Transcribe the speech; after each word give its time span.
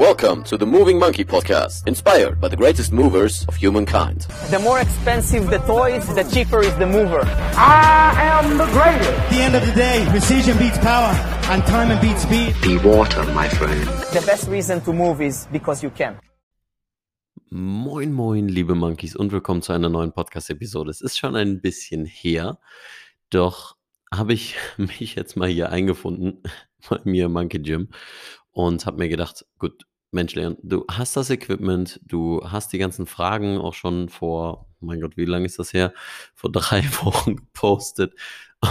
Welcome 0.00 0.44
to 0.44 0.56
the 0.56 0.64
Moving 0.64 0.98
Monkey 0.98 1.26
Podcast, 1.26 1.86
inspired 1.86 2.40
by 2.40 2.48
the 2.48 2.56
greatest 2.56 2.90
movers 2.90 3.44
of 3.48 3.56
humankind. 3.56 4.22
The 4.48 4.58
more 4.58 4.80
expensive 4.80 5.50
the 5.50 5.58
toys, 5.58 6.06
the 6.14 6.24
cheaper 6.24 6.60
is 6.60 6.74
the 6.76 6.86
mover. 6.86 7.20
I 7.54 8.14
am 8.16 8.56
the 8.56 8.64
greatest. 8.64 9.10
At 9.10 9.30
the 9.30 9.42
end 9.42 9.54
of 9.56 9.66
the 9.66 9.72
day, 9.72 10.06
precision 10.08 10.56
beats 10.56 10.78
power, 10.78 11.12
and 11.52 11.62
time 11.66 12.00
beats 12.00 12.22
speed. 12.22 12.56
Be 12.62 12.78
water, 12.78 13.22
my 13.34 13.46
friend. 13.50 13.84
The 14.14 14.22
best 14.24 14.48
reason 14.48 14.80
to 14.86 14.94
move 14.94 15.20
is 15.20 15.46
because 15.52 15.82
you 15.82 15.90
can. 15.90 16.18
Moin, 17.50 18.14
moin, 18.14 18.48
liebe 18.48 18.74
Monkeys 18.74 19.14
und 19.14 19.32
willkommen 19.32 19.60
zu 19.60 19.74
einer 19.74 19.90
neuen 19.90 20.12
Podcast-Episode. 20.12 20.90
Es 20.90 21.02
ist 21.02 21.18
schon 21.18 21.36
ein 21.36 21.60
bisschen 21.60 22.06
her, 22.06 22.58
doch 23.28 23.76
habe 24.10 24.32
ich 24.32 24.56
mich 24.78 25.14
jetzt 25.14 25.36
mal 25.36 25.50
hier 25.50 25.68
eingefunden 25.68 26.42
bei 26.88 27.00
mir 27.04 27.26
im 27.26 27.32
Monkey 27.32 27.58
Gym 27.58 27.90
und 28.52 28.86
habe 28.86 28.96
mir 28.98 29.08
gedacht, 29.08 29.44
gut, 29.58 29.84
Mensch, 30.12 30.34
Leon, 30.34 30.56
du 30.62 30.84
hast 30.90 31.16
das 31.16 31.30
Equipment, 31.30 32.00
du 32.04 32.40
hast 32.44 32.72
die 32.72 32.78
ganzen 32.78 33.06
Fragen 33.06 33.58
auch 33.58 33.74
schon 33.74 34.08
vor, 34.08 34.66
mein 34.80 35.00
Gott, 35.00 35.16
wie 35.16 35.24
lange 35.24 35.46
ist 35.46 35.58
das 35.58 35.72
her? 35.72 35.92
Vor 36.34 36.50
drei 36.52 36.82
Wochen 37.02 37.36
gepostet 37.36 38.14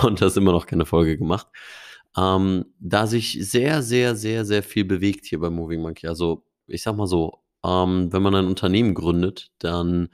und 0.04 0.22
hast 0.22 0.38
immer 0.38 0.52
noch 0.52 0.66
keine 0.66 0.86
Folge 0.86 1.18
gemacht. 1.18 1.48
Ähm, 2.18 2.66
da 2.80 3.08
sich 3.08 3.38
sehr, 3.42 3.82
sehr, 3.84 4.16
sehr, 4.16 4.46
sehr 4.46 4.64
viel 4.64 4.86
bewegt 4.86 5.26
hier 5.26 5.40
bei 5.40 5.50
Moving 5.50 5.82
Monkey. 5.82 6.08
Also, 6.08 6.44
ich 6.68 6.82
sag 6.82 6.96
mal 6.98 7.08
so, 7.08 7.40
ähm, 7.64 8.12
wenn 8.12 8.22
man 8.24 8.36
ein 8.36 8.48
Unternehmen 8.48 8.94
gründet, 8.94 9.52
dann 9.60 10.10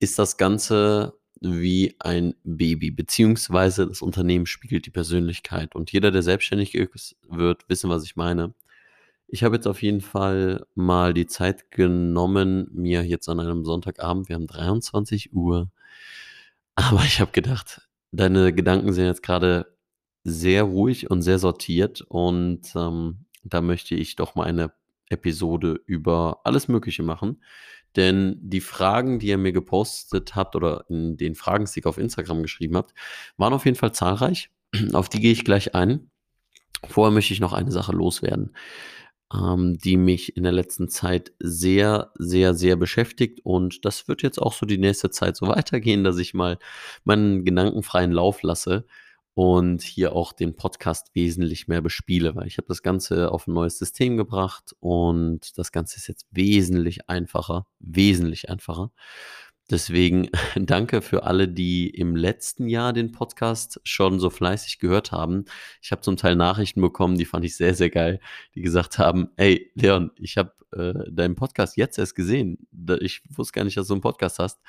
ist 0.00 0.18
das 0.18 0.36
Ganze 0.36 1.14
wie 1.40 1.94
ein 2.00 2.34
Baby, 2.44 2.90
beziehungsweise 2.90 3.86
das 3.86 4.02
Unternehmen 4.02 4.46
spiegelt 4.46 4.86
die 4.86 4.90
Persönlichkeit. 4.90 5.74
Und 5.74 5.92
jeder, 5.92 6.10
der 6.10 6.22
selbstständig 6.22 6.74
ist, 6.74 7.16
wird 7.28 7.68
wissen, 7.68 7.90
was 7.90 8.04
ich 8.04 8.16
meine. 8.16 8.54
Ich 9.26 9.42
habe 9.42 9.56
jetzt 9.56 9.66
auf 9.66 9.82
jeden 9.82 10.00
Fall 10.00 10.66
mal 10.74 11.14
die 11.14 11.26
Zeit 11.26 11.70
genommen, 11.70 12.68
mir 12.72 13.04
jetzt 13.04 13.28
an 13.28 13.40
einem 13.40 13.64
Sonntagabend, 13.64 14.28
wir 14.28 14.36
haben 14.36 14.46
23 14.46 15.32
Uhr, 15.32 15.70
aber 16.74 17.02
ich 17.04 17.20
habe 17.20 17.32
gedacht, 17.32 17.88
deine 18.12 18.52
Gedanken 18.52 18.92
sind 18.92 19.06
jetzt 19.06 19.22
gerade 19.22 19.74
sehr 20.24 20.62
ruhig 20.64 21.10
und 21.10 21.22
sehr 21.22 21.38
sortiert 21.38 22.00
und 22.02 22.72
ähm, 22.74 23.26
da 23.42 23.60
möchte 23.60 23.94
ich 23.94 24.16
doch 24.16 24.34
mal 24.34 24.44
eine 24.44 24.72
Episode 25.10 25.80
über 25.86 26.40
alles 26.44 26.68
Mögliche 26.68 27.02
machen. 27.02 27.42
Denn 27.96 28.38
die 28.40 28.60
Fragen, 28.60 29.18
die 29.18 29.28
ihr 29.28 29.38
mir 29.38 29.52
gepostet 29.52 30.34
habt 30.34 30.56
oder 30.56 30.84
in 30.88 31.16
den 31.16 31.34
Fragenstick 31.34 31.86
auf 31.86 31.98
Instagram 31.98 32.42
geschrieben 32.42 32.76
habt, 32.76 32.94
waren 33.36 33.52
auf 33.52 33.66
jeden 33.66 33.76
Fall 33.76 33.92
zahlreich. 33.92 34.50
Auf 34.92 35.08
die 35.08 35.20
gehe 35.20 35.30
ich 35.30 35.44
gleich 35.44 35.76
ein. 35.76 36.10
Vorher 36.88 37.12
möchte 37.12 37.32
ich 37.32 37.38
noch 37.38 37.52
eine 37.52 37.70
Sache 37.70 37.92
loswerden 37.92 38.52
ähm, 39.34 39.78
die 39.78 39.96
mich 39.96 40.36
in 40.36 40.42
der 40.44 40.52
letzten 40.52 40.88
Zeit 40.88 41.32
sehr, 41.38 42.12
sehr, 42.18 42.54
sehr 42.54 42.76
beschäftigt. 42.76 43.40
Und 43.44 43.84
das 43.84 44.08
wird 44.08 44.22
jetzt 44.22 44.40
auch 44.40 44.52
so 44.52 44.66
die 44.66 44.78
nächste 44.78 45.10
Zeit 45.10 45.36
so 45.36 45.46
weitergehen, 45.48 46.04
dass 46.04 46.18
ich 46.18 46.34
mal 46.34 46.58
meinen 47.04 47.44
gedankenfreien 47.44 48.12
Lauf 48.12 48.42
lasse 48.42 48.84
und 49.34 49.82
hier 49.82 50.14
auch 50.14 50.32
den 50.32 50.54
Podcast 50.54 51.10
wesentlich 51.14 51.66
mehr 51.66 51.82
bespiele, 51.82 52.36
weil 52.36 52.46
ich 52.46 52.56
habe 52.56 52.68
das 52.68 52.82
Ganze 52.82 53.32
auf 53.32 53.48
ein 53.48 53.54
neues 53.54 53.78
System 53.78 54.16
gebracht 54.16 54.74
und 54.78 55.58
das 55.58 55.72
Ganze 55.72 55.96
ist 55.96 56.06
jetzt 56.06 56.26
wesentlich 56.30 57.08
einfacher, 57.08 57.66
wesentlich 57.80 58.48
einfacher. 58.48 58.92
Deswegen 59.70 60.28
danke 60.56 61.00
für 61.02 61.24
alle, 61.24 61.48
die 61.48 61.88
im 61.88 62.16
letzten 62.16 62.68
Jahr 62.68 62.92
den 62.92 63.12
Podcast 63.12 63.80
schon 63.84 64.20
so 64.20 64.30
fleißig 64.30 64.78
gehört 64.78 65.12
haben. 65.12 65.46
Ich 65.82 65.90
habe 65.90 66.02
zum 66.02 66.16
Teil 66.16 66.36
Nachrichten 66.36 66.80
bekommen, 66.80 67.16
die 67.16 67.24
fand 67.24 67.44
ich 67.44 67.56
sehr, 67.56 67.74
sehr 67.74 67.90
geil, 67.90 68.20
die 68.54 68.60
gesagt 68.60 68.98
haben, 68.98 69.30
hey 69.36 69.70
Leon, 69.74 70.10
ich 70.18 70.36
habe 70.36 70.52
äh, 70.72 71.10
deinen 71.10 71.34
Podcast 71.34 71.76
jetzt 71.76 71.98
erst 71.98 72.14
gesehen. 72.14 72.66
Ich 73.00 73.22
wusste 73.30 73.52
gar 73.52 73.64
nicht, 73.64 73.76
dass 73.76 73.86
du 73.88 73.94
einen 73.94 74.02
Podcast 74.02 74.38
hast. 74.38 74.60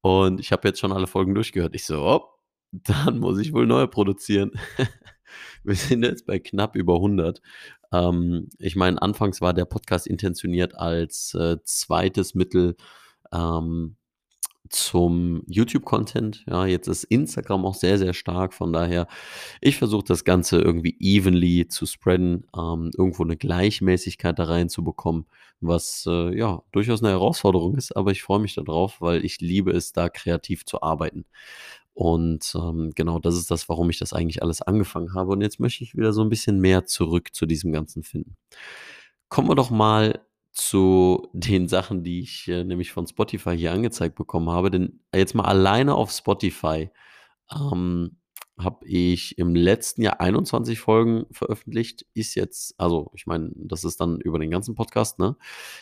Und 0.00 0.40
ich 0.40 0.52
habe 0.52 0.66
jetzt 0.68 0.80
schon 0.80 0.92
alle 0.92 1.06
Folgen 1.06 1.34
durchgehört. 1.34 1.74
Ich 1.74 1.84
so, 1.84 2.00
oh, 2.02 2.24
dann 2.72 3.18
muss 3.18 3.38
ich 3.38 3.52
wohl 3.52 3.66
neue 3.66 3.88
produzieren. 3.88 4.52
Wir 5.64 5.76
sind 5.76 6.02
jetzt 6.02 6.26
bei 6.26 6.38
knapp 6.38 6.74
über 6.76 6.94
100. 6.96 7.40
Ähm, 7.92 8.48
ich 8.58 8.76
meine, 8.76 9.00
anfangs 9.00 9.40
war 9.40 9.52
der 9.54 9.64
Podcast 9.64 10.06
intentioniert 10.06 10.74
als 10.74 11.34
äh, 11.34 11.58
zweites 11.64 12.34
Mittel, 12.34 12.76
ähm, 13.32 13.96
zum 14.70 15.42
YouTube-Content. 15.46 16.44
Ja, 16.48 16.64
jetzt 16.64 16.86
ist 16.88 17.04
Instagram 17.04 17.66
auch 17.66 17.74
sehr, 17.74 17.98
sehr 17.98 18.14
stark. 18.14 18.54
Von 18.54 18.72
daher, 18.72 19.08
ich 19.60 19.76
versuche 19.76 20.04
das 20.04 20.24
Ganze 20.24 20.60
irgendwie 20.60 20.96
evenly 21.00 21.68
zu 21.68 21.86
spreaden, 21.86 22.46
ähm, 22.56 22.90
irgendwo 22.96 23.24
eine 23.24 23.36
Gleichmäßigkeit 23.36 24.38
da 24.38 24.44
reinzubekommen, 24.44 25.26
was 25.60 26.04
äh, 26.08 26.36
ja 26.36 26.62
durchaus 26.72 27.02
eine 27.02 27.10
Herausforderung 27.12 27.76
ist. 27.76 27.96
Aber 27.96 28.12
ich 28.12 28.22
freue 28.22 28.40
mich 28.40 28.54
darauf, 28.54 29.00
weil 29.00 29.24
ich 29.24 29.40
liebe 29.40 29.72
es, 29.72 29.92
da 29.92 30.08
kreativ 30.08 30.64
zu 30.64 30.82
arbeiten. 30.82 31.24
Und 31.92 32.54
ähm, 32.54 32.92
genau 32.94 33.18
das 33.18 33.36
ist 33.36 33.50
das, 33.50 33.68
warum 33.68 33.90
ich 33.90 33.98
das 33.98 34.12
eigentlich 34.12 34.42
alles 34.42 34.62
angefangen 34.62 35.14
habe. 35.14 35.32
Und 35.32 35.42
jetzt 35.42 35.60
möchte 35.60 35.84
ich 35.84 35.96
wieder 35.96 36.12
so 36.12 36.22
ein 36.22 36.30
bisschen 36.30 36.60
mehr 36.60 36.86
zurück 36.86 37.34
zu 37.34 37.44
diesem 37.46 37.72
Ganzen 37.72 38.04
finden. 38.04 38.36
Kommen 39.28 39.48
wir 39.48 39.54
doch 39.54 39.70
mal 39.70 40.20
zu 40.52 41.28
den 41.32 41.68
Sachen, 41.68 42.02
die 42.02 42.20
ich 42.20 42.48
äh, 42.48 42.64
nämlich 42.64 42.92
von 42.92 43.06
Spotify 43.06 43.56
hier 43.56 43.72
angezeigt 43.72 44.16
bekommen 44.16 44.50
habe. 44.50 44.70
Denn 44.70 45.00
jetzt 45.14 45.34
mal 45.34 45.44
alleine 45.44 45.94
auf 45.94 46.10
Spotify 46.10 46.90
ähm, 47.54 48.16
habe 48.58 48.86
ich 48.86 49.38
im 49.38 49.54
letzten 49.54 50.02
Jahr 50.02 50.20
21 50.20 50.78
Folgen 50.78 51.26
veröffentlicht. 51.30 52.06
Ist 52.14 52.34
jetzt, 52.34 52.74
also 52.78 53.10
ich 53.14 53.26
meine, 53.26 53.50
das 53.54 53.84
ist 53.84 54.00
dann 54.00 54.20
über 54.20 54.38
den 54.38 54.50
ganzen 54.50 54.74
Podcast, 54.74 55.18
ne? 55.18 55.36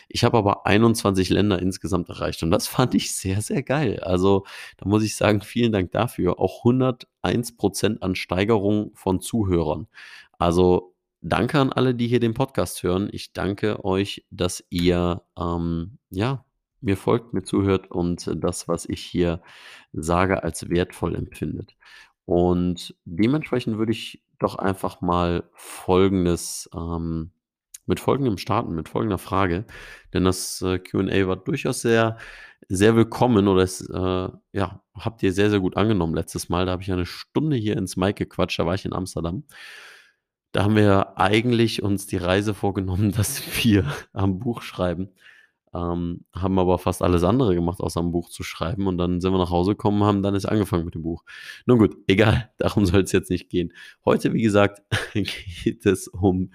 Ich 0.07 0.23
habe 0.23 0.37
aber 0.37 0.65
21 0.65 1.29
Länder 1.29 1.59
insgesamt 1.59 2.09
erreicht 2.09 2.43
und 2.43 2.51
das 2.51 2.67
fand 2.69 2.95
ich 2.95 3.15
sehr, 3.15 3.41
sehr 3.41 3.63
geil. 3.63 3.99
Also 4.01 4.45
da 4.77 4.87
muss 4.87 5.03
ich 5.03 5.15
sagen, 5.15 5.41
vielen 5.41 5.71
Dank 5.71 5.91
dafür. 5.91 6.39
Auch 6.39 6.59
101 6.59 7.57
Prozent 7.57 8.03
an 8.03 8.15
Steigerung 8.15 8.91
von 8.93 9.19
Zuhörern. 9.19 9.87
Also 10.37 10.95
danke 11.21 11.59
an 11.59 11.71
alle, 11.71 11.95
die 11.95 12.07
hier 12.07 12.19
den 12.19 12.33
Podcast 12.33 12.83
hören. 12.83 13.09
Ich 13.11 13.33
danke 13.33 13.83
euch, 13.83 14.25
dass 14.31 14.63
ihr 14.69 15.23
ähm, 15.37 15.99
ja 16.09 16.45
mir 16.81 16.97
folgt, 16.97 17.33
mir 17.33 17.43
zuhört 17.43 17.91
und 17.91 18.29
das, 18.35 18.67
was 18.67 18.85
ich 18.85 19.01
hier 19.01 19.41
sage, 19.91 20.43
als 20.43 20.69
wertvoll 20.69 21.15
empfindet. 21.15 21.75
Und 22.25 22.95
dementsprechend 23.05 23.77
würde 23.77 23.91
ich 23.91 24.23
doch 24.39 24.55
einfach 24.55 25.01
mal 25.01 25.49
folgendes 25.53 26.69
ähm, 26.73 27.31
mit 27.89 27.99
folgendem 27.99 28.37
starten, 28.37 28.75
mit 28.75 28.87
folgender 28.87 29.17
Frage, 29.17 29.65
denn 30.13 30.23
das 30.23 30.61
äh, 30.61 30.77
QA 30.77 31.27
war 31.27 31.35
durchaus 31.35 31.81
sehr, 31.81 32.17
sehr 32.69 32.95
willkommen 32.95 33.47
oder 33.47 33.63
es, 33.63 33.81
äh, 33.89 34.29
ja, 34.53 34.83
habt 34.93 35.23
ihr 35.23 35.33
sehr, 35.33 35.49
sehr 35.49 35.59
gut 35.59 35.75
angenommen 35.75 36.13
letztes 36.13 36.49
Mal. 36.49 36.67
Da 36.67 36.73
habe 36.73 36.83
ich 36.83 36.91
eine 36.91 37.07
Stunde 37.07 37.57
hier 37.57 37.75
ins 37.77 37.97
Mic 37.97 38.13
gequatscht, 38.13 38.59
da 38.59 38.67
war 38.67 38.75
ich 38.75 38.85
in 38.85 38.93
Amsterdam. 38.93 39.43
Da 40.51 40.63
haben 40.63 40.75
wir 40.75 41.17
eigentlich 41.17 41.83
uns 41.83 42.07
die 42.07 42.17
Reise 42.17 42.53
vorgenommen, 42.53 43.11
dass 43.15 43.41
wir 43.63 43.85
am 44.13 44.39
Buch 44.39 44.61
schreiben, 44.61 45.09
ähm, 45.73 46.25
haben 46.33 46.57
aber 46.57 46.79
fast 46.79 47.03
alles 47.03 47.23
andere 47.23 47.53
gemacht, 47.53 47.79
außer 47.79 47.99
am 47.99 48.11
Buch 48.11 48.29
zu 48.29 48.43
schreiben. 48.43 48.87
Und 48.87 48.97
dann 48.97 49.21
sind 49.21 49.31
wir 49.31 49.37
nach 49.37 49.51
Hause 49.51 49.71
gekommen, 49.71 50.03
haben 50.03 50.23
dann 50.23 50.33
erst 50.33 50.49
angefangen 50.49 50.85
mit 50.85 50.95
dem 50.95 51.03
Buch. 51.03 51.23
Nun 51.65 51.77
gut, 51.77 51.95
egal, 52.07 52.49
darum 52.57 52.85
soll 52.85 53.01
es 53.01 53.11
jetzt 53.11 53.29
nicht 53.29 53.49
gehen. 53.49 53.73
Heute, 54.05 54.33
wie 54.33 54.41
gesagt, 54.41 54.81
geht 55.13 55.85
es 55.85 56.07
um 56.07 56.51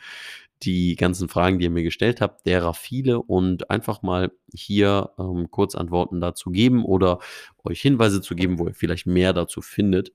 die 0.62 0.96
ganzen 0.96 1.28
Fragen, 1.28 1.58
die 1.58 1.66
ihr 1.66 1.70
mir 1.70 1.82
gestellt 1.82 2.20
habt, 2.20 2.46
derer 2.46 2.74
viele 2.74 3.20
und 3.20 3.70
einfach 3.70 4.02
mal 4.02 4.32
hier 4.52 5.10
ähm, 5.18 5.50
kurz 5.50 5.74
Antworten 5.74 6.20
dazu 6.20 6.50
geben 6.50 6.84
oder 6.84 7.18
euch 7.64 7.80
Hinweise 7.82 8.22
zu 8.22 8.34
geben, 8.34 8.58
wo 8.58 8.66
ihr 8.66 8.74
vielleicht 8.74 9.06
mehr 9.06 9.32
dazu 9.32 9.60
findet 9.60 10.12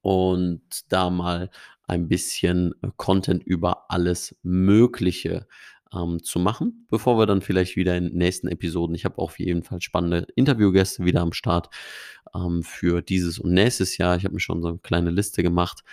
und 0.00 0.60
da 0.90 1.08
mal 1.08 1.50
ein 1.86 2.08
bisschen 2.08 2.74
äh, 2.82 2.88
Content 2.96 3.42
über 3.44 3.90
alles 3.90 4.36
Mögliche 4.42 5.46
ähm, 5.94 6.22
zu 6.22 6.38
machen, 6.38 6.86
bevor 6.90 7.18
wir 7.18 7.26
dann 7.26 7.42
vielleicht 7.42 7.76
wieder 7.76 7.96
in 7.96 8.12
nächsten 8.14 8.48
Episoden, 8.48 8.94
ich 8.94 9.04
habe 9.04 9.18
auf 9.18 9.38
jeden 9.38 9.62
Fall 9.62 9.80
spannende 9.80 10.26
Interviewgäste 10.34 11.04
wieder 11.04 11.20
am 11.20 11.32
Start 11.32 11.68
ähm, 12.34 12.62
für 12.62 13.02
dieses 13.02 13.38
und 13.38 13.52
nächstes 13.52 13.98
Jahr. 13.98 14.16
Ich 14.16 14.24
habe 14.24 14.34
mir 14.34 14.40
schon 14.40 14.62
so 14.62 14.68
eine 14.68 14.78
kleine 14.78 15.10
Liste 15.10 15.42
gemacht 15.42 15.84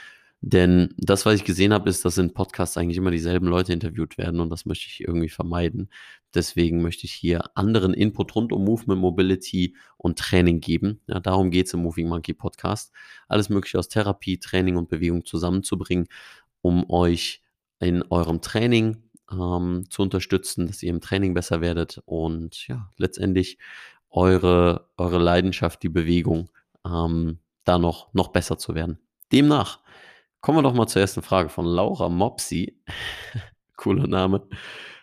denn 0.43 0.95
das, 0.97 1.27
was 1.27 1.35
ich 1.35 1.43
gesehen 1.43 1.71
habe, 1.71 1.87
ist, 1.87 2.03
dass 2.03 2.17
in 2.17 2.33
Podcasts 2.33 2.75
eigentlich 2.75 2.97
immer 2.97 3.11
dieselben 3.11 3.45
Leute 3.45 3.73
interviewt 3.73 4.17
werden 4.17 4.39
und 4.39 4.49
das 4.49 4.65
möchte 4.65 4.87
ich 4.87 5.01
irgendwie 5.01 5.29
vermeiden. 5.29 5.89
Deswegen 6.33 6.81
möchte 6.81 7.05
ich 7.05 7.13
hier 7.13 7.55
anderen 7.55 7.93
Input 7.93 8.33
rund 8.33 8.51
um 8.51 8.65
Movement, 8.65 8.99
Mobility 8.99 9.75
und 9.97 10.17
Training 10.17 10.59
geben. 10.59 10.99
Ja, 11.05 11.19
darum 11.19 11.51
geht 11.51 11.67
es 11.67 11.73
im 11.75 11.83
Moving 11.83 12.09
Monkey 12.09 12.33
Podcast. 12.33 12.91
Alles 13.27 13.49
Mögliche 13.49 13.77
aus 13.77 13.87
Therapie, 13.87 14.39
Training 14.39 14.77
und 14.77 14.89
Bewegung 14.89 15.25
zusammenzubringen, 15.25 16.07
um 16.61 16.89
euch 16.89 17.43
in 17.79 18.01
eurem 18.09 18.41
Training 18.41 18.97
ähm, 19.31 19.85
zu 19.89 20.01
unterstützen, 20.01 20.65
dass 20.65 20.81
ihr 20.81 20.89
im 20.89 21.01
Training 21.01 21.35
besser 21.35 21.61
werdet 21.61 22.01
und 22.05 22.67
ja, 22.67 22.89
letztendlich 22.97 23.59
eure, 24.09 24.89
eure 24.97 25.19
Leidenschaft, 25.19 25.83
die 25.83 25.89
Bewegung, 25.89 26.49
ähm, 26.83 27.37
da 27.63 27.77
noch, 27.77 28.11
noch 28.15 28.29
besser 28.29 28.57
zu 28.57 28.73
werden. 28.73 28.97
Demnach 29.31 29.80
Kommen 30.41 30.57
wir 30.57 30.63
doch 30.63 30.73
mal 30.73 30.87
zur 30.87 31.01
ersten 31.01 31.21
Frage 31.21 31.49
von 31.49 31.65
Laura 31.65 32.09
Mopsi. 32.09 32.81
Cooler 33.77 34.07
Name. 34.07 34.47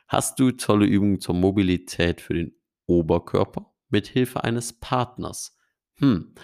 Hast 0.09 0.41
du 0.41 0.51
tolle 0.51 0.85
Übungen 0.85 1.21
zur 1.21 1.37
Mobilität 1.37 2.21
für 2.21 2.35
den 2.35 2.57
Oberkörper 2.87 3.73
mit 3.89 4.09
Hilfe 4.09 4.43
eines 4.43 4.73
Partners? 4.73 5.57
Hm, 5.99 6.35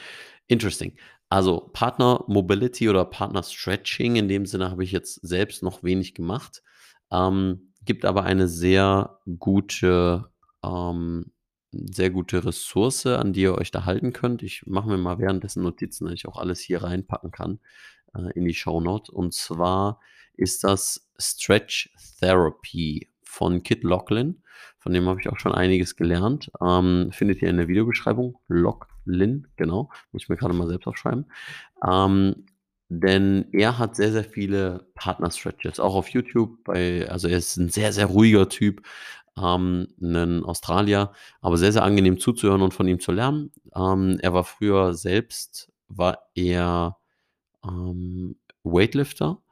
interesting. 0.47 0.97
Also 1.29 1.71
Partner 1.73 2.23
Mobility 2.29 2.89
oder 2.89 3.05
Partner 3.05 3.43
Stretching, 3.43 4.15
in 4.15 4.29
dem 4.29 4.47
Sinne 4.47 4.71
habe 4.71 4.85
ich 4.85 4.93
jetzt 4.93 5.15
selbst 5.27 5.65
noch 5.65 5.83
wenig 5.83 6.15
gemacht, 6.15 6.63
ähm, 7.11 7.73
gibt 7.85 8.05
aber 8.05 8.23
eine 8.23 8.47
sehr 8.47 9.19
gute, 9.41 10.31
ähm, 10.65 11.33
sehr 11.73 12.11
gute 12.11 12.45
Ressource, 12.45 13.07
an 13.07 13.33
die 13.33 13.41
ihr 13.41 13.57
euch 13.57 13.73
da 13.73 13.87
halten 13.87 14.13
könnt. 14.13 14.45
Ich 14.45 14.65
mache 14.67 14.89
mir 14.89 14.99
mal 14.99 15.19
währenddessen 15.19 15.65
Notizen, 15.65 16.05
dass 16.05 16.15
ich 16.15 16.29
auch 16.29 16.39
alles 16.39 16.61
hier 16.61 16.85
reinpacken 16.85 17.33
kann 17.33 17.59
äh, 18.15 18.31
in 18.35 18.45
die 18.45 18.55
Show 18.55 18.81
Note. 18.81 19.13
Und 19.13 19.35
zwar 19.35 20.01
ist 20.37 20.65
das 20.65 21.11
Stretch 21.19 21.91
Therapy 22.21 23.09
von 23.23 23.63
Kit 23.63 23.83
Locklin. 23.83 24.43
Von 24.79 24.93
dem 24.93 25.09
habe 25.09 25.21
ich 25.21 25.29
auch 25.29 25.39
schon 25.39 25.53
einiges 25.53 25.97
gelernt. 25.97 26.51
Ähm, 26.61 27.11
findet 27.13 27.43
ihr 27.43 27.49
in 27.49 27.57
der 27.57 27.69
Videobeschreibung. 27.69 28.39
Locklin, 28.49 29.49
genau. 29.57 29.91
Muss 30.13 30.25
ich 30.25 30.29
mir 30.29 30.37
gerade 30.37 30.55
mal 30.55 30.69
selbst 30.69 30.87
aufschreiben. 30.87 31.27
Ähm, 31.87 32.47
denn 32.89 33.47
er 33.53 33.79
hat 33.79 33.97
sehr, 33.97 34.13
sehr 34.13 34.25
viele 34.25 34.87
Partner-Stretches, 34.95 35.81
auch 35.81 35.95
auf 35.95 36.09
YouTube. 36.09 36.63
Bei, 36.65 37.09
also 37.09 37.29
er 37.29 37.39
ist 37.39 37.57
ein 37.57 37.71
sehr, 37.71 37.93
sehr 37.93 38.07
ruhiger 38.07 38.49
Typ, 38.49 38.83
ähm, 39.43 39.89
ein 40.01 40.45
Australier, 40.45 41.13
aber 41.41 41.57
sehr, 41.57 41.73
sehr 41.73 41.83
angenehm 41.83 42.19
zuzuhören 42.19 42.63
und 42.63 42.75
von 42.75 42.87
ihm 42.87 43.01
zu 43.01 43.13
lernen. 43.13 43.53
Ähm, 43.75 44.19
er 44.21 44.33
war 44.33 44.45
früher 44.45 44.95
selbst, 44.95 45.73
war 45.89 46.31
er 46.35 46.99
ähm, 47.67 48.37
Weightlifter 48.63 49.43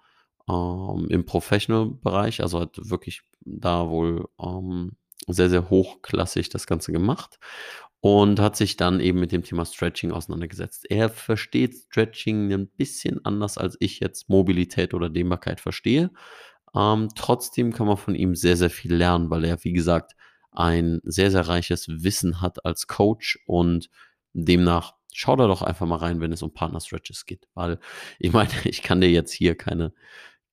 ähm, 0.48 1.06
im 1.10 1.24
Professional-Bereich, 1.24 2.42
also 2.42 2.60
hat 2.60 2.76
wirklich 2.78 3.22
da 3.40 3.88
wohl 3.88 4.28
ähm, 4.40 4.92
sehr, 5.26 5.50
sehr 5.50 5.70
hochklassig 5.70 6.48
das 6.48 6.66
Ganze 6.66 6.92
gemacht 6.92 7.38
und 8.00 8.40
hat 8.40 8.56
sich 8.56 8.76
dann 8.76 8.98
eben 8.98 9.20
mit 9.20 9.30
dem 9.30 9.44
Thema 9.44 9.64
Stretching 9.64 10.10
auseinandergesetzt. 10.10 10.90
Er 10.90 11.08
versteht 11.08 11.74
Stretching 11.76 12.52
ein 12.52 12.68
bisschen 12.68 13.24
anders, 13.24 13.58
als 13.58 13.76
ich 13.78 14.00
jetzt 14.00 14.28
Mobilität 14.28 14.92
oder 14.94 15.08
Dehnbarkeit 15.08 15.60
verstehe. 15.60 16.10
Ähm, 16.74 17.08
trotzdem 17.14 17.72
kann 17.72 17.86
man 17.86 17.96
von 17.96 18.14
ihm 18.14 18.34
sehr, 18.34 18.56
sehr 18.56 18.70
viel 18.70 18.94
lernen, 18.94 19.30
weil 19.30 19.44
er, 19.44 19.62
wie 19.62 19.72
gesagt, 19.72 20.16
ein 20.50 21.00
sehr, 21.04 21.30
sehr 21.30 21.46
reiches 21.46 21.86
Wissen 21.88 22.40
hat 22.40 22.64
als 22.64 22.86
Coach 22.88 23.38
und 23.46 23.88
demnach 24.32 24.94
schau 25.12 25.36
da 25.36 25.46
doch 25.46 25.62
einfach 25.62 25.86
mal 25.86 25.96
rein, 25.96 26.20
wenn 26.20 26.32
es 26.32 26.42
um 26.42 26.52
Partner-Stretches 26.52 27.26
geht. 27.26 27.48
Weil 27.54 27.78
ich 28.18 28.32
meine, 28.32 28.50
ich 28.64 28.82
kann 28.82 29.00
dir 29.00 29.10
jetzt 29.10 29.32
hier 29.32 29.56
keine, 29.56 29.92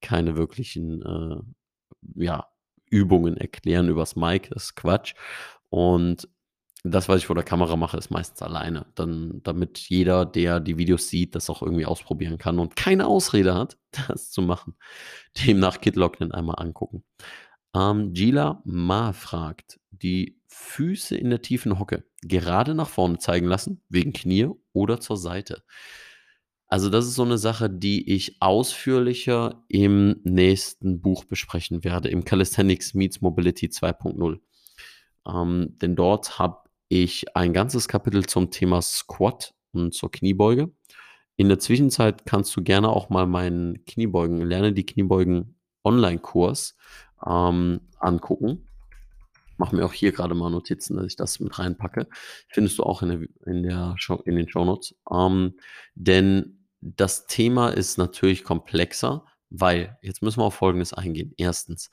keine 0.02 0.36
wirklichen 0.38 1.02
äh, 1.02 2.24
ja, 2.24 2.48
Übungen 2.90 3.38
erklären 3.38 3.90
übers 3.90 4.16
Mic, 4.16 4.50
das 4.50 4.66
ist 4.66 4.76
Quatsch. 4.76 5.14
Und 5.70 6.28
das, 6.84 7.10
was 7.10 7.18
ich 7.20 7.26
vor 7.28 7.36
der 7.36 7.44
Kamera 7.44 7.76
mache, 7.76 7.98
ist 7.98 8.10
meistens 8.10 8.42
alleine. 8.42 8.86
Dann, 8.96 9.42
damit 9.44 9.78
jeder, 9.78 10.26
der 10.26 10.60
die 10.60 10.78
Videos 10.78 11.10
sieht, 11.10 11.36
das 11.36 11.50
auch 11.50 11.62
irgendwie 11.62 11.86
ausprobieren 11.86 12.38
kann 12.38 12.58
und 12.58 12.76
keine 12.76 13.08
Ausrede 13.08 13.54
hat, 13.54 13.78
das 14.08 14.32
zu 14.32 14.42
machen. 14.42 14.76
Demnach 15.38 15.82
Kid 15.82 15.96
Locknen 15.96 16.32
einmal 16.32 16.56
angucken. 16.58 17.04
Ähm, 17.76 18.14
Gila 18.14 18.62
Ma 18.66 19.14
fragt, 19.14 19.80
die 19.92 20.40
Füße 20.48 21.16
in 21.16 21.30
der 21.30 21.42
tiefen 21.42 21.80
Hocke 21.80 22.06
gerade 22.22 22.74
nach 22.74 22.90
vorne 22.90 23.20
zeigen 23.20 23.48
lassen, 23.48 23.82
wegen 23.90 24.14
Knie 24.14 24.50
oder 24.74 25.00
zur 25.00 25.18
Seite. 25.18 25.64
Also 26.68 26.90
das 26.90 27.06
ist 27.08 27.16
so 27.16 27.24
eine 27.24 27.38
Sache, 27.38 27.70
die 27.70 28.14
ich 28.14 28.42
ausführlicher 28.42 29.64
im 29.70 30.20
nächsten 30.24 31.02
Buch 31.02 31.26
besprechen 31.26 31.84
werde, 31.84 32.10
im 32.10 32.24
Calisthenics 32.26 32.94
Meets 32.94 33.22
Mobility 33.22 33.68
2.0. 33.68 34.40
Ähm, 35.28 35.78
denn 35.82 35.96
dort 35.96 36.38
habe 36.38 36.70
ich 36.88 37.36
ein 37.36 37.54
ganzes 37.54 37.88
Kapitel 37.88 38.26
zum 38.26 38.52
Thema 38.52 38.82
Squat 38.82 39.54
und 39.72 39.94
zur 39.94 40.12
Kniebeuge. 40.12 40.72
In 41.38 41.50
der 41.50 41.60
Zwischenzeit 41.60 42.26
kannst 42.26 42.56
du 42.56 42.62
gerne 42.62 42.90
auch 42.90 43.10
mal 43.10 43.26
meinen 43.26 43.86
Kniebeugen, 43.86 44.42
lerne 44.42 44.74
die 44.74 44.86
Kniebeugen 44.86 45.59
Online-Kurs 45.84 46.76
ähm, 47.26 47.82
angucken. 48.00 48.66
Mache 49.58 49.76
mir 49.76 49.86
auch 49.86 49.94
hier 49.94 50.12
gerade 50.12 50.36
mal 50.36 50.50
Notizen, 50.50 50.96
dass 50.96 51.06
ich 51.06 51.16
das 51.16 51.40
mit 51.40 51.60
reinpacke. 51.60 52.08
Findest 52.48 52.80
du 52.80 52.84
auch 52.84 53.02
in, 53.02 53.10
der, 53.10 53.20
in, 53.46 53.64
der 53.64 53.96
Show, 53.98 54.16
in 54.26 54.36
den 54.36 54.48
Shownotes. 54.48 54.96
Ähm, 55.12 55.56
denn 55.96 56.66
das 56.82 57.28
Thema 57.28 57.70
ist 57.70 57.98
natürlich 57.98 58.44
komplexer, 58.44 59.26
weil, 59.50 59.98
jetzt 60.02 60.22
müssen 60.22 60.40
wir 60.40 60.46
auf 60.46 60.56
Folgendes 60.56 60.94
eingehen. 60.94 61.34
Erstens, 61.38 61.90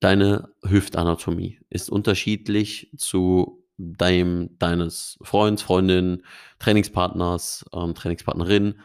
deine 0.00 0.50
Hüftanatomie 0.62 1.58
ist 1.68 1.90
unterschiedlich 1.90 2.92
zu 2.96 3.64
deinem, 3.76 4.56
deines 4.58 5.18
Freunds, 5.22 5.62
Freundin, 5.62 6.22
Trainingspartners, 6.58 7.64
ähm, 7.72 7.94
Trainingspartnerin 7.94 8.80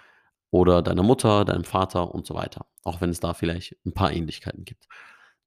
oder 0.53 0.83
deiner 0.83 1.01
Mutter, 1.01 1.45
deinem 1.45 1.63
Vater 1.63 2.13
und 2.13 2.27
so 2.27 2.35
weiter. 2.35 2.67
Auch 2.83 3.01
wenn 3.01 3.09
es 3.09 3.19
da 3.19 3.33
vielleicht 3.33 3.75
ein 3.87 3.93
paar 3.93 4.13
Ähnlichkeiten 4.13 4.65
gibt. 4.65 4.87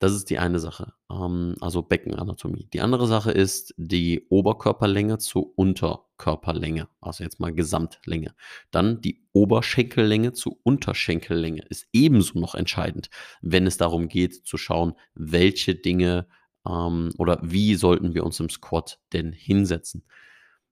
Das 0.00 0.12
ist 0.12 0.29
die 0.29 0.38
eine 0.38 0.58
Sache, 0.58 0.94
ähm, 1.11 1.55
also 1.61 1.81
Beckenanatomie. 1.81 2.69
Die 2.73 2.81
andere 2.81 3.06
Sache 3.06 3.31
ist 3.31 3.73
die 3.79 4.26
Oberkörperlänge 4.29 5.19
zu 5.19 5.53
Unterkörperlänge, 5.55 6.88
also 7.00 7.23
jetzt 7.23 7.38
mal 7.38 7.55
Gesamtlänge. 7.55 8.35
Dann 8.73 9.00
die 9.00 9.25
Oberschenkellänge 9.32 10.32
zu 10.32 10.58
Unterschenkellänge 10.64 11.62
ist 11.70 11.87
ebenso 11.93 12.41
noch 12.41 12.56
entscheidend, 12.56 13.09
wenn 13.41 13.67
es 13.67 13.76
darum 13.79 14.09
geht 14.09 14.35
zu 14.44 14.59
schauen, 14.59 14.94
welche 15.14 15.76
Dinge 15.76 16.26
ähm, 16.69 17.12
oder 17.17 17.38
wie 17.43 17.76
sollten 17.76 18.12
wir 18.12 18.25
uns 18.25 18.41
im 18.41 18.50
Squat 18.50 18.99
denn 19.12 19.32
hinsetzen. 19.32 20.05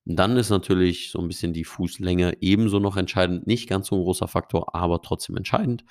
Dann 0.04 0.36
ist 0.36 0.50
natürlich 0.50 1.10
so 1.10 1.18
ein 1.20 1.28
bisschen 1.28 1.52
die 1.52 1.64
Fußlänge 1.64 2.42
ebenso 2.42 2.78
noch 2.78 2.96
entscheidend, 2.96 3.46
nicht 3.46 3.68
ganz 3.68 3.88
so 3.88 3.96
ein 3.96 4.02
großer 4.02 4.28
Faktor, 4.28 4.74
aber 4.74 5.00
trotzdem 5.00 5.36
entscheidend. 5.36 5.84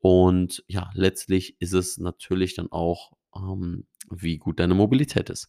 Und 0.00 0.64
ja, 0.66 0.90
letztlich 0.94 1.60
ist 1.60 1.74
es 1.74 1.98
natürlich 1.98 2.54
dann 2.54 2.72
auch, 2.72 3.12
ähm, 3.36 3.86
wie 4.10 4.38
gut 4.38 4.58
deine 4.58 4.74
Mobilität 4.74 5.30
ist. 5.30 5.48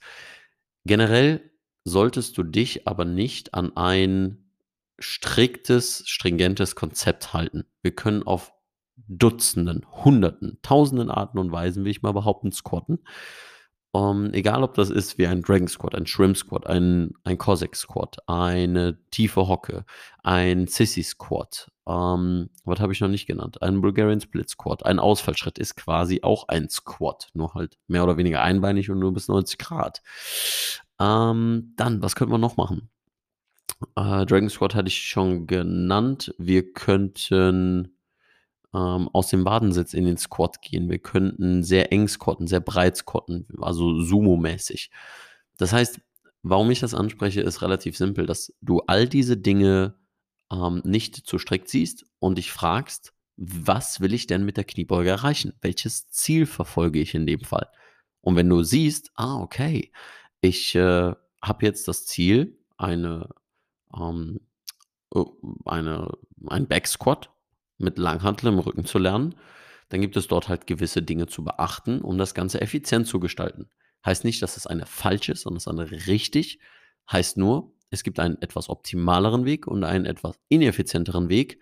Generell 0.86 1.52
solltest 1.84 2.38
du 2.38 2.44
dich 2.44 2.88
aber 2.88 3.06
nicht 3.06 3.54
an 3.54 3.76
ein 3.76 4.52
striktes, 5.00 6.04
stringentes 6.06 6.76
Konzept 6.76 7.34
halten. 7.34 7.66
Wir 7.82 7.96
können 7.96 8.24
auf 8.24 8.54
Dutzenden, 9.08 9.86
Hunderten, 9.90 10.60
Tausenden 10.62 11.10
Arten 11.10 11.40
und 11.40 11.52
Weisen, 11.52 11.84
will 11.84 11.92
ich 11.92 12.04
mal 12.04 12.12
behaupten, 12.12 12.52
squatten. 12.52 13.00
Um, 13.94 14.28
ähm, 14.28 14.34
egal, 14.34 14.64
ob 14.64 14.74
das 14.76 14.90
ist 14.90 15.18
wie 15.18 15.28
ein 15.28 15.42
Dragon 15.42 15.68
Squat, 15.68 15.96
ein 15.96 16.08
Shrimp 16.08 16.38
Squat, 16.38 16.66
ein, 16.66 17.14
ein 17.26 17.38
Cossack 17.38 17.76
Squat, 17.76 18.18
eine 18.26 18.98
tiefe 19.12 19.48
Hocke, 19.50 19.84
ein 20.24 20.68
Sissy 20.68 21.04
Squat, 21.04 21.70
um, 21.84 21.94
ähm, 21.94 22.50
was 22.64 22.80
habe 22.80 22.94
ich 22.94 23.02
noch 23.02 23.10
nicht 23.10 23.28
genannt? 23.28 23.62
Ein 23.62 23.82
Bulgarian 23.82 24.22
Split 24.22 24.50
Squat, 24.50 24.86
ein 24.86 25.00
Ausfallschritt 25.00 25.60
ist 25.60 25.76
quasi 25.76 26.22
auch 26.24 26.48
ein 26.48 26.70
Squat, 26.70 27.30
nur 27.34 27.54
halt 27.54 27.78
mehr 27.88 28.04
oder 28.04 28.16
weniger 28.16 28.42
einbeinig 28.42 28.90
und 28.90 29.00
nur 29.00 29.14
bis 29.14 29.28
90 29.28 29.58
Grad. 29.58 30.02
Um, 30.98 31.08
ähm, 31.08 31.74
dann, 31.76 32.02
was 32.02 32.16
könnte 32.16 32.32
man 32.32 32.42
noch 32.42 32.56
machen? 32.56 32.90
Uh, 34.00 34.24
Dragon 34.26 34.50
Squat 34.50 34.76
hatte 34.76 34.88
ich 34.88 35.02
schon 35.02 35.48
genannt. 35.48 36.34
Wir 36.38 36.72
könnten 36.72 37.98
ähm, 38.74 39.10
aus 39.14 39.30
dem 39.30 39.44
Badensitz 39.44 39.94
in 39.94 40.06
den 40.06 40.18
Squat 40.18 40.62
gehen. 40.62 40.90
Wir 40.90 41.00
könnten 41.00 41.64
sehr 41.64 41.92
eng 41.92 42.08
squatten, 42.08 42.48
sehr 42.48 42.62
breit 42.62 42.98
squatten, 42.98 43.48
also 43.60 44.00
Sumo-mäßig. 44.00 44.90
Das 45.58 45.74
heißt, 45.74 46.02
warum 46.44 46.72
ich 46.72 46.80
das 46.80 46.94
anspreche, 46.94 47.42
ist 47.42 47.62
relativ 47.62 47.98
simpel, 47.98 48.26
dass 48.26 48.54
du 48.62 48.80
all 48.88 49.08
diese 49.08 49.38
Dinge 49.38 49.96
ähm, 50.52 50.82
nicht 50.86 51.16
zu 51.16 51.38
strikt 51.38 51.70
siehst 51.70 52.06
und 52.20 52.38
dich 52.38 52.52
fragst, 52.52 53.14
was 53.38 54.02
will 54.02 54.14
ich 54.14 54.28
denn 54.28 54.46
mit 54.46 54.58
der 54.58 54.66
Kniebeuge 54.66 55.10
erreichen? 55.10 55.54
Welches 55.62 56.08
Ziel 56.10 56.46
verfolge 56.46 57.00
ich 57.00 57.16
in 57.16 57.26
dem 57.26 57.42
Fall? 57.42 57.68
Und 58.22 58.36
wenn 58.36 58.50
du 58.50 58.64
siehst, 58.64 59.12
ah, 59.16 59.38
okay, 59.38 59.92
ich 60.42 60.76
äh, 60.76 61.14
habe 61.42 61.66
jetzt 61.66 61.88
das 61.88 62.06
Ziel, 62.06 62.60
eine, 62.78 63.30
ähm, 63.98 64.42
äh, 65.14 65.24
eine, 65.66 66.12
ein 66.48 66.68
Backsquat 66.68 67.32
mit 67.82 67.98
Langhantel 67.98 68.48
im 68.48 68.60
Rücken 68.60 68.86
zu 68.86 68.98
lernen, 68.98 69.36
dann 69.90 70.02
gibt 70.02 70.16
es 70.16 70.28
dort 70.28 70.48
halt 70.48 70.68
gewisse 70.68 71.02
Dinge 71.02 71.28
zu 71.28 71.44
beachten, 71.44 72.02
um 72.02 72.18
das 72.18 72.34
Ganze 72.34 72.62
effizient 72.62 73.08
zu 73.08 73.20
gestalten. 73.20 73.70
Heißt 74.06 74.24
nicht, 74.24 74.42
dass 74.42 74.56
das 74.56 74.66
eine 74.66 74.86
falsch 74.86 75.30
ist, 75.30 75.42
sondern 75.42 75.58
das 75.58 75.68
andere 75.68 76.08
richtig. 76.08 76.60
Heißt 77.12 77.38
nur, 77.38 77.74
es 77.90 78.04
gibt 78.04 78.20
einen 78.20 78.42
etwas 78.42 78.70
optimaleren 78.70 79.46
Weg 79.46 79.68
und 79.68 79.84
einen 79.84 80.06
etwas 80.06 80.40
ineffizienteren 80.48 81.30
Weg 81.30 81.60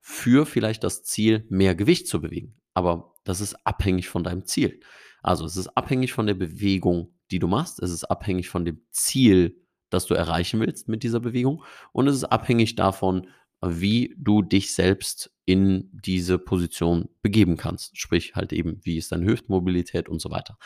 für 0.00 0.46
vielleicht 0.46 0.82
das 0.82 1.04
Ziel, 1.04 1.46
mehr 1.50 1.74
Gewicht 1.74 2.08
zu 2.08 2.20
bewegen. 2.20 2.58
Aber 2.72 3.14
das 3.24 3.40
ist 3.40 3.54
abhängig 3.66 4.08
von 4.08 4.24
deinem 4.24 4.46
Ziel. 4.46 4.80
Also 5.22 5.44
es 5.44 5.56
ist 5.56 5.68
abhängig 5.76 6.12
von 6.12 6.26
der 6.26 6.34
Bewegung, 6.34 7.14
die 7.30 7.38
du 7.38 7.48
machst. 7.48 7.82
Es 7.82 7.90
ist 7.90 8.04
abhängig 8.04 8.48
von 8.48 8.64
dem 8.64 8.80
Ziel, 8.90 9.60
das 9.90 10.06
du 10.06 10.14
erreichen 10.14 10.60
willst 10.60 10.88
mit 10.88 11.02
dieser 11.02 11.20
Bewegung. 11.20 11.62
Und 11.92 12.08
es 12.08 12.16
ist 12.16 12.24
abhängig 12.24 12.76
davon, 12.76 13.28
wie 13.62 14.14
du 14.18 14.42
dich 14.42 14.74
selbst 14.74 15.30
in 15.44 15.88
diese 15.92 16.38
Position 16.38 17.08
begeben 17.22 17.56
kannst. 17.56 17.98
Sprich 17.98 18.34
halt 18.34 18.52
eben, 18.52 18.80
wie 18.84 18.98
ist 18.98 19.12
deine 19.12 19.26
Hüftmobilität 19.26 20.08
und 20.08 20.20
so 20.20 20.30
weiter. 20.30 20.58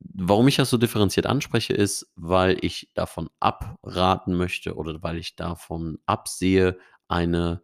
warum 0.00 0.48
ich 0.48 0.56
das 0.56 0.70
so 0.70 0.78
differenziert 0.78 1.26
anspreche, 1.26 1.74
ist, 1.74 2.10
weil 2.16 2.58
ich 2.62 2.90
davon 2.94 3.28
abraten 3.40 4.34
möchte 4.34 4.76
oder 4.76 5.02
weil 5.02 5.18
ich 5.18 5.36
davon 5.36 5.98
absehe, 6.06 6.78
eine 7.08 7.62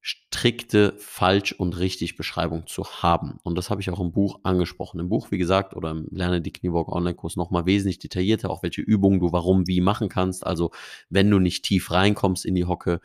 strikte 0.00 0.94
falsch 0.98 1.52
und 1.52 1.78
richtig 1.78 2.16
Beschreibung 2.16 2.66
zu 2.66 2.84
haben. 2.84 3.38
Und 3.44 3.56
das 3.56 3.70
habe 3.70 3.80
ich 3.80 3.90
auch 3.90 4.00
im 4.00 4.10
Buch 4.10 4.40
angesprochen. 4.42 4.98
Im 4.98 5.08
Buch, 5.08 5.30
wie 5.30 5.38
gesagt, 5.38 5.76
oder 5.76 5.92
im 5.92 6.08
Lerne 6.10 6.40
die 6.40 6.52
Kniewalk 6.52 6.88
Online-Kurs 6.88 7.36
nochmal 7.36 7.66
wesentlich 7.66 8.00
detaillierter, 8.00 8.50
auch 8.50 8.64
welche 8.64 8.82
Übungen 8.82 9.20
du 9.20 9.32
warum, 9.32 9.68
wie 9.68 9.80
machen 9.80 10.08
kannst. 10.08 10.44
Also 10.44 10.72
wenn 11.08 11.30
du 11.30 11.38
nicht 11.38 11.64
tief 11.64 11.92
reinkommst 11.92 12.44
in 12.44 12.56
die 12.56 12.64
Hocke, 12.64 13.00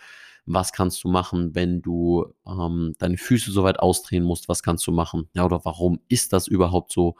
was 0.47 0.71
kannst 0.71 1.03
du 1.03 1.09
machen, 1.09 1.53
wenn 1.53 1.81
du 1.81 2.33
ähm, 2.47 2.95
deine 2.97 3.17
Füße 3.17 3.51
so 3.51 3.63
weit 3.63 3.79
ausdrehen 3.79 4.23
musst, 4.23 4.47
was 4.47 4.63
kannst 4.63 4.87
du 4.87 4.91
machen? 4.91 5.29
Ja, 5.33 5.45
oder 5.45 5.63
warum 5.65 5.99
ist 6.07 6.33
das 6.33 6.47
überhaupt 6.47 6.91
so? 6.91 7.15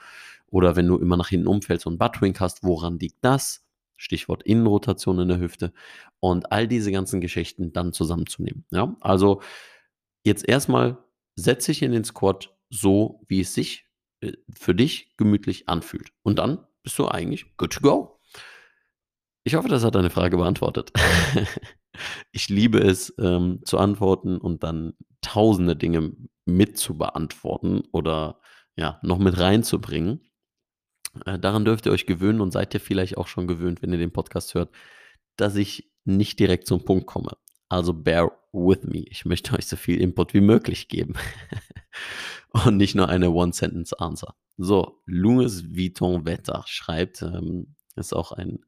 Oder 0.47 0.75
wenn 0.75 0.87
du 0.87 0.97
immer 0.97 1.17
nach 1.17 1.27
hinten 1.27 1.47
umfällst 1.47 1.85
und 1.85 1.97
Buttwink 1.97 2.39
hast, 2.39 2.63
woran 2.63 2.97
liegt 2.99 3.23
das? 3.23 3.65
Stichwort 3.97 4.43
Innenrotation 4.43 5.19
in 5.19 5.27
der 5.27 5.39
Hüfte 5.39 5.73
und 6.19 6.51
all 6.51 6.67
diese 6.67 6.91
ganzen 6.91 7.19
Geschichten 7.19 7.73
dann 7.73 7.93
zusammenzunehmen. 7.93 8.63
Ja, 8.71 8.95
also 9.01 9.41
jetzt 10.23 10.47
erstmal 10.47 10.97
setze 11.35 11.71
ich 11.71 11.81
in 11.81 11.91
den 11.91 12.03
Squat 12.03 12.55
so, 12.69 13.21
wie 13.27 13.41
es 13.41 13.53
sich 13.53 13.85
äh, 14.21 14.33
für 14.55 14.75
dich 14.75 15.15
gemütlich 15.17 15.67
anfühlt. 15.67 16.11
Und 16.23 16.39
dann 16.39 16.59
bist 16.83 16.97
du 16.99 17.07
eigentlich 17.07 17.57
good 17.57 17.73
to 17.73 17.81
go. 17.81 18.19
Ich 19.43 19.55
hoffe, 19.55 19.69
das 19.69 19.83
hat 19.83 19.95
deine 19.95 20.09
Frage 20.09 20.37
beantwortet. 20.37 20.91
ich 22.31 22.49
liebe 22.49 22.79
es 22.79 23.13
ähm, 23.19 23.61
zu 23.65 23.77
antworten 23.77 24.37
und 24.37 24.63
dann 24.63 24.93
tausende 25.21 25.75
Dinge 25.75 26.13
mit 26.45 26.77
zu 26.77 26.97
beantworten 26.97 27.83
oder 27.91 28.39
ja, 28.75 28.99
noch 29.01 29.17
mit 29.17 29.37
reinzubringen. 29.37 30.21
Äh, 31.25 31.39
daran 31.39 31.65
dürft 31.65 31.85
ihr 31.85 31.91
euch 31.91 32.05
gewöhnen 32.05 32.41
und 32.41 32.51
seid 32.51 32.73
ihr 32.73 32.79
vielleicht 32.79 33.17
auch 33.17 33.27
schon 33.27 33.47
gewöhnt, 33.47 33.81
wenn 33.81 33.91
ihr 33.91 33.97
den 33.97 34.13
Podcast 34.13 34.53
hört, 34.53 34.73
dass 35.35 35.55
ich 35.55 35.91
nicht 36.05 36.39
direkt 36.39 36.67
zum 36.67 36.85
Punkt 36.85 37.07
komme. 37.07 37.31
Also 37.69 37.93
bear 37.93 38.31
with 38.53 38.83
me. 38.83 39.03
Ich 39.09 39.25
möchte 39.25 39.53
euch 39.55 39.67
so 39.67 39.75
viel 39.75 39.99
Input 39.99 40.33
wie 40.33 40.41
möglich 40.41 40.87
geben. 40.87 41.15
und 42.49 42.77
nicht 42.77 42.95
nur 42.95 43.09
eine 43.09 43.31
One-Sentence-Answer. 43.31 44.35
So, 44.57 45.01
Louis 45.05 45.75
Vuitton 45.75 46.25
Wetter 46.25 46.63
schreibt, 46.65 47.21
ähm, 47.21 47.75
ist 47.95 48.13
auch 48.13 48.31
ein, 48.31 48.65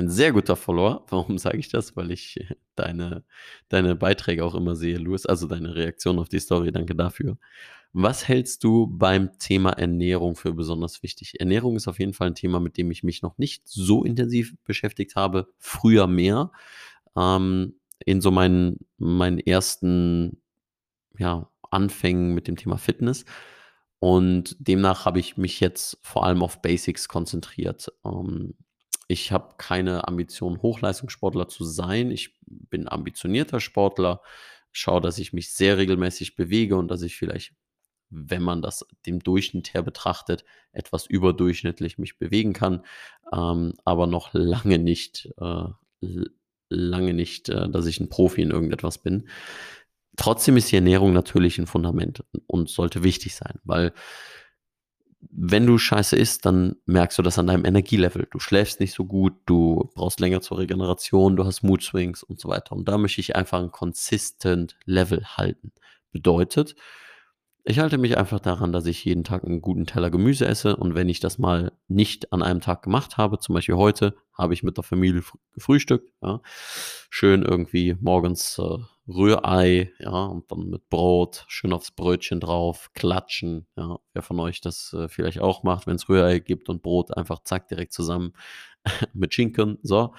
ein 0.00 0.10
sehr 0.10 0.32
guter 0.32 0.56
Follower. 0.56 1.04
Warum 1.10 1.38
sage 1.38 1.58
ich 1.58 1.68
das? 1.68 1.96
Weil 1.96 2.10
ich 2.10 2.38
deine, 2.74 3.24
deine 3.68 3.94
Beiträge 3.96 4.44
auch 4.44 4.54
immer 4.54 4.74
sehe, 4.76 4.98
Louis, 4.98 5.26
also 5.26 5.46
deine 5.46 5.74
Reaktion 5.74 6.18
auf 6.18 6.28
die 6.28 6.40
Story. 6.40 6.72
Danke 6.72 6.94
dafür. 6.94 7.38
Was 7.92 8.28
hältst 8.28 8.62
du 8.62 8.86
beim 8.86 9.36
Thema 9.38 9.70
Ernährung 9.70 10.36
für 10.36 10.54
besonders 10.54 11.02
wichtig? 11.02 11.40
Ernährung 11.40 11.76
ist 11.76 11.88
auf 11.88 11.98
jeden 11.98 12.12
Fall 12.12 12.28
ein 12.28 12.34
Thema, 12.36 12.60
mit 12.60 12.76
dem 12.76 12.90
ich 12.90 13.02
mich 13.02 13.22
noch 13.22 13.36
nicht 13.38 13.66
so 13.66 14.04
intensiv 14.04 14.54
beschäftigt 14.64 15.16
habe, 15.16 15.48
früher 15.58 16.06
mehr. 16.06 16.52
Ähm, 17.16 17.74
in 18.04 18.20
so 18.20 18.30
meinen, 18.30 18.78
meinen 18.98 19.38
ersten 19.38 20.40
ja, 21.18 21.50
Anfängen 21.70 22.32
mit 22.34 22.48
dem 22.48 22.56
Thema 22.56 22.78
Fitness. 22.78 23.24
Und 23.98 24.56
demnach 24.58 25.04
habe 25.04 25.20
ich 25.20 25.36
mich 25.36 25.60
jetzt 25.60 25.98
vor 26.02 26.24
allem 26.24 26.42
auf 26.42 26.62
Basics 26.62 27.08
konzentriert. 27.08 27.92
Ähm, 28.04 28.54
ich 29.10 29.32
habe 29.32 29.54
keine 29.58 30.06
Ambition, 30.06 30.62
Hochleistungssportler 30.62 31.48
zu 31.48 31.64
sein. 31.64 32.12
Ich 32.12 32.38
bin 32.46 32.88
ambitionierter 32.88 33.58
Sportler, 33.58 34.22
schaue, 34.70 35.00
dass 35.00 35.18
ich 35.18 35.32
mich 35.32 35.52
sehr 35.52 35.78
regelmäßig 35.78 36.36
bewege 36.36 36.76
und 36.76 36.88
dass 36.88 37.02
ich 37.02 37.16
vielleicht 37.16 37.54
wenn 38.10 38.42
man 38.42 38.60
das 38.60 38.84
dem 39.06 39.20
Durchschnitt 39.20 39.72
her 39.72 39.82
betrachtet, 39.82 40.44
etwas 40.72 41.06
überdurchschnittlich 41.06 41.96
mich 41.96 42.18
bewegen 42.18 42.52
kann, 42.52 42.84
ähm, 43.32 43.74
aber 43.84 44.08
noch 44.08 44.34
lange 44.34 44.80
nicht, 44.80 45.32
äh, 45.40 45.66
lange 46.68 47.14
nicht, 47.14 47.48
äh, 47.48 47.68
dass 47.70 47.86
ich 47.86 48.00
ein 48.00 48.08
Profi 48.08 48.42
in 48.42 48.50
irgendetwas 48.50 48.98
bin. 48.98 49.28
Trotzdem 50.16 50.56
ist 50.56 50.72
die 50.72 50.76
Ernährung 50.76 51.12
natürlich 51.12 51.58
ein 51.58 51.68
Fundament 51.68 52.24
und 52.48 52.68
sollte 52.68 53.04
wichtig 53.04 53.36
sein, 53.36 53.60
weil 53.62 53.92
wenn 55.20 55.66
du 55.66 55.76
scheiße 55.76 56.16
isst, 56.16 56.46
dann 56.46 56.76
merkst 56.86 57.18
du 57.18 57.22
das 57.22 57.38
an 57.38 57.46
deinem 57.46 57.64
Energielevel. 57.64 58.26
Du 58.30 58.38
schläfst 58.38 58.80
nicht 58.80 58.94
so 58.94 59.04
gut, 59.04 59.34
du 59.46 59.90
brauchst 59.94 60.20
länger 60.20 60.40
zur 60.40 60.58
Regeneration, 60.58 61.36
du 61.36 61.44
hast 61.44 61.62
Mood 61.62 61.82
Swings 61.82 62.22
und 62.22 62.40
so 62.40 62.48
weiter. 62.48 62.72
Und 62.72 62.88
da 62.88 62.96
möchte 62.96 63.20
ich 63.20 63.36
einfach 63.36 63.60
ein 63.60 63.70
consistent 63.70 64.76
Level 64.86 65.24
halten. 65.36 65.72
Bedeutet, 66.12 66.74
ich 67.64 67.78
halte 67.78 67.98
mich 67.98 68.16
einfach 68.16 68.40
daran, 68.40 68.72
dass 68.72 68.86
ich 68.86 69.04
jeden 69.04 69.22
Tag 69.22 69.44
einen 69.44 69.60
guten 69.60 69.86
Teller 69.86 70.10
Gemüse 70.10 70.46
esse 70.46 70.76
und 70.76 70.94
wenn 70.94 71.08
ich 71.08 71.20
das 71.20 71.38
mal 71.38 71.72
nicht 71.88 72.32
an 72.32 72.42
einem 72.42 72.60
Tag 72.60 72.82
gemacht 72.82 73.18
habe, 73.18 73.38
zum 73.38 73.54
Beispiel 73.54 73.76
heute, 73.76 74.16
habe 74.32 74.54
ich 74.54 74.62
mit 74.62 74.78
der 74.78 74.84
Familie 74.84 75.22
gefrühstückt, 75.52 76.10
ja, 76.22 76.40
schön 77.10 77.42
irgendwie 77.42 77.96
morgens 78.00 78.58
äh, 78.58 78.78
Rührei, 79.10 79.92
ja, 79.98 80.24
und 80.26 80.50
dann 80.50 80.70
mit 80.70 80.88
Brot, 80.88 81.44
schön 81.48 81.72
aufs 81.72 81.90
Brötchen 81.90 82.40
drauf, 82.40 82.90
klatschen, 82.94 83.66
ja, 83.76 83.98
wer 84.12 84.22
von 84.22 84.38
euch 84.40 84.60
das 84.60 84.92
äh, 84.92 85.08
vielleicht 85.08 85.40
auch 85.40 85.62
macht, 85.62 85.86
wenn 85.86 85.96
es 85.96 86.08
Rührei 86.08 86.38
gibt 86.38 86.68
und 86.68 86.82
Brot, 86.82 87.16
einfach 87.16 87.42
zack, 87.44 87.68
direkt 87.68 87.92
zusammen 87.92 88.32
mit 89.12 89.34
Schinken, 89.34 89.78
so, 89.82 90.14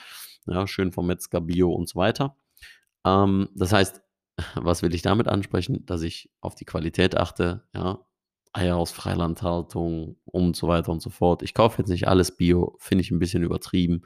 ja, 0.48 0.68
schön 0.68 0.92
vom 0.92 1.08
Metzger, 1.08 1.42
Bio 1.42 1.72
und 1.72 1.88
so 1.90 2.00
weiter. 2.00 2.36
Ähm, 3.06 3.50
das 3.56 3.74
heißt, 3.74 4.02
was 4.56 4.82
will 4.82 4.94
ich 4.94 5.02
damit 5.02 5.28
ansprechen? 5.28 5.86
Dass 5.86 6.02
ich 6.02 6.32
auf 6.42 6.56
die 6.56 6.66
Qualität 6.66 7.18
achte, 7.18 7.64
ja. 7.74 8.00
Eier 8.54 8.76
aus 8.76 8.92
Freilandhaltung 8.92 10.18
und 10.26 10.58
so 10.58 10.68
weiter 10.68 10.92
und 10.92 11.02
so 11.02 11.10
fort. 11.10 11.42
Ich 11.42 11.54
kaufe 11.54 11.78
jetzt 11.82 11.88
nicht 11.88 12.10
alles 12.10 12.36
Bio, 12.36 12.76
finde 12.80 13.02
ich 13.02 13.10
ein 13.10 13.20
bisschen 13.20 13.44
übertrieben. 13.44 14.02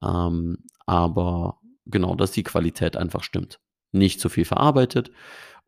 Ähm, 0.00 0.58
aber 0.86 1.58
genau, 1.86 2.14
dass 2.14 2.30
die 2.30 2.44
Qualität 2.44 2.96
einfach 2.96 3.24
stimmt. 3.24 3.58
Nicht 3.92 4.20
zu 4.20 4.28
viel 4.28 4.44
verarbeitet. 4.44 5.10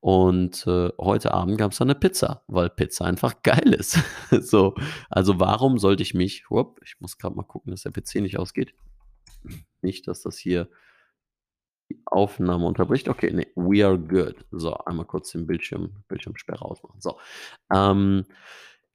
Und 0.00 0.66
äh, 0.66 0.90
heute 1.00 1.32
Abend 1.32 1.56
gab 1.56 1.72
es 1.72 1.78
dann 1.78 1.88
eine 1.88 1.98
Pizza, 1.98 2.42
weil 2.46 2.68
Pizza 2.68 3.06
einfach 3.06 3.36
geil 3.42 3.72
ist. 3.72 3.98
so, 4.30 4.74
also 5.08 5.40
warum 5.40 5.78
sollte 5.78 6.02
ich 6.02 6.12
mich, 6.12 6.44
whoop, 6.50 6.80
ich 6.84 6.96
muss 7.00 7.16
gerade 7.16 7.36
mal 7.36 7.44
gucken, 7.44 7.70
dass 7.70 7.84
der 7.84 7.92
PC 7.92 8.16
nicht 8.16 8.38
ausgeht. 8.38 8.74
Nicht, 9.80 10.06
dass 10.06 10.22
das 10.22 10.36
hier 10.36 10.68
die 11.90 12.02
Aufnahme 12.06 12.66
unterbricht. 12.66 13.08
Okay, 13.08 13.30
nee, 13.32 13.46
we 13.56 13.84
are 13.84 13.98
good. 13.98 14.44
So, 14.50 14.74
einmal 14.74 15.06
kurz 15.06 15.32
den 15.32 15.46
Bildschirm, 15.46 16.04
Bildschirmsperre 16.08 16.62
ausmachen. 16.62 17.00
So. 17.00 17.18
Ähm, 17.72 18.24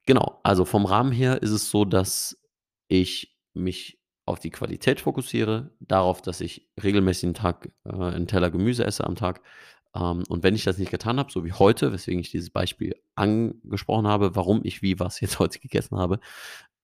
genau, 0.06 0.40
also 0.42 0.64
vom 0.64 0.84
Rahmen 0.86 1.12
her 1.12 1.42
ist 1.42 1.50
es 1.50 1.70
so, 1.70 1.84
dass 1.84 2.40
ich 2.88 3.36
mich 3.54 3.99
auf 4.30 4.40
die 4.40 4.50
Qualität 4.50 5.00
fokussiere, 5.00 5.70
darauf, 5.80 6.22
dass 6.22 6.40
ich 6.40 6.68
regelmäßig 6.82 7.24
einen 7.24 7.34
Tag 7.34 7.70
äh, 7.84 7.92
einen 7.92 8.26
Teller 8.26 8.50
Gemüse 8.50 8.84
esse 8.84 9.04
am 9.04 9.16
Tag. 9.16 9.42
Ähm, 9.94 10.24
und 10.28 10.42
wenn 10.42 10.54
ich 10.54 10.64
das 10.64 10.78
nicht 10.78 10.90
getan 10.90 11.18
habe, 11.18 11.32
so 11.32 11.44
wie 11.44 11.52
heute, 11.52 11.92
weswegen 11.92 12.20
ich 12.20 12.30
dieses 12.30 12.50
Beispiel 12.50 12.94
angesprochen 13.14 14.06
habe, 14.06 14.36
warum 14.36 14.60
ich 14.64 14.82
wie 14.82 14.98
was 14.98 15.20
jetzt 15.20 15.38
heute 15.40 15.58
gegessen 15.58 15.98
habe, 15.98 16.20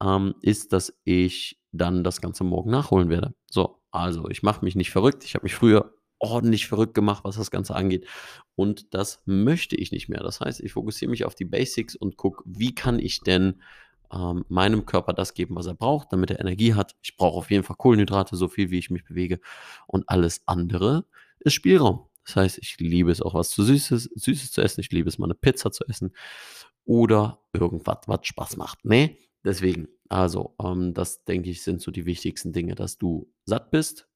ähm, 0.03 0.35
ist, 0.43 0.73
dass 0.73 0.93
ich 1.05 1.59
dann 1.73 2.05
das 2.05 2.21
Ganze 2.21 2.45
morgen 2.45 2.71
nachholen 2.71 3.09
werde. 3.09 3.35
So, 3.51 3.81
also 3.91 4.29
ich 4.29 4.43
mache 4.43 4.65
mich 4.65 4.77
nicht 4.77 4.91
verrückt. 4.91 5.25
Ich 5.25 5.35
habe 5.35 5.45
mich 5.45 5.55
früher 5.55 5.95
ordentlich 6.19 6.67
verrückt 6.67 6.95
gemacht, 6.95 7.25
was 7.25 7.37
das 7.37 7.51
Ganze 7.51 7.75
angeht. 7.75 8.07
Und 8.55 8.95
das 8.95 9.23
möchte 9.27 9.77
ich 9.77 9.93
nicht 9.93 10.09
mehr. 10.09 10.23
Das 10.23 10.41
heißt, 10.41 10.61
ich 10.61 10.73
fokussiere 10.73 11.11
mich 11.11 11.25
auf 11.25 11.35
die 11.35 11.45
Basics 11.45 11.95
und 11.95 12.17
gucke, 12.17 12.43
wie 12.47 12.75
kann 12.75 12.99
ich 12.99 13.21
denn 13.21 13.61
ähm, 14.13 14.45
meinem 14.49 14.87
Körper 14.87 15.13
das 15.13 15.35
geben, 15.35 15.57
was 15.57 15.67
er 15.67 15.75
braucht, 15.75 16.13
damit 16.13 16.31
er 16.31 16.41
Energie 16.41 16.75
hat. 16.75 16.95
Ich 17.03 17.17
brauche 17.17 17.39
auf 17.39 17.51
jeden 17.51 17.65
Fall 17.65 17.77
Kohlenhydrate, 17.77 18.37
so 18.37 18.49
viel 18.49 18.71
wie 18.71 18.79
ich 18.79 18.91
mich 18.91 19.05
bewege. 19.05 19.41
Und 19.87 20.09
alles 20.09 20.43
andere 20.47 21.05
ist 21.41 21.55
Spielraum. 21.55 22.07
Das 22.25 22.37
heißt, 22.37 22.59
ich 22.59 22.79
liebe 22.79 23.11
es 23.11 23.23
auch 23.23 23.35
was 23.35 23.51
zu 23.51 23.63
Süßes, 23.63 24.11
Süßes 24.15 24.51
zu 24.53 24.61
essen. 24.61 24.81
Ich 24.81 24.91
liebe 24.91 25.09
es 25.09 25.19
mal 25.19 25.27
eine 25.27 25.35
Pizza 25.35 25.71
zu 25.71 25.85
essen 25.87 26.13
oder 26.85 27.41
irgendwas, 27.53 27.99
was 28.07 28.27
Spaß 28.27 28.57
macht. 28.57 28.85
Nee, 28.85 29.19
deswegen. 29.45 29.89
Also, 30.09 30.55
ähm, 30.63 30.95
das 30.95 31.25
denke 31.25 31.51
ich, 31.51 31.63
sind 31.63 31.81
so 31.81 31.91
die 31.91 32.07
wichtigsten 32.07 32.53
Dinge, 32.53 32.75
dass 32.77 32.97
du 32.97 33.29
satt 33.45 33.71
bist, 33.71 34.09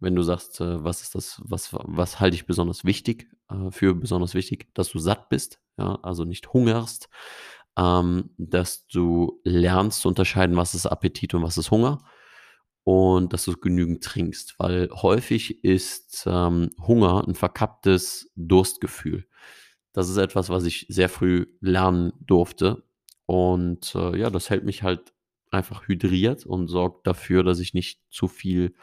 wenn 0.00 0.14
du 0.14 0.22
sagst, 0.22 0.60
äh, 0.60 0.82
was 0.82 1.02
ist 1.02 1.14
das, 1.14 1.40
was, 1.44 1.70
was 1.72 2.20
halte 2.20 2.34
ich 2.34 2.46
besonders 2.46 2.84
wichtig, 2.84 3.28
äh, 3.50 3.70
für 3.70 3.94
besonders 3.94 4.34
wichtig, 4.34 4.68
dass 4.74 4.90
du 4.90 4.98
satt 4.98 5.28
bist, 5.28 5.60
ja, 5.76 5.98
also 6.02 6.24
nicht 6.24 6.52
hungerst, 6.52 7.08
ähm, 7.78 8.30
dass 8.36 8.86
du 8.88 9.40
lernst 9.44 10.00
zu 10.02 10.08
unterscheiden, 10.08 10.56
was 10.56 10.74
ist 10.74 10.86
Appetit 10.86 11.34
und 11.34 11.42
was 11.42 11.56
ist 11.56 11.70
Hunger 11.70 11.98
und 12.84 13.32
dass 13.32 13.44
du 13.44 13.52
genügend 13.52 14.02
trinkst, 14.02 14.56
weil 14.58 14.90
häufig 14.90 15.62
ist 15.62 16.24
ähm, 16.26 16.70
Hunger 16.80 17.26
ein 17.26 17.34
verkapptes 17.34 18.30
Durstgefühl. 18.34 19.26
Das 19.92 20.08
ist 20.08 20.16
etwas, 20.16 20.48
was 20.50 20.64
ich 20.64 20.86
sehr 20.88 21.08
früh 21.08 21.46
lernen 21.60 22.12
durfte 22.20 22.84
und 23.26 23.94
äh, 23.94 24.18
ja, 24.18 24.30
das 24.30 24.50
hält 24.50 24.64
mich 24.64 24.82
halt 24.82 25.12
einfach 25.50 25.86
hydriert 25.86 26.46
und 26.46 26.68
sorgt 26.68 27.06
dafür, 27.06 27.44
dass 27.44 27.60
ich 27.60 27.74
nicht 27.74 28.00
zu 28.10 28.26
viel 28.26 28.74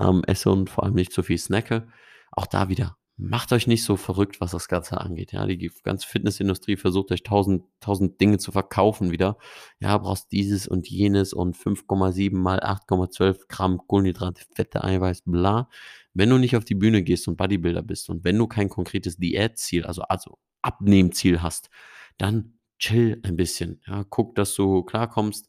ähm, 0.00 0.24
esse 0.26 0.50
und 0.50 0.70
vor 0.70 0.84
allem 0.84 0.94
nicht 0.94 1.12
zu 1.12 1.22
viel 1.22 1.38
snacke. 1.38 1.88
Auch 2.32 2.46
da 2.46 2.68
wieder 2.68 2.96
macht 3.20 3.52
euch 3.52 3.66
nicht 3.66 3.82
so 3.82 3.96
verrückt, 3.96 4.40
was 4.40 4.52
das 4.52 4.68
Ganze 4.68 5.00
angeht. 5.00 5.32
Ja, 5.32 5.44
die 5.44 5.70
ganze 5.82 6.06
Fitnessindustrie 6.06 6.76
versucht 6.76 7.10
euch 7.10 7.24
tausend, 7.24 7.64
tausend 7.80 8.20
Dinge 8.20 8.38
zu 8.38 8.52
verkaufen 8.52 9.10
wieder. 9.10 9.38
Ja, 9.80 9.98
brauchst 9.98 10.30
dieses 10.30 10.68
und 10.68 10.88
jenes 10.88 11.32
und 11.32 11.56
5,7 11.56 12.36
mal 12.36 12.60
8,12 12.60 13.48
Gramm 13.48 13.78
Kohlenhydrate, 13.88 14.44
Fette, 14.54 14.84
Eiweiß, 14.84 15.22
bla. 15.26 15.68
Wenn 16.14 16.30
du 16.30 16.38
nicht 16.38 16.56
auf 16.56 16.64
die 16.64 16.76
Bühne 16.76 17.02
gehst 17.02 17.26
und 17.26 17.36
Bodybuilder 17.36 17.82
bist 17.82 18.08
und 18.08 18.22
wenn 18.22 18.38
du 18.38 18.46
kein 18.46 18.68
konkretes 18.68 19.16
Diätziel, 19.16 19.84
also, 19.84 20.02
also 20.02 20.38
Abnehmziel 20.62 21.42
hast, 21.42 21.70
dann 22.18 22.58
chill 22.78 23.20
ein 23.24 23.36
bisschen. 23.36 23.80
Ja, 23.86 24.04
guck, 24.08 24.36
dass 24.36 24.54
du 24.54 24.84
klarkommst 24.84 25.48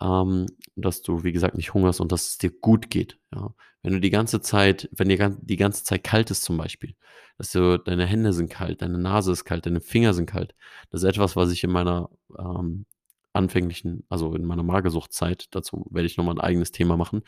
ähm, 0.00 0.46
dass 0.76 1.02
du, 1.02 1.24
wie 1.24 1.32
gesagt, 1.32 1.56
nicht 1.56 1.74
hungerst 1.74 2.00
und 2.00 2.12
dass 2.12 2.26
es 2.28 2.38
dir 2.38 2.50
gut 2.50 2.90
geht. 2.90 3.18
Ja. 3.34 3.54
Wenn 3.82 3.92
du 3.92 4.00
die 4.00 4.10
ganze 4.10 4.40
Zeit, 4.40 4.88
wenn 4.92 5.08
dir 5.08 5.36
die 5.40 5.56
ganze 5.56 5.84
Zeit 5.84 6.04
kalt 6.04 6.30
ist 6.30 6.42
zum 6.42 6.56
Beispiel, 6.56 6.94
dass 7.38 7.52
du, 7.52 7.78
deine 7.78 8.06
Hände 8.06 8.32
sind 8.32 8.50
kalt, 8.50 8.82
deine 8.82 8.98
Nase 8.98 9.32
ist 9.32 9.44
kalt, 9.44 9.66
deine 9.66 9.80
Finger 9.80 10.14
sind 10.14 10.26
kalt, 10.26 10.54
das 10.90 11.02
ist 11.02 11.08
etwas, 11.08 11.36
was 11.36 11.52
ich 11.52 11.64
in 11.64 11.70
meiner 11.70 12.08
ähm, 12.38 12.86
anfänglichen, 13.32 14.04
also 14.08 14.34
in 14.34 14.44
meiner 14.44 14.62
Magersuchtzeit, 14.62 15.48
dazu 15.50 15.86
werde 15.90 16.06
ich 16.06 16.16
nochmal 16.16 16.36
ein 16.36 16.40
eigenes 16.40 16.72
Thema 16.72 16.96
machen, 16.96 17.22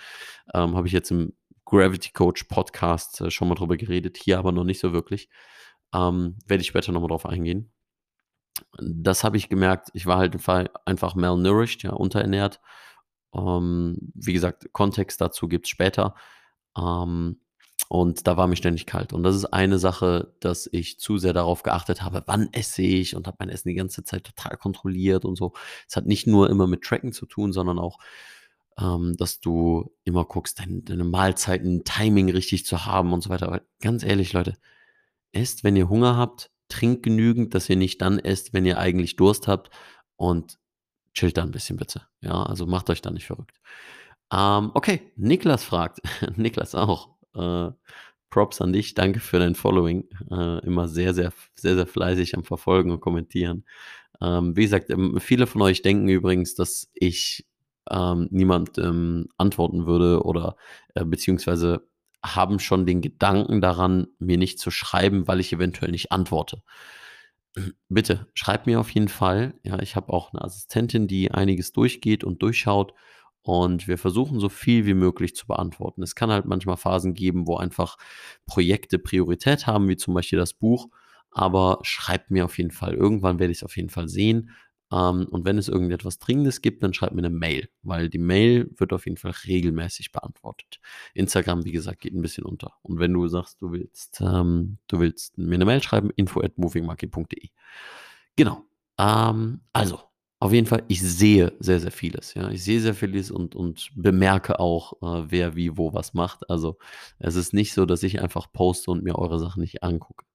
ähm, 0.55 0.77
habe 0.77 0.87
ich 0.87 0.93
jetzt 0.93 1.11
im 1.11 1.35
Gravity 1.65 2.13
Coach 2.13 2.45
Podcast 2.45 3.21
äh, 3.21 3.31
schon 3.31 3.49
mal 3.49 3.55
drüber 3.57 3.77
geredet, 3.77 4.17
hier 4.17 4.39
aber 4.39 4.53
noch 4.53 4.65
nicht 4.65 4.81
so 4.81 4.93
wirklich. 4.93 5.29
Ähm, 5.95 6.37
werde 6.47 6.63
ich 6.63 6.69
später 6.69 6.93
nochmal 6.93 7.09
drauf 7.09 7.27
eingehen 7.27 7.73
das 8.79 9.25
habe 9.25 9.37
ich 9.37 9.49
gemerkt. 9.49 9.91
Ich 9.95 10.07
war 10.07 10.19
halt 10.19 10.37
einfach 10.85 11.15
malnourished, 11.15 11.83
ja, 11.83 11.93
unterernährt. 11.93 12.61
Ähm, 13.35 13.99
wie 14.15 14.33
gesagt, 14.33 14.73
Kontext 14.73 15.21
dazu 15.21 15.49
gibt 15.49 15.67
es 15.67 15.71
später. 15.71 16.15
Ähm, 16.77 17.41
und 17.89 18.27
da 18.27 18.37
war 18.37 18.47
mir 18.49 18.57
ständig 18.57 18.87
kalt. 18.87 19.13
Und 19.13 19.23
das 19.23 19.37
ist 19.37 19.47
eine 19.47 19.79
Sache, 19.79 20.35
dass 20.41 20.69
ich 20.73 20.99
zu 20.99 21.19
sehr 21.19 21.33
darauf 21.33 21.63
geachtet 21.63 22.03
habe, 22.03 22.23
wann 22.27 22.49
esse 22.53 22.83
ich 22.83 23.15
und 23.15 23.27
habe 23.27 23.37
mein 23.41 23.49
Essen 23.49 23.69
die 23.69 23.75
ganze 23.75 24.03
Zeit 24.03 24.25
total 24.25 24.57
kontrolliert 24.57 25.25
und 25.25 25.37
so. 25.37 25.53
Es 25.89 25.97
hat 25.97 26.07
nicht 26.07 26.27
nur 26.27 26.51
immer 26.51 26.67
mit 26.67 26.83
Tracken 26.83 27.13
zu 27.13 27.27
tun, 27.27 27.53
sondern 27.53 27.79
auch, 27.79 27.99
ähm, 28.79 29.17
dass 29.17 29.41
du 29.41 29.93
immer 30.05 30.25
guckst, 30.25 30.59
deine, 30.61 30.83
deine 30.83 31.05
Mahlzeiten, 31.05 31.85
Timing 31.85 32.31
richtig 32.31 32.67
zu 32.67 32.87
haben 32.87 33.13
und 33.13 33.23
so 33.23 33.31
weiter. 33.31 33.47
Aber 33.49 33.63
ganz 33.81 34.03
ehrlich, 34.03 34.33
Leute, 34.33 34.55
esst, 35.33 35.65
wenn 35.65 35.77
ihr 35.77 35.89
Hunger 35.89 36.17
habt, 36.17 36.51
trinkt 36.69 37.03
genügend, 37.03 37.55
dass 37.55 37.69
ihr 37.69 37.77
nicht 37.77 38.01
dann 38.03 38.19
esst, 38.19 38.53
wenn 38.53 38.67
ihr 38.67 38.79
eigentlich 38.79 39.17
Durst 39.17 39.49
habt 39.49 39.71
und 40.17 40.59
chillt 41.15 41.37
da 41.37 41.43
ein 41.43 41.51
bisschen 41.51 41.77
bitte. 41.77 42.03
Ja, 42.21 42.43
also 42.43 42.67
macht 42.67 42.91
euch 42.91 43.03
da 43.03 43.11
nicht 43.11 43.27
verrückt. 43.27 43.61
Ähm, 44.33 44.71
okay, 44.75 45.13
Niklas 45.17 45.65
fragt, 45.65 46.01
Niklas 46.37 46.75
auch, 46.75 47.11
äh, 47.35 47.71
Props 48.31 48.61
an 48.61 48.73
dich, 48.73 48.95
danke 48.95 49.21
für 49.21 49.39
dein 49.39 49.55
Following, 49.55 50.09
äh, 50.31 50.59
immer 50.67 50.89
sehr, 50.89 51.15
sehr, 51.15 51.33
sehr, 51.55 51.77
sehr 51.77 51.87
fleißig 51.87 52.37
am 52.37 52.45
Verfolgen 52.45 52.91
und 52.91 53.01
Kommentieren. 53.01 53.65
Ähm, 54.21 54.57
wie 54.57 54.63
gesagt, 54.63 54.91
ähm, 54.91 55.19
viele 55.21 55.47
von 55.47 55.63
euch 55.63 55.83
denken 55.83 56.09
übrigens, 56.09 56.55
dass 56.55 56.91
ich 56.95 57.47
ähm, 57.91 58.29
niemand 58.31 58.79
ähm, 58.79 59.29
antworten 59.37 59.87
würde 59.87 60.23
oder 60.25 60.57
äh, 60.95 61.05
beziehungsweise 61.05 61.87
haben 62.35 62.59
schon 62.59 62.87
den 62.87 63.01
Gedanken 63.01 63.61
daran, 63.61 64.09
mir 64.19 64.39
nicht 64.39 64.59
zu 64.59 64.71
schreiben, 64.71 65.29
weil 65.29 65.41
ich 65.41 65.53
eventuell 65.53 65.91
nicht 65.91 66.13
antworte. 66.13 66.63
Bitte, 67.89 68.27
schreibt 68.35 68.67
mir 68.67 68.81
auf 68.81 68.91
jeden 68.91 69.09
Fall. 69.09 69.55
Ja, 69.63 69.79
ich 69.81 69.97
habe 69.97 70.13
auch 70.13 70.33
eine 70.33 70.43
Assistentin, 70.43 71.09
die 71.09 71.31
einiges 71.31 71.73
durchgeht 71.73 72.23
und 72.25 72.43
durchschaut. 72.43 72.93
Und 73.43 73.87
wir 73.89 73.97
versuchen 73.97 74.41
so 74.41 74.49
viel 74.49 74.87
wie 74.87 74.95
möglich 74.95 75.35
zu 75.37 75.47
beantworten. 75.47 76.03
Es 76.03 76.15
kann 76.15 76.31
halt 76.31 76.47
manchmal 76.47 76.77
Phasen 76.77 77.15
geben, 77.15 77.47
wo 77.47 77.57
einfach 77.57 77.97
Projekte 78.45 78.99
Priorität 78.99 79.67
haben, 79.67 79.89
wie 79.89 79.97
zum 79.97 80.15
Beispiel 80.15 80.39
das 80.39 80.53
Buch. 80.53 80.89
Aber 81.31 81.79
schreibt 81.83 82.31
mir 82.31 82.45
auf 82.45 82.59
jeden 82.59 82.73
Fall. 82.73 82.95
Irgendwann 82.95 83.39
werde 83.39 83.53
ich 83.53 83.59
es 83.59 83.65
auf 83.65 83.77
jeden 83.77 83.91
Fall 83.91 84.09
sehen. 84.09 84.51
Ähm, 84.93 85.27
und 85.31 85.45
wenn 85.45 85.59
es 85.59 85.69
irgendetwas 85.69 86.19
Dringendes 86.19 86.63
gibt, 86.63 86.83
dann 86.83 86.95
schreibt 86.95 87.15
mir 87.15 87.23
eine 87.23 87.31
Mail, 87.31 87.69
weil 87.83 88.09
die 88.09 88.19
Mail 88.19 88.71
wird 88.77 88.93
auf 88.93 89.07
jeden 89.07 89.17
Fall 89.17 89.35
regelmäßig 89.47 90.13
beantwortet. 90.13 90.81
Instagram, 91.15 91.65
wie 91.65 91.73
gesagt, 91.73 92.01
geht 92.01 92.15
ein 92.15 92.23
bisschen 92.23 92.45
unter. 92.45 92.75
Und 92.83 92.99
wenn 92.99 93.13
du 93.13 93.27
sagst, 93.29 93.61
du 93.61 93.73
willst, 93.73 94.21
ähm, 94.21 94.79
du 94.89 95.01
willst 95.01 95.39
mir 95.39 95.57
eine 95.57 95.65
Mail 95.65 95.83
schreiben, 95.83 96.11
info 96.17 96.41
at 96.41 96.59
movingmarket.de. 96.59 97.49
Genau. 98.37 98.63
Ähm, 98.99 99.61
also, 99.73 100.01
auf 100.39 100.53
jeden 100.53 100.67
Fall, 100.67 100.85
ich 100.89 101.03
sehe 101.03 101.55
sehr, 101.61 101.81
sehr 101.81 101.91
vieles. 101.91 102.35
Ja, 102.35 102.51
ich 102.51 102.63
sehe 102.63 102.81
sehr 102.81 102.95
vieles 102.95 103.31
und, 103.31 103.55
und 103.55 103.91
bemerke 103.95 104.61
auch, 104.61 104.93
äh, 105.03 105.25
wer 105.31 105.57
wie 105.57 105.77
wo 105.77 105.95
was 105.95 106.15
macht. 106.15 106.49
Also, 106.51 106.77
es 107.19 107.35
ist 107.37 107.55
nicht 107.55 107.73
so, 107.73 107.87
dass 107.87 108.03
ich 108.03 108.21
einfach 108.23 108.53
poste 108.53 108.91
und 108.91 109.03
mir 109.03 109.17
eure 109.19 109.39
Sachen 109.39 109.61
nicht 109.63 109.83
angucke. 109.83 110.27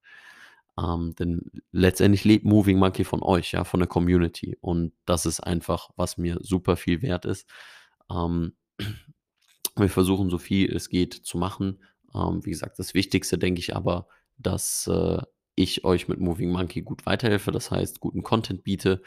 Ähm, 0.81 1.13
denn 1.15 1.51
letztendlich 1.71 2.23
lebt 2.23 2.45
Moving 2.45 2.79
Monkey 2.79 3.03
von 3.03 3.21
euch, 3.21 3.51
ja, 3.51 3.63
von 3.63 3.79
der 3.79 3.87
Community. 3.87 4.57
Und 4.61 4.93
das 5.05 5.25
ist 5.25 5.41
einfach, 5.41 5.89
was 5.95 6.17
mir 6.17 6.37
super 6.41 6.77
viel 6.77 7.01
wert 7.01 7.25
ist. 7.25 7.47
Ähm, 8.09 8.53
wir 9.75 9.89
versuchen 9.89 10.29
so 10.29 10.37
viel 10.37 10.73
es 10.73 10.89
geht 10.89 11.13
zu 11.13 11.37
machen. 11.37 11.83
Ähm, 12.13 12.45
wie 12.45 12.51
gesagt, 12.51 12.79
das 12.79 12.93
Wichtigste 12.93 13.37
denke 13.37 13.59
ich 13.59 13.75
aber, 13.75 14.07
dass 14.37 14.87
äh, 14.87 15.21
ich 15.55 15.83
euch 15.83 16.07
mit 16.07 16.19
Moving 16.19 16.51
Monkey 16.51 16.81
gut 16.81 17.05
weiterhelfe. 17.05 17.51
Das 17.51 17.69
heißt, 17.71 17.99
guten 17.99 18.23
Content 18.23 18.63
biete, 18.63 19.01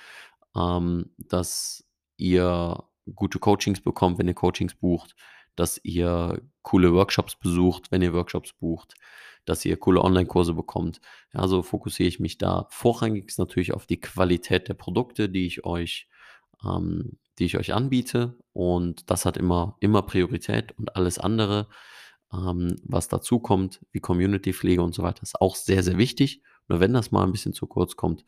ähm, 0.57 1.11
dass 1.19 1.85
ihr 2.17 2.85
gute 3.15 3.39
Coachings 3.39 3.81
bekommt, 3.81 4.19
wenn 4.19 4.29
ihr 4.29 4.35
Coachings 4.35 4.75
bucht, 4.75 5.17
dass 5.57 5.81
ihr 5.83 6.41
coole 6.63 6.93
Workshops 6.95 7.37
besucht, 7.37 7.91
wenn 7.91 8.03
ihr 8.03 8.13
Workshops 8.15 8.53
bucht, 8.53 8.95
dass 9.45 9.65
ihr 9.65 9.77
coole 9.77 10.03
Online-Kurse 10.03 10.55
bekommt. 10.55 11.01
Ja, 11.33 11.47
so 11.49 11.63
fokussiere 11.63 12.09
ich 12.09 12.21
mich 12.21 12.39
da 12.39 12.67
vorrangig 12.71 13.33
natürlich 13.39 13.73
auf 13.73 13.87
die 13.87 14.01
Qualität 14.01 14.69
der 14.69 14.75
Produkte, 14.75 15.29
die 15.29 15.47
ich 15.47 15.65
euch, 15.65 16.09
ähm, 16.65 17.19
die 17.39 17.45
ich 17.45 17.59
euch 17.59 17.75
anbiete. 17.75 18.39
Und 18.53 19.11
das 19.11 19.25
hat 19.27 19.37
immer, 19.37 19.77
immer 19.81 20.03
Priorität 20.03 20.73
und 20.79 20.97
alles 20.97 21.19
andere, 21.19 21.69
ähm, 22.33 22.77
was 22.85 23.09
dazu 23.09 23.39
kommt, 23.39 23.81
wie 23.93 24.01
Community-Pflege 24.01 24.83
und 24.83 24.95
so 24.95 25.03
weiter, 25.03 25.23
ist 25.23 25.41
auch 25.41 25.57
sehr, 25.57 25.83
sehr 25.83 25.99
wichtig. 25.99 26.43
Nur 26.69 26.81
wenn 26.81 26.93
das 26.93 27.11
mal 27.11 27.25
ein 27.25 27.33
bisschen 27.33 27.53
zu 27.53 27.67
kurz 27.67 27.97
kommt, 27.97 28.25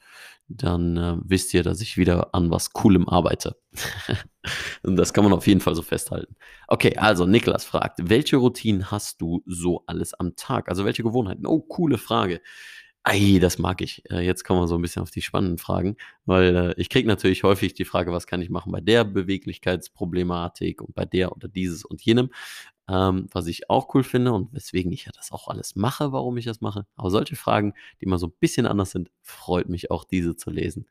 dann 0.48 0.96
äh, 0.96 1.16
wisst 1.22 1.54
ihr, 1.54 1.62
dass 1.62 1.80
ich 1.80 1.96
wieder 1.96 2.34
an 2.34 2.50
was 2.50 2.72
Coolem 2.72 3.08
arbeite. 3.08 3.56
Und 4.82 4.96
das 4.96 5.12
kann 5.12 5.24
man 5.24 5.32
auf 5.32 5.46
jeden 5.46 5.60
Fall 5.60 5.74
so 5.74 5.82
festhalten. 5.82 6.36
Okay, 6.68 6.96
also 6.96 7.26
Niklas 7.26 7.64
fragt, 7.64 7.98
welche 8.02 8.36
Routinen 8.36 8.90
hast 8.90 9.20
du 9.20 9.42
so 9.46 9.84
alles 9.86 10.14
am 10.14 10.36
Tag? 10.36 10.68
Also 10.68 10.84
welche 10.84 11.02
Gewohnheiten? 11.02 11.46
Oh, 11.46 11.60
coole 11.60 11.98
Frage. 11.98 12.40
Ei, 13.08 13.38
das 13.40 13.58
mag 13.58 13.82
ich. 13.82 14.02
Äh, 14.10 14.26
jetzt 14.26 14.42
kommen 14.42 14.60
wir 14.60 14.66
so 14.66 14.74
ein 14.74 14.82
bisschen 14.82 15.00
auf 15.00 15.12
die 15.12 15.22
spannenden 15.22 15.58
Fragen, 15.58 15.96
weil 16.24 16.56
äh, 16.56 16.74
ich 16.76 16.88
kriege 16.88 17.06
natürlich 17.06 17.44
häufig 17.44 17.72
die 17.72 17.84
Frage, 17.84 18.10
was 18.10 18.26
kann 18.26 18.42
ich 18.42 18.50
machen 18.50 18.72
bei 18.72 18.80
der 18.80 19.04
Beweglichkeitsproblematik 19.04 20.82
und 20.82 20.92
bei 20.92 21.04
der 21.04 21.30
oder 21.30 21.46
dieses 21.46 21.84
und 21.84 22.02
jenem. 22.02 22.30
Ähm, 22.88 23.26
was 23.32 23.48
ich 23.48 23.68
auch 23.68 23.92
cool 23.94 24.04
finde 24.04 24.32
und 24.32 24.52
weswegen 24.52 24.92
ich 24.92 25.06
ja 25.06 25.12
das 25.12 25.32
auch 25.32 25.48
alles 25.48 25.74
mache, 25.74 26.12
warum 26.12 26.36
ich 26.36 26.44
das 26.44 26.60
mache. 26.60 26.86
Aber 26.94 27.10
solche 27.10 27.34
Fragen, 27.34 27.74
die 28.00 28.06
mal 28.06 28.18
so 28.18 28.28
ein 28.28 28.34
bisschen 28.38 28.66
anders 28.66 28.92
sind, 28.92 29.10
freut 29.22 29.68
mich 29.68 29.90
auch 29.90 30.04
diese 30.04 30.36
zu 30.36 30.50
lesen. 30.50 30.86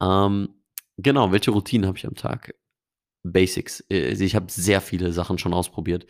Ähm, 0.00 0.48
genau, 0.96 1.30
welche 1.32 1.50
Routinen 1.50 1.86
habe 1.86 1.98
ich 1.98 2.06
am 2.06 2.14
Tag? 2.14 2.54
Basics. 3.22 3.80
Äh, 3.90 4.12
ich 4.12 4.34
habe 4.34 4.46
sehr 4.50 4.80
viele 4.80 5.12
Sachen 5.12 5.38
schon 5.38 5.52
ausprobiert 5.52 6.06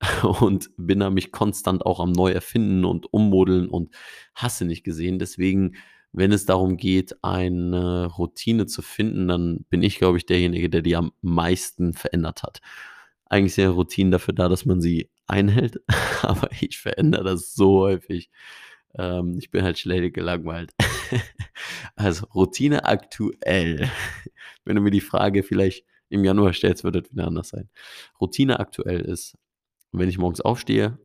und 0.40 0.70
bin 0.76 1.00
da 1.00 1.10
mich 1.10 1.30
konstant 1.30 1.86
auch 1.86 2.00
am 2.00 2.10
Neu-Erfinden 2.12 2.84
und 2.84 3.12
Ummodeln 3.12 3.68
und 3.68 3.94
hasse 4.34 4.64
nicht 4.64 4.82
gesehen. 4.82 5.20
Deswegen, 5.20 5.76
wenn 6.12 6.32
es 6.32 6.44
darum 6.44 6.76
geht, 6.76 7.22
eine 7.22 8.06
Routine 8.06 8.66
zu 8.66 8.82
finden, 8.82 9.28
dann 9.28 9.64
bin 9.70 9.82
ich, 9.82 9.98
glaube 9.98 10.18
ich, 10.18 10.26
derjenige, 10.26 10.70
der 10.70 10.82
die 10.82 10.96
am 10.96 11.12
meisten 11.22 11.94
verändert 11.94 12.42
hat 12.42 12.60
eigentlich 13.28 13.54
sind 13.54 13.68
Routinen 13.70 14.10
dafür 14.10 14.34
da, 14.34 14.48
dass 14.48 14.64
man 14.64 14.80
sie 14.80 15.10
einhält, 15.26 15.80
aber 16.22 16.50
ich 16.60 16.78
verändere 16.78 17.24
das 17.24 17.54
so 17.54 17.80
häufig. 17.80 18.30
Ähm, 18.94 19.36
ich 19.38 19.50
bin 19.50 19.62
halt 19.62 19.78
schnell 19.78 20.10
gelangweilt. 20.10 20.72
also 21.96 22.26
Routine 22.26 22.84
aktuell. 22.84 23.90
Wenn 24.64 24.76
du 24.76 24.82
mir 24.82 24.90
die 24.90 25.00
Frage 25.00 25.42
vielleicht 25.42 25.84
im 26.08 26.24
Januar 26.24 26.52
stellst, 26.52 26.84
wird 26.84 26.96
das 26.96 27.10
wieder 27.10 27.26
anders 27.26 27.48
sein. 27.48 27.68
Routine 28.20 28.60
aktuell 28.60 29.00
ist, 29.00 29.36
wenn 29.92 30.08
ich 30.08 30.18
morgens 30.18 30.40
aufstehe, 30.40 30.98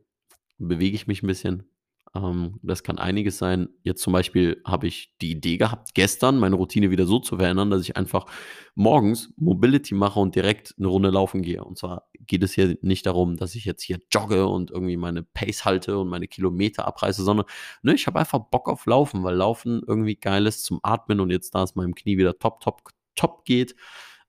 bewege 0.58 0.94
ich 0.94 1.06
mich 1.06 1.22
ein 1.22 1.26
bisschen, 1.26 1.64
ähm, 2.14 2.58
das 2.62 2.82
kann 2.82 2.98
einiges 2.98 3.38
sein. 3.38 3.70
Jetzt 3.82 4.02
zum 4.02 4.12
Beispiel 4.12 4.60
habe 4.66 4.86
ich 4.86 5.14
die 5.22 5.30
Idee 5.30 5.56
gehabt, 5.56 5.94
gestern 5.94 6.38
meine 6.38 6.56
Routine 6.56 6.90
wieder 6.90 7.06
so 7.06 7.18
zu 7.18 7.36
verändern, 7.36 7.70
dass 7.70 7.82
ich 7.82 7.96
einfach 7.96 8.26
morgens 8.74 9.32
Mobility 9.36 9.94
mache 9.94 10.20
und 10.20 10.34
direkt 10.34 10.74
eine 10.78 10.88
Runde 10.88 11.10
laufen 11.10 11.40
gehe. 11.40 11.64
Und 11.64 11.78
zwar 11.78 12.08
geht 12.20 12.42
es 12.42 12.52
hier 12.52 12.76
nicht 12.82 13.06
darum, 13.06 13.36
dass 13.36 13.54
ich 13.54 13.64
jetzt 13.64 13.82
hier 13.82 13.98
jogge 14.12 14.46
und 14.46 14.70
irgendwie 14.70 14.98
meine 14.98 15.22
Pace 15.22 15.64
halte 15.64 15.98
und 15.98 16.08
meine 16.08 16.28
Kilometer 16.28 16.86
abreiße, 16.86 17.22
sondern 17.22 17.46
ne, 17.82 17.94
ich 17.94 18.06
habe 18.06 18.18
einfach 18.18 18.40
Bock 18.50 18.68
auf 18.68 18.84
Laufen, 18.84 19.24
weil 19.24 19.36
Laufen 19.36 19.82
irgendwie 19.86 20.16
geil 20.16 20.46
ist 20.46 20.64
zum 20.64 20.80
Atmen 20.82 21.18
und 21.20 21.30
jetzt, 21.30 21.54
da 21.54 21.62
es 21.62 21.74
meinem 21.76 21.94
Knie 21.94 22.18
wieder 22.18 22.38
top, 22.38 22.60
top, 22.60 22.82
top 23.14 23.44
geht, 23.46 23.74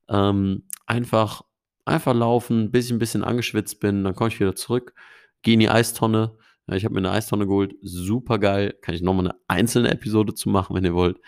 ähm, 0.07 0.63
einfach, 0.85 1.41
einfach 1.83 2.13
laufen, 2.13 2.71
bis 2.71 2.85
ich 2.85 2.91
ein 2.93 2.99
bisschen 2.99 3.25
angeschwitzt 3.25 3.81
bin, 3.81 4.05
dann 4.05 4.15
komme 4.15 4.29
ich 4.29 4.39
wieder 4.39 4.55
zurück, 4.55 4.93
gehe 5.41 5.55
in 5.55 5.59
die 5.59 5.69
Eistonne, 5.69 6.37
Ja, 6.67 6.75
ich 6.75 6.85
habe 6.85 6.93
mir 6.93 6.99
eine 6.99 7.11
Eistonne 7.11 7.47
geholt, 7.47 7.75
super 7.81 8.39
geil. 8.39 8.77
Kann 8.81 8.95
ich 8.95 9.01
nochmal 9.01 9.27
eine 9.27 9.35
einzelne 9.47 9.91
Episode 9.91 10.33
zu 10.33 10.49
machen, 10.49 10.75
wenn 10.75 10.85
ihr 10.85 10.93
wollt. 10.93 11.19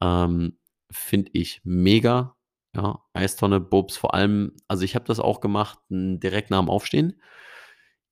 Ähm, 0.00 0.58
Finde 0.90 1.30
ich 1.34 1.60
mega. 1.64 2.36
Ja, 2.74 3.00
Eistonne, 3.12 3.60
Bobs, 3.60 3.96
vor 3.96 4.14
allem, 4.14 4.52
also 4.68 4.84
ich 4.84 4.94
habe 4.94 5.04
das 5.04 5.18
auch 5.18 5.40
gemacht 5.40 5.78
direkt 5.88 6.50
nach 6.50 6.60
dem 6.60 6.70
Aufstehen. 6.70 7.20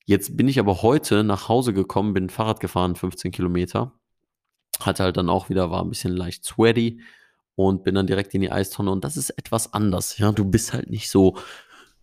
Jetzt 0.05 0.37
bin 0.37 0.49
ich 0.49 0.59
aber 0.59 0.83
heute 0.83 1.23
nach 1.23 1.49
Hause 1.49 1.73
gekommen, 1.73 2.15
bin 2.15 2.31
Fahrrad 2.31 2.61
gefahren, 2.61 2.97
15 2.97 3.31
Kilometer. 3.31 3.93
Hatte 4.81 5.05
halt 5.05 5.17
dann 5.17 5.29
auch 5.29 5.49
wieder, 5.49 5.71
war 5.71 5.83
ein 5.83 5.91
bisschen 5.91 6.17
leicht 6.17 6.45
sweaty 6.45 7.01
und 7.55 7.85
bin 7.85 7.95
dann 7.95 8.07
direkt 8.07 8.35
in 8.35 8.41
die 8.41 8.51
Eistonne 8.51 8.91
und 8.91 9.05
das 9.05 9.17
ist 9.17 9.31
etwas 9.31 9.73
anders. 9.75 10.19
Ja, 10.19 10.33
du 10.33 10.45
bist 10.45 10.73
halt 10.73 10.91
nicht 10.91 11.11
so, 11.11 11.37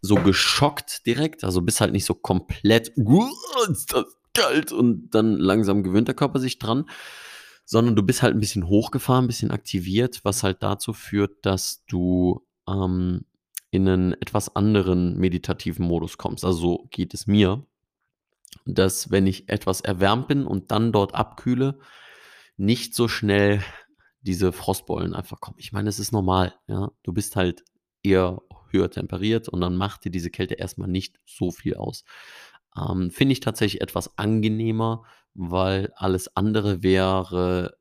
so 0.01 0.15
geschockt 0.15 1.05
direkt, 1.05 1.43
also 1.43 1.61
bist 1.61 1.81
halt 1.81 1.93
nicht 1.93 2.05
so 2.05 2.13
komplett, 2.13 2.91
kalt 4.35 4.71
und 4.71 5.09
dann 5.11 5.37
langsam 5.37 5.83
gewöhnt 5.83 6.07
der 6.07 6.15
Körper 6.15 6.39
sich 6.39 6.59
dran, 6.59 6.89
sondern 7.65 7.95
du 7.95 8.03
bist 8.03 8.21
halt 8.21 8.35
ein 8.35 8.39
bisschen 8.39 8.67
hochgefahren, 8.67 9.25
ein 9.25 9.27
bisschen 9.27 9.51
aktiviert, 9.51 10.21
was 10.23 10.43
halt 10.43 10.61
dazu 10.61 10.93
führt, 10.93 11.45
dass 11.45 11.83
du 11.87 12.45
ähm, 12.67 13.25
in 13.71 13.87
einen 13.89 14.13
etwas 14.13 14.55
anderen 14.55 15.17
meditativen 15.17 15.85
Modus 15.85 16.17
kommst. 16.17 16.45
Also 16.45 16.59
so 16.59 16.87
geht 16.91 17.13
es 17.13 17.27
mir, 17.27 17.65
dass 18.65 19.11
wenn 19.11 19.27
ich 19.27 19.49
etwas 19.49 19.81
erwärmt 19.81 20.27
bin 20.27 20.45
und 20.45 20.71
dann 20.71 20.91
dort 20.91 21.13
abkühle, 21.15 21.79
nicht 22.57 22.95
so 22.95 23.07
schnell 23.07 23.61
diese 24.21 24.51
Frostbeulen 24.51 25.13
einfach 25.13 25.39
kommen. 25.39 25.57
Ich 25.59 25.71
meine, 25.71 25.89
es 25.89 25.99
ist 25.99 26.11
normal, 26.11 26.55
ja. 26.67 26.91
Du 27.03 27.13
bist 27.13 27.35
halt 27.35 27.63
eher 28.01 28.41
höher 28.69 28.89
temperiert 28.89 29.49
und 29.49 29.61
dann 29.61 29.75
macht 29.75 30.05
dir 30.05 30.09
diese 30.09 30.29
Kälte 30.29 30.55
erstmal 30.55 30.87
nicht 30.87 31.19
so 31.25 31.51
viel 31.51 31.75
aus. 31.75 32.03
Ähm, 32.77 33.11
Finde 33.11 33.33
ich 33.33 33.39
tatsächlich 33.39 33.81
etwas 33.81 34.17
angenehmer, 34.17 35.03
weil 35.33 35.91
alles 35.95 36.35
andere 36.35 36.83
wäre, 36.83 37.77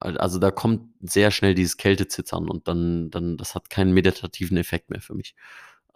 also 0.00 0.38
da 0.38 0.50
kommt 0.50 0.92
sehr 1.00 1.30
schnell 1.30 1.54
dieses 1.54 1.76
Kältezittern 1.76 2.48
und 2.48 2.68
dann, 2.68 3.10
dann, 3.10 3.36
das 3.36 3.54
hat 3.54 3.70
keinen 3.70 3.92
meditativen 3.92 4.56
Effekt 4.56 4.90
mehr 4.90 5.00
für 5.00 5.14
mich. 5.14 5.34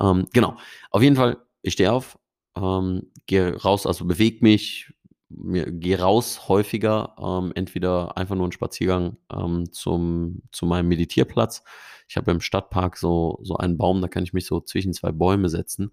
Ähm, 0.00 0.26
genau. 0.32 0.56
Auf 0.90 1.02
jeden 1.02 1.16
Fall, 1.16 1.38
ich 1.62 1.74
stehe 1.74 1.92
auf, 1.92 2.18
ähm, 2.56 3.10
gehe 3.26 3.56
raus, 3.62 3.86
also 3.86 4.04
bewege 4.04 4.38
mich, 4.42 4.92
gehe 5.34 5.98
raus 5.98 6.48
häufiger, 6.48 7.14
ähm, 7.18 7.52
entweder 7.54 8.16
einfach 8.16 8.34
nur 8.34 8.44
einen 8.44 8.52
Spaziergang 8.52 9.16
ähm, 9.32 9.70
zum, 9.72 10.42
zu 10.52 10.66
meinem 10.66 10.88
Meditierplatz. 10.88 11.62
Ich 12.08 12.16
habe 12.16 12.30
im 12.30 12.40
Stadtpark 12.40 12.96
so, 12.96 13.38
so 13.42 13.56
einen 13.56 13.78
Baum, 13.78 14.00
da 14.00 14.08
kann 14.08 14.24
ich 14.24 14.32
mich 14.32 14.46
so 14.46 14.60
zwischen 14.60 14.92
zwei 14.92 15.12
Bäume 15.12 15.48
setzen. 15.48 15.92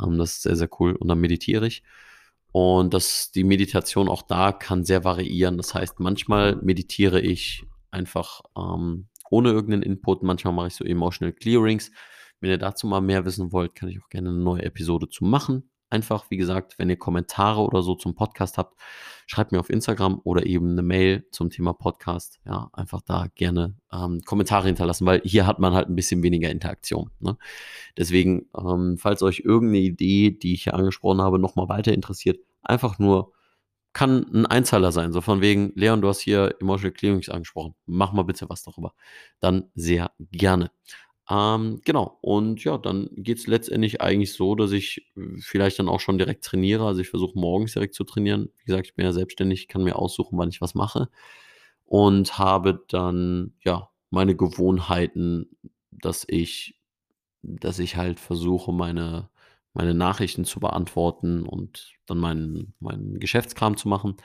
Ähm, 0.00 0.18
das 0.18 0.32
ist 0.32 0.42
sehr, 0.42 0.56
sehr 0.56 0.68
cool. 0.80 0.96
Und 0.96 1.08
dann 1.08 1.20
meditiere 1.20 1.66
ich. 1.66 1.82
Und 2.52 2.94
das, 2.94 3.30
die 3.30 3.44
Meditation 3.44 4.08
auch 4.08 4.22
da 4.22 4.52
kann 4.52 4.84
sehr 4.84 5.04
variieren. 5.04 5.56
Das 5.56 5.74
heißt, 5.74 6.00
manchmal 6.00 6.56
meditiere 6.56 7.20
ich 7.20 7.64
einfach 7.90 8.42
ähm, 8.56 9.08
ohne 9.30 9.50
irgendeinen 9.50 9.82
Input. 9.82 10.22
Manchmal 10.22 10.54
mache 10.54 10.68
ich 10.68 10.74
so 10.74 10.84
Emotional 10.84 11.32
Clearings. 11.32 11.90
Wenn 12.40 12.50
ihr 12.50 12.58
dazu 12.58 12.86
mal 12.86 13.00
mehr 13.00 13.24
wissen 13.24 13.52
wollt, 13.52 13.74
kann 13.74 13.88
ich 13.88 14.00
auch 14.02 14.08
gerne 14.08 14.30
eine 14.30 14.38
neue 14.38 14.62
Episode 14.62 15.08
zu 15.08 15.24
machen. 15.24 15.70
Einfach, 15.90 16.30
wie 16.30 16.36
gesagt, 16.36 16.78
wenn 16.78 16.90
ihr 16.90 16.98
Kommentare 16.98 17.60
oder 17.60 17.82
so 17.82 17.94
zum 17.94 18.14
Podcast 18.14 18.58
habt, 18.58 18.78
schreibt 19.26 19.52
mir 19.52 19.60
auf 19.60 19.70
Instagram 19.70 20.20
oder 20.24 20.46
eben 20.46 20.72
eine 20.72 20.82
Mail 20.82 21.26
zum 21.30 21.50
Thema 21.50 21.72
Podcast. 21.72 22.40
Ja, 22.44 22.70
einfach 22.72 23.00
da 23.02 23.26
gerne 23.34 23.76
ähm, 23.92 24.20
Kommentare 24.24 24.66
hinterlassen, 24.66 25.06
weil 25.06 25.20
hier 25.24 25.46
hat 25.46 25.58
man 25.58 25.74
halt 25.74 25.88
ein 25.88 25.96
bisschen 25.96 26.22
weniger 26.22 26.50
Interaktion. 26.50 27.10
Ne? 27.20 27.36
Deswegen, 27.96 28.48
ähm, 28.56 28.96
falls 28.98 29.22
euch 29.22 29.40
irgendeine 29.44 29.84
Idee, 29.84 30.30
die 30.30 30.54
ich 30.54 30.64
hier 30.64 30.74
angesprochen 30.74 31.20
habe, 31.20 31.38
nochmal 31.38 31.68
weiter 31.68 31.92
interessiert, 31.92 32.38
einfach 32.62 32.98
nur 32.98 33.32
kann 33.92 34.26
ein 34.32 34.46
Einzeiler 34.46 34.92
sein, 34.92 35.12
so 35.12 35.20
von 35.20 35.40
wegen, 35.40 35.72
Leon, 35.74 36.00
du 36.00 36.08
hast 36.08 36.20
hier 36.20 36.54
Emotional 36.60 36.92
Clearings 36.92 37.28
angesprochen, 37.28 37.74
mach 37.86 38.12
mal 38.12 38.22
bitte 38.22 38.48
was 38.48 38.62
darüber. 38.62 38.92
Dann 39.40 39.70
sehr 39.74 40.12
gerne. 40.30 40.70
Ähm, 41.30 41.80
genau, 41.84 42.18
und 42.22 42.64
ja, 42.64 42.78
dann 42.78 43.10
geht 43.12 43.38
es 43.38 43.46
letztendlich 43.46 44.00
eigentlich 44.00 44.32
so, 44.32 44.54
dass 44.54 44.72
ich 44.72 45.06
äh, 45.16 45.38
vielleicht 45.40 45.78
dann 45.78 45.88
auch 45.88 46.00
schon 46.00 46.16
direkt 46.18 46.44
trainiere. 46.44 46.86
Also 46.86 47.00
ich 47.02 47.10
versuche 47.10 47.38
morgens 47.38 47.74
direkt 47.74 47.94
zu 47.94 48.04
trainieren. 48.04 48.50
Wie 48.58 48.64
gesagt, 48.66 48.86
ich 48.86 48.94
bin 48.94 49.04
ja 49.04 49.12
selbstständig, 49.12 49.68
kann 49.68 49.84
mir 49.84 49.96
aussuchen, 49.96 50.38
wann 50.38 50.48
ich 50.48 50.60
was 50.62 50.74
mache. 50.74 51.08
Und 51.84 52.38
habe 52.38 52.84
dann, 52.88 53.54
ja, 53.64 53.90
meine 54.10 54.36
Gewohnheiten, 54.36 55.50
dass 55.90 56.24
ich, 56.28 56.78
dass 57.42 57.78
ich 57.78 57.96
halt 57.96 58.20
versuche, 58.20 58.72
meine, 58.72 59.30
meine 59.74 59.94
Nachrichten 59.94 60.44
zu 60.46 60.60
beantworten 60.60 61.44
und 61.44 61.94
dann 62.06 62.18
meinen, 62.18 62.74
meinen 62.80 63.20
Geschäftskram 63.20 63.76
zu 63.76 63.88
machen. 63.88 64.16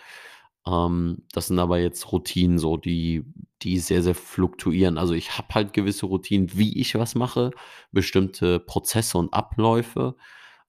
Ähm, 0.67 1.23
das 1.33 1.47
sind 1.47 1.59
aber 1.59 1.79
jetzt 1.79 2.11
Routinen 2.11 2.57
so, 2.59 2.77
die, 2.77 3.23
die 3.61 3.79
sehr, 3.79 4.03
sehr 4.03 4.15
fluktuieren. 4.15 4.97
Also 4.97 5.13
ich 5.13 5.37
habe 5.37 5.53
halt 5.53 5.73
gewisse 5.73 6.05
Routinen, 6.05 6.57
wie 6.57 6.79
ich 6.79 6.95
was 6.95 7.15
mache, 7.15 7.51
bestimmte 7.91 8.59
Prozesse 8.59 9.17
und 9.17 9.33
Abläufe. 9.33 10.15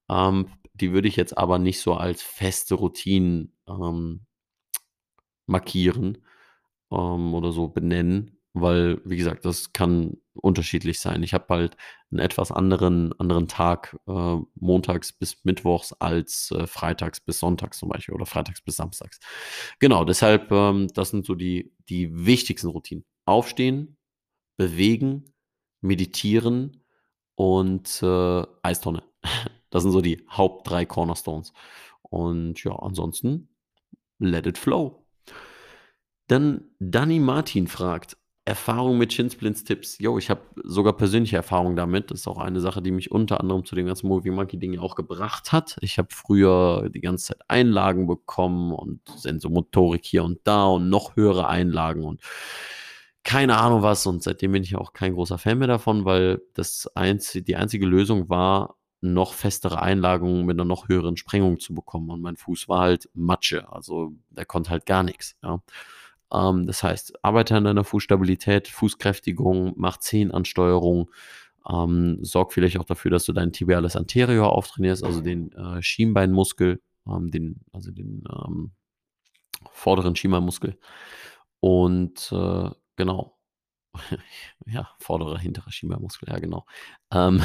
Ähm, 0.08 0.48
die 0.74 0.92
würde 0.92 1.08
ich 1.08 1.16
jetzt 1.16 1.36
aber 1.38 1.58
nicht 1.58 1.80
so 1.80 1.94
als 1.94 2.22
feste 2.22 2.74
Routinen 2.74 3.56
ähm, 3.68 4.26
markieren 5.46 6.18
ähm, 6.90 7.34
oder 7.34 7.52
so 7.52 7.68
benennen, 7.68 8.38
weil, 8.52 9.00
wie 9.04 9.16
gesagt, 9.16 9.44
das 9.44 9.72
kann 9.72 10.16
unterschiedlich 10.34 11.00
sein. 11.00 11.22
Ich 11.22 11.34
habe 11.34 11.46
halt 11.48 11.76
einen 12.10 12.20
etwas 12.20 12.50
anderen, 12.52 13.12
anderen 13.18 13.48
Tag 13.48 13.96
äh, 14.06 14.36
montags 14.54 15.12
bis 15.12 15.44
mittwochs 15.44 15.92
als 15.92 16.50
äh, 16.50 16.66
freitags 16.66 17.20
bis 17.20 17.38
sonntags 17.38 17.78
zum 17.78 17.88
Beispiel 17.88 18.14
oder 18.14 18.26
freitags 18.26 18.60
bis 18.60 18.76
samstags. 18.76 19.18
Genau, 19.78 20.04
deshalb, 20.04 20.50
ähm, 20.52 20.88
das 20.94 21.10
sind 21.10 21.24
so 21.24 21.34
die, 21.34 21.72
die 21.88 22.26
wichtigsten 22.26 22.68
Routinen. 22.68 23.04
Aufstehen, 23.26 23.96
bewegen, 24.56 25.32
meditieren 25.80 26.84
und 27.36 28.02
äh, 28.02 28.42
Eistonne. 28.62 29.02
Das 29.70 29.82
sind 29.82 29.90
so 29.90 30.00
die 30.00 30.24
Haupt 30.30 30.70
drei 30.70 30.86
Cornerstones. 30.86 31.52
Und 32.02 32.62
ja, 32.62 32.76
ansonsten, 32.76 33.48
let 34.20 34.46
it 34.46 34.56
flow. 34.56 35.04
Dann 36.28 36.70
Danny 36.78 37.18
Martin 37.18 37.66
fragt, 37.66 38.16
Erfahrung 38.46 38.98
mit 38.98 39.12
Shinsplints-Tipps. 39.12 39.98
Jo, 40.00 40.18
ich 40.18 40.28
habe 40.28 40.42
sogar 40.62 40.92
persönliche 40.94 41.36
Erfahrung 41.36 41.76
damit. 41.76 42.10
Das 42.10 42.20
ist 42.20 42.28
auch 42.28 42.38
eine 42.38 42.60
Sache, 42.60 42.82
die 42.82 42.90
mich 42.90 43.10
unter 43.10 43.40
anderem 43.40 43.64
zu 43.64 43.74
dem 43.74 43.86
ganzen 43.86 44.06
Movie 44.08 44.30
Monkey-Ding 44.30 44.78
auch 44.78 44.96
gebracht 44.96 45.52
hat. 45.52 45.78
Ich 45.80 45.96
habe 45.98 46.08
früher 46.10 46.90
die 46.90 47.00
ganze 47.00 47.28
Zeit 47.28 47.40
Einlagen 47.48 48.06
bekommen 48.06 48.72
und 48.72 49.00
Sensomotorik 49.16 50.04
hier 50.04 50.24
und 50.24 50.40
da 50.44 50.66
und 50.66 50.90
noch 50.90 51.16
höhere 51.16 51.48
Einlagen 51.48 52.04
und 52.04 52.20
keine 53.22 53.56
Ahnung 53.56 53.82
was. 53.82 54.06
Und 54.06 54.22
seitdem 54.22 54.52
bin 54.52 54.62
ich 54.62 54.76
auch 54.76 54.92
kein 54.92 55.14
großer 55.14 55.38
Fan 55.38 55.58
mehr 55.58 55.68
davon, 55.68 56.04
weil 56.04 56.42
das 56.52 56.86
einzige, 56.94 57.44
die 57.44 57.56
einzige 57.56 57.86
Lösung 57.86 58.28
war, 58.28 58.76
noch 59.00 59.32
festere 59.34 59.80
Einlagungen 59.82 60.44
mit 60.46 60.56
einer 60.56 60.64
noch 60.64 60.88
höheren 60.88 61.16
Sprengung 61.16 61.60
zu 61.60 61.74
bekommen. 61.74 62.10
Und 62.10 62.20
mein 62.20 62.36
Fuß 62.36 62.68
war 62.68 62.80
halt 62.80 63.08
Matsche. 63.14 63.70
Also 63.72 64.12
der 64.30 64.44
konnte 64.44 64.70
halt 64.70 64.86
gar 64.86 65.02
nichts. 65.02 65.36
Ja. 65.42 65.62
Ähm, 66.32 66.66
das 66.66 66.82
heißt, 66.82 67.24
arbeite 67.24 67.56
an 67.56 67.64
deiner 67.64 67.84
Fußstabilität, 67.84 68.68
Fußkräftigung, 68.68 69.74
mach 69.76 69.98
Zehenansteuerung, 69.98 71.10
ähm, 71.68 72.18
sorg 72.22 72.52
vielleicht 72.52 72.78
auch 72.78 72.84
dafür, 72.84 73.10
dass 73.10 73.24
du 73.24 73.32
dein 73.32 73.52
Tibialis 73.52 73.96
anterior 73.96 74.52
auftrainierst, 74.52 75.04
also 75.04 75.20
den 75.20 75.52
äh, 75.52 75.82
Schienbeinmuskel, 75.82 76.80
ähm, 77.06 77.30
den, 77.30 77.60
also 77.72 77.90
den 77.90 78.24
ähm, 78.30 78.72
vorderen 79.70 80.16
Schienbeinmuskel. 80.16 80.78
Und 81.60 82.30
äh, 82.32 82.70
genau, 82.96 83.38
ja, 84.66 84.90
vorderer, 84.98 85.38
hinterer 85.38 85.70
Schienbeinmuskel, 85.70 86.28
ja, 86.28 86.38
genau. 86.38 86.66
Ähm, 87.10 87.40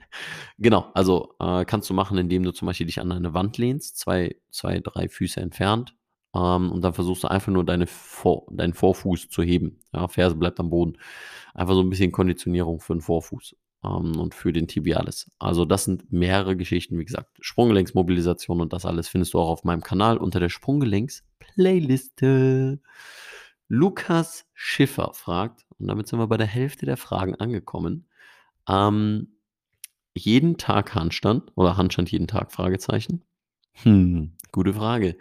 genau, 0.58 0.90
also 0.94 1.34
äh, 1.38 1.64
kannst 1.64 1.88
du 1.88 1.94
machen, 1.94 2.18
indem 2.18 2.42
du 2.42 2.52
zum 2.52 2.66
Beispiel 2.66 2.86
dich 2.86 3.00
an 3.00 3.12
eine 3.12 3.32
Wand 3.32 3.58
lehnst, 3.58 3.98
zwei, 3.98 4.36
zwei, 4.50 4.80
drei 4.80 5.08
Füße 5.08 5.40
entfernt, 5.40 5.94
ähm, 6.34 6.72
und 6.72 6.82
dann 6.82 6.94
versuchst 6.94 7.24
du 7.24 7.28
einfach 7.28 7.52
nur 7.52 7.64
deine 7.64 7.86
Vor 7.86 8.46
deinen 8.50 8.74
Vorfuß 8.74 9.28
zu 9.28 9.42
heben. 9.42 9.78
Ja, 9.92 10.08
Ferse 10.08 10.36
bleibt 10.36 10.60
am 10.60 10.70
Boden. 10.70 10.98
Einfach 11.54 11.74
so 11.74 11.80
ein 11.80 11.90
bisschen 11.90 12.12
Konditionierung 12.12 12.80
für 12.80 12.94
den 12.94 13.02
Vorfuß 13.02 13.54
ähm, 13.84 14.18
und 14.18 14.34
für 14.34 14.52
den 14.52 14.66
Tibialis. 14.66 15.30
Also 15.38 15.64
das 15.64 15.84
sind 15.84 16.12
mehrere 16.12 16.56
Geschichten, 16.56 16.98
wie 16.98 17.04
gesagt. 17.04 17.38
Sprunggelenksmobilisation 17.40 18.60
und 18.60 18.72
das 18.72 18.84
alles 18.86 19.08
findest 19.08 19.34
du 19.34 19.40
auch 19.40 19.50
auf 19.50 19.62
meinem 19.64 19.82
Kanal 19.82 20.16
unter 20.16 20.40
der 20.40 20.48
Sprunggelenks-Playliste. 20.48 22.80
Lukas 23.68 24.46
Schiffer 24.52 25.12
fragt, 25.14 25.64
und 25.78 25.86
damit 25.88 26.08
sind 26.08 26.18
wir 26.18 26.26
bei 26.26 26.36
der 26.36 26.46
Hälfte 26.46 26.84
der 26.86 26.96
Fragen 26.96 27.34
angekommen. 27.36 28.06
Ähm, 28.68 29.36
jeden 30.14 30.56
Tag 30.58 30.94
Handstand 30.94 31.50
oder 31.56 31.76
Handstand 31.76 32.10
jeden 32.10 32.28
Tag? 32.28 32.52
Fragezeichen. 32.52 33.22
Hm, 33.82 34.32
gute 34.52 34.74
Frage. 34.74 35.16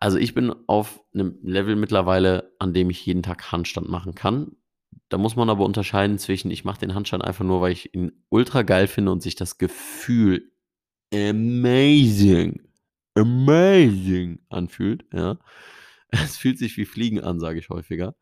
Also 0.00 0.16
ich 0.16 0.34
bin 0.34 0.54
auf 0.66 1.04
einem 1.12 1.38
Level 1.42 1.76
mittlerweile, 1.76 2.54
an 2.58 2.72
dem 2.72 2.88
ich 2.88 3.04
jeden 3.04 3.22
Tag 3.22 3.52
Handstand 3.52 3.88
machen 3.88 4.14
kann. 4.14 4.56
Da 5.10 5.18
muss 5.18 5.36
man 5.36 5.50
aber 5.50 5.64
unterscheiden 5.64 6.18
zwischen, 6.18 6.50
ich 6.50 6.64
mache 6.64 6.80
den 6.80 6.94
Handstand 6.94 7.22
einfach 7.22 7.44
nur, 7.44 7.60
weil 7.60 7.72
ich 7.72 7.94
ihn 7.94 8.24
ultra 8.30 8.62
geil 8.62 8.86
finde 8.86 9.12
und 9.12 9.22
sich 9.22 9.34
das 9.34 9.58
Gefühl 9.58 10.50
amazing, 11.12 12.62
amazing 13.14 14.40
anfühlt. 14.48 15.04
Ja. 15.12 15.38
Es 16.12 16.36
fühlt 16.38 16.58
sich 16.58 16.76
wie 16.76 16.86
Fliegen 16.86 17.20
an, 17.20 17.38
sage 17.38 17.60
ich 17.60 17.68
häufiger. 17.68 18.16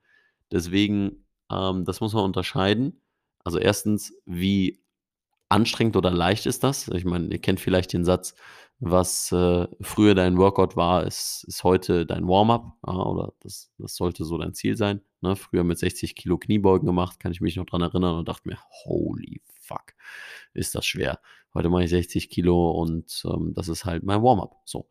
Deswegen, 0.53 1.25
ähm, 1.51 1.87
das 1.87 2.01
muss 2.03 2.13
man 2.13 2.25
unterscheiden. 2.25 3.01
Also 3.45 3.59
erstens, 3.59 4.15
wie 4.27 4.83
anstrengend 5.49 5.97
oder 5.97 6.11
leicht 6.11 6.45
ist 6.45 6.65
das? 6.65 6.89
Ich 6.89 7.07
meine, 7.07 7.29
ihr 7.29 7.41
kennt 7.41 7.61
vielleicht 7.61 7.95
den 7.95 8.05
Satz, 8.05 8.35
was 8.81 9.33
äh, 9.33 9.67
früher 9.81 10.15
dein 10.15 10.39
Workout 10.39 10.77
war, 10.77 11.05
ist, 11.05 11.45
ist 11.49 11.65
heute 11.65 12.07
dein 12.07 12.29
Warm-up. 12.29 12.75
Ja, 12.87 12.95
oder 12.95 13.33
das, 13.41 13.73
das 13.79 13.97
sollte 13.97 14.25
so 14.25 14.39
dein 14.39 14.55
Ziel 14.55 14.77
sein. 14.77 15.01
Ne? 15.21 15.35
Früher 15.35 15.65
mit 15.65 15.79
60 15.79 16.15
Kilo 16.15 16.39
Kniebeugen 16.39 16.87
gemacht, 16.87 17.19
kann 17.19 17.33
ich 17.33 17.41
mich 17.41 17.57
noch 17.57 17.67
dran 17.67 17.83
erinnern 17.83 18.17
und 18.17 18.29
dachte 18.29 18.49
mir, 18.49 18.59
holy 18.85 19.43
fuck, 19.61 19.95
ist 20.55 20.75
das 20.77 20.87
schwer. 20.87 21.21
Heute 21.55 21.71
mache 21.71 21.85
ich 21.85 21.91
60 21.91 22.31
Kilo 22.31 22.71
und 22.71 23.23
ähm, 23.25 23.53
das 23.55 23.69
ist 23.69 23.85
halt 23.85 24.05
mein 24.05 24.23
Warm-up. 24.23 24.57
So. 24.65 24.89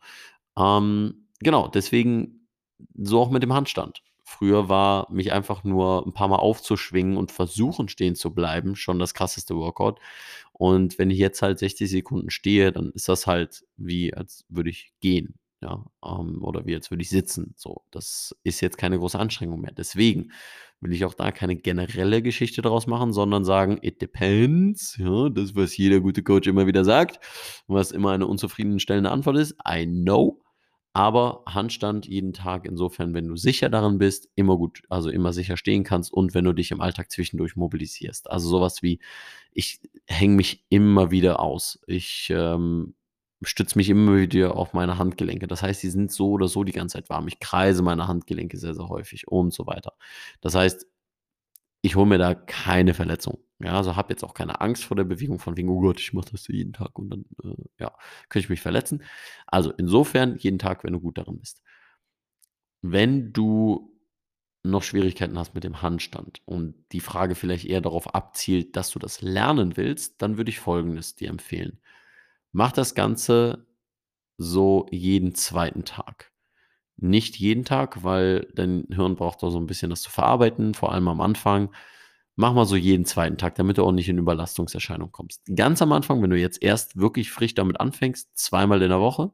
Ähm, 0.57 1.27
genau, 1.39 1.69
deswegen 1.69 2.47
so 2.95 3.21
auch 3.21 3.29
mit 3.29 3.43
dem 3.43 3.53
Handstand. 3.53 4.03
Früher 4.29 4.67
war 4.67 5.09
mich 5.09 5.31
einfach 5.31 5.63
nur 5.63 6.05
ein 6.05 6.11
paar 6.11 6.27
Mal 6.27 6.35
aufzuschwingen 6.35 7.15
und 7.15 7.31
versuchen 7.31 7.87
stehen 7.87 8.15
zu 8.15 8.33
bleiben 8.33 8.75
schon 8.75 8.99
das 8.99 9.13
krasseste 9.13 9.55
Workout. 9.55 10.01
Und 10.57 10.97
wenn 10.97 11.11
ich 11.11 11.19
jetzt 11.19 11.41
halt 11.41 11.59
60 11.59 11.89
Sekunden 11.89 12.29
stehe, 12.29 12.71
dann 12.71 12.91
ist 12.91 13.07
das 13.07 13.27
halt 13.27 13.63
wie, 13.77 14.13
als 14.13 14.45
würde 14.49 14.69
ich 14.69 14.91
gehen. 14.99 15.35
Ja, 15.61 15.85
ähm, 16.05 16.43
oder 16.43 16.67
wie 16.67 16.75
als 16.75 16.91
würde 16.91 17.01
ich 17.01 17.09
sitzen. 17.09 17.53
So, 17.57 17.81
das 17.89 18.35
ist 18.43 18.61
jetzt 18.61 18.77
keine 18.77 18.99
große 18.99 19.17
Anstrengung 19.17 19.59
mehr. 19.59 19.71
Deswegen 19.71 20.31
will 20.81 20.93
ich 20.93 21.03
auch 21.05 21.15
da 21.15 21.31
keine 21.31 21.55
generelle 21.55 22.21
Geschichte 22.21 22.61
daraus 22.61 22.85
machen, 22.85 23.11
sondern 23.11 23.43
sagen, 23.43 23.79
it 23.81 24.01
depends. 24.01 24.97
Ja, 24.97 25.29
das, 25.29 25.55
was 25.55 25.75
jeder 25.75 25.99
gute 25.99 26.21
Coach 26.21 26.47
immer 26.47 26.67
wieder 26.67 26.85
sagt, 26.85 27.19
was 27.67 27.91
immer 27.91 28.11
eine 28.11 28.27
unzufriedenstellende 28.27 29.09
Antwort 29.09 29.37
ist. 29.37 29.55
I 29.67 29.85
know. 29.87 30.41
Aber 30.97 31.43
Handstand 31.45 32.07
jeden 32.07 32.33
Tag, 32.33 32.65
insofern, 32.65 33.13
wenn 33.13 33.27
du 33.27 33.35
sicher 33.35 33.69
darin 33.69 33.99
bist, 33.99 34.29
immer 34.33 34.57
gut, 34.57 34.81
also 34.89 35.11
immer 35.11 35.31
sicher 35.31 35.55
stehen 35.55 35.83
kannst 35.83 36.11
und 36.11 36.33
wenn 36.33 36.43
du 36.43 36.53
dich 36.53 36.71
im 36.71 36.81
Alltag 36.81 37.11
zwischendurch 37.11 37.55
mobilisierst. 37.55 38.31
Also 38.31 38.49
sowas 38.49 38.81
wie, 38.81 38.99
ich 39.51 39.79
hänge 40.07 40.33
mich 40.33 40.65
immer 40.69 41.11
wieder 41.11 41.39
aus. 41.39 41.79
Ich 41.85 42.31
ähm, 42.35 42.95
stütze 43.43 43.77
mich 43.77 43.91
immer 43.91 44.17
wieder 44.17 44.55
auf 44.55 44.73
meine 44.73 44.97
Handgelenke. 44.97 45.45
Das 45.45 45.61
heißt, 45.61 45.83
die 45.83 45.89
sind 45.91 46.11
so 46.11 46.31
oder 46.31 46.47
so 46.47 46.63
die 46.63 46.71
ganze 46.71 46.93
Zeit 46.93 47.11
warm. 47.11 47.27
Ich 47.27 47.39
kreise 47.39 47.83
meine 47.83 48.07
Handgelenke 48.07 48.57
sehr, 48.57 48.73
sehr 48.73 48.89
häufig 48.89 49.27
und 49.27 49.53
so 49.53 49.67
weiter. 49.67 49.93
Das 50.41 50.55
heißt, 50.55 50.87
ich 51.87 51.95
hole 51.95 52.05
mir 52.05 52.17
da 52.17 52.35
keine 52.35 52.93
Verletzung. 52.93 53.39
Ja, 53.59 53.73
also 53.77 53.95
habe 53.95 54.13
jetzt 54.13 54.23
auch 54.23 54.33
keine 54.33 54.61
Angst 54.61 54.83
vor 54.85 54.95
der 54.95 55.05
Bewegung 55.05 55.39
von 55.39 55.57
wegen, 55.57 55.69
oh 55.69 55.79
Gott, 55.81 55.99
ich 55.99 56.13
mache 56.13 56.31
das 56.31 56.47
jeden 56.47 56.73
Tag 56.73 56.99
und 56.99 57.09
dann, 57.09 57.25
äh, 57.43 57.55
ja, 57.79 57.91
könnte 58.29 58.45
ich 58.45 58.49
mich 58.49 58.61
verletzen. 58.61 59.03
Also 59.47 59.71
insofern 59.71 60.37
jeden 60.37 60.59
Tag, 60.59 60.83
wenn 60.83 60.93
du 60.93 60.99
gut 60.99 61.17
darin 61.17 61.39
bist. 61.39 61.63
Wenn 62.81 63.33
du 63.33 63.97
noch 64.63 64.83
Schwierigkeiten 64.83 65.39
hast 65.39 65.55
mit 65.55 65.63
dem 65.63 65.81
Handstand 65.81 66.41
und 66.45 66.75
die 66.91 66.99
Frage 66.99 67.35
vielleicht 67.35 67.65
eher 67.65 67.81
darauf 67.81 68.13
abzielt, 68.13 68.75
dass 68.75 68.91
du 68.91 68.99
das 68.99 69.21
lernen 69.21 69.77
willst, 69.77 70.21
dann 70.21 70.37
würde 70.37 70.49
ich 70.49 70.59
Folgendes 70.59 71.15
dir 71.15 71.29
empfehlen. 71.29 71.79
Mach 72.51 72.71
das 72.73 72.95
Ganze 72.95 73.65
so 74.37 74.87
jeden 74.91 75.35
zweiten 75.35 75.85
Tag. 75.85 76.33
Nicht 76.97 77.37
jeden 77.37 77.63
Tag, 77.63 78.03
weil 78.03 78.47
dein 78.55 78.87
Hirn 78.91 79.15
braucht 79.15 79.43
auch 79.43 79.51
so 79.51 79.59
ein 79.59 79.67
bisschen 79.67 79.89
das 79.89 80.01
zu 80.01 80.09
verarbeiten, 80.09 80.73
vor 80.73 80.91
allem 80.91 81.07
am 81.07 81.21
Anfang. 81.21 81.73
Mach 82.35 82.53
mal 82.53 82.65
so 82.65 82.75
jeden 82.75 83.05
zweiten 83.05 83.37
Tag, 83.37 83.55
damit 83.55 83.77
du 83.77 83.83
auch 83.83 83.91
nicht 83.91 84.09
in 84.09 84.17
Überlastungserscheinung 84.17 85.11
kommst. 85.11 85.43
Ganz 85.55 85.81
am 85.81 85.91
Anfang, 85.91 86.21
wenn 86.21 86.29
du 86.31 86.37
jetzt 86.37 86.61
erst 86.61 86.97
wirklich 86.97 87.31
frisch 87.31 87.53
damit 87.55 87.79
anfängst, 87.79 88.29
zweimal 88.37 88.81
in 88.81 88.89
der 88.89 88.99
Woche, 88.99 89.31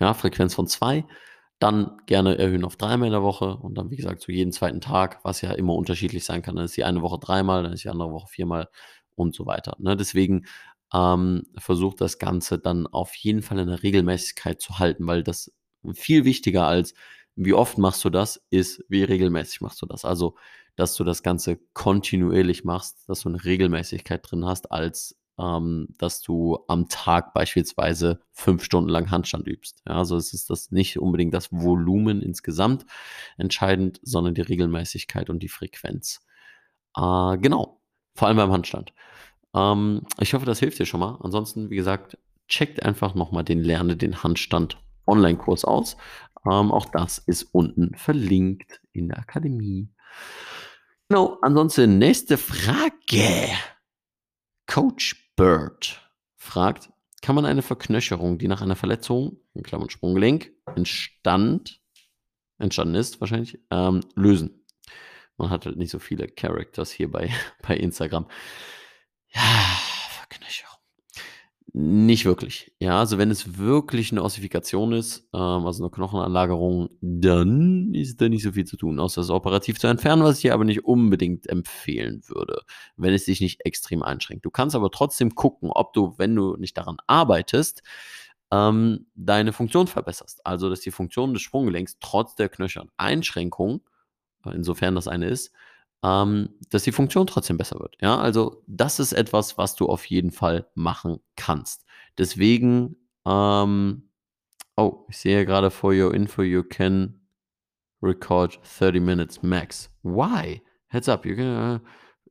ja, 0.00 0.14
Frequenz 0.14 0.54
von 0.54 0.66
zwei, 0.66 1.04
dann 1.58 1.98
gerne 2.06 2.38
erhöhen 2.38 2.64
auf 2.64 2.76
dreimal 2.76 3.08
in 3.08 3.12
der 3.12 3.22
Woche 3.22 3.56
und 3.56 3.74
dann, 3.76 3.90
wie 3.90 3.96
gesagt, 3.96 4.22
so 4.22 4.32
jeden 4.32 4.52
zweiten 4.52 4.80
Tag, 4.80 5.20
was 5.24 5.40
ja 5.40 5.52
immer 5.52 5.74
unterschiedlich 5.74 6.24
sein 6.24 6.42
kann. 6.42 6.56
Dann 6.56 6.64
ist 6.66 6.76
die 6.76 6.84
eine 6.84 7.02
Woche 7.02 7.18
dreimal, 7.18 7.62
dann 7.64 7.72
ist 7.72 7.84
die 7.84 7.88
andere 7.88 8.12
Woche 8.12 8.28
viermal 8.28 8.68
und 9.16 9.34
so 9.34 9.46
weiter. 9.46 9.76
Ne? 9.80 9.96
Deswegen 9.96 10.46
ähm, 10.94 11.44
versucht 11.58 12.00
das 12.00 12.18
Ganze 12.18 12.58
dann 12.58 12.86
auf 12.86 13.14
jeden 13.16 13.42
Fall 13.42 13.58
in 13.58 13.68
der 13.68 13.82
Regelmäßigkeit 13.82 14.60
zu 14.60 14.78
halten, 14.78 15.06
weil 15.06 15.22
das 15.22 15.52
viel 15.92 16.24
wichtiger 16.24 16.66
als 16.66 16.94
wie 17.36 17.54
oft 17.54 17.78
machst 17.78 18.04
du 18.04 18.10
das, 18.10 18.44
ist 18.50 18.84
wie 18.88 19.04
regelmäßig 19.04 19.60
machst 19.60 19.80
du 19.80 19.86
das. 19.86 20.04
Also 20.04 20.36
dass 20.74 20.94
du 20.94 21.02
das 21.02 21.24
Ganze 21.24 21.58
kontinuierlich 21.72 22.64
machst, 22.64 23.08
dass 23.08 23.20
du 23.20 23.28
eine 23.28 23.44
Regelmäßigkeit 23.44 24.20
drin 24.28 24.44
hast, 24.44 24.70
als 24.70 25.16
ähm, 25.38 25.88
dass 25.98 26.20
du 26.20 26.58
am 26.68 26.88
Tag 26.88 27.32
beispielsweise 27.32 28.20
fünf 28.32 28.64
Stunden 28.64 28.88
lang 28.88 29.10
Handstand 29.10 29.46
übst. 29.46 29.82
Ja, 29.86 29.94
also 29.94 30.16
es 30.16 30.32
ist 30.34 30.50
das 30.50 30.70
nicht 30.70 30.98
unbedingt 30.98 31.34
das 31.34 31.52
Volumen 31.52 32.22
insgesamt 32.22 32.86
entscheidend, 33.38 34.00
sondern 34.02 34.34
die 34.34 34.40
Regelmäßigkeit 34.40 35.30
und 35.30 35.42
die 35.42 35.48
Frequenz. 35.48 36.20
Äh, 36.96 37.38
genau, 37.38 37.80
vor 38.14 38.28
allem 38.28 38.36
beim 38.36 38.52
Handstand. 38.52 38.92
Ähm, 39.54 40.02
ich 40.20 40.34
hoffe, 40.34 40.46
das 40.46 40.58
hilft 40.58 40.78
dir 40.78 40.86
schon 40.86 41.00
mal. 41.00 41.18
Ansonsten, 41.22 41.70
wie 41.70 41.76
gesagt, 41.76 42.18
checkt 42.48 42.82
einfach 42.82 43.14
nochmal 43.14 43.44
den 43.44 43.62
Lerne 43.62 43.96
den 43.96 44.22
Handstand 44.22 44.78
Online-Kurs 45.08 45.64
aus. 45.64 45.96
Ähm, 46.44 46.70
auch 46.72 46.86
das 46.86 47.18
ist 47.18 47.44
unten 47.52 47.94
verlinkt 47.96 48.80
in 48.92 49.08
der 49.08 49.18
Akademie. 49.18 49.88
Genau, 51.08 51.38
ansonsten 51.42 51.98
nächste 51.98 52.36
Frage. 52.36 53.48
Coach 54.66 55.32
Bird 55.36 56.00
fragt, 56.36 56.90
kann 57.22 57.34
man 57.34 57.46
eine 57.46 57.62
Verknöcherung, 57.62 58.38
die 58.38 58.48
nach 58.48 58.60
einer 58.60 58.76
Verletzung, 58.76 59.38
in 59.54 59.62
Klammern 59.62 59.90
Sprunggelenk, 59.90 60.52
entstand, 60.76 61.80
entstanden 62.58 62.94
ist, 62.94 63.20
wahrscheinlich, 63.20 63.58
ähm, 63.70 64.00
lösen? 64.14 64.64
Man 65.36 65.50
hat 65.50 65.66
halt 65.66 65.76
nicht 65.76 65.90
so 65.90 65.98
viele 65.98 66.28
Characters 66.28 66.90
hier 66.90 67.10
bei, 67.10 67.30
bei 67.66 67.76
Instagram. 67.76 68.26
Ja, 69.28 69.77
nicht 71.72 72.24
wirklich. 72.24 72.72
Ja, 72.80 72.98
also 72.98 73.18
wenn 73.18 73.30
es 73.30 73.58
wirklich 73.58 74.10
eine 74.10 74.22
Ossifikation 74.22 74.92
ist, 74.92 75.28
ähm, 75.34 75.66
also 75.66 75.84
eine 75.84 75.90
Knochenanlagerung, 75.90 76.88
dann 77.00 77.92
ist 77.94 78.20
da 78.20 78.28
nicht 78.28 78.42
so 78.42 78.52
viel 78.52 78.64
zu 78.64 78.76
tun, 78.76 78.98
außer 78.98 79.20
es 79.20 79.30
operativ 79.30 79.78
zu 79.78 79.86
entfernen, 79.86 80.22
was 80.22 80.36
ich 80.36 80.42
hier 80.42 80.54
aber 80.54 80.64
nicht 80.64 80.84
unbedingt 80.84 81.46
empfehlen 81.48 82.22
würde, 82.26 82.62
wenn 82.96 83.12
es 83.12 83.26
dich 83.26 83.40
nicht 83.40 83.64
extrem 83.66 84.02
einschränkt. 84.02 84.44
Du 84.46 84.50
kannst 84.50 84.76
aber 84.76 84.90
trotzdem 84.90 85.34
gucken, 85.34 85.70
ob 85.70 85.92
du, 85.92 86.14
wenn 86.16 86.34
du 86.34 86.56
nicht 86.56 86.76
daran 86.76 86.96
arbeitest, 87.06 87.82
ähm, 88.50 89.06
deine 89.14 89.52
Funktion 89.52 89.86
verbesserst. 89.86 90.44
Also, 90.46 90.70
dass 90.70 90.80
die 90.80 90.90
Funktion 90.90 91.34
des 91.34 91.42
Sprunggelenks 91.42 91.98
trotz 92.00 92.34
der 92.34 92.48
Knöchel-Einschränkung, 92.48 93.82
insofern 94.46 94.94
das 94.94 95.06
eine 95.06 95.28
ist, 95.28 95.52
ähm, 96.02 96.50
dass 96.70 96.84
die 96.84 96.92
Funktion 96.92 97.26
trotzdem 97.26 97.56
besser 97.56 97.78
wird. 97.80 97.96
Ja, 98.00 98.18
also 98.18 98.62
das 98.66 99.00
ist 99.00 99.12
etwas, 99.12 99.58
was 99.58 99.74
du 99.74 99.86
auf 99.86 100.04
jeden 100.06 100.30
Fall 100.30 100.68
machen 100.74 101.18
kannst. 101.36 101.84
Deswegen, 102.16 102.96
ähm, 103.26 104.10
oh, 104.76 105.04
ich 105.08 105.18
sehe 105.18 105.44
gerade 105.44 105.70
for 105.70 105.92
your 105.92 106.14
info, 106.14 106.42
you 106.42 106.62
can 106.62 107.20
record 108.02 108.58
30 108.62 109.00
minutes 109.00 109.42
max. 109.42 109.90
Why? 110.02 110.62
Heads 110.88 111.08
up, 111.08 111.26
you 111.26 111.34
can 111.34 111.74
uh, 111.74 111.78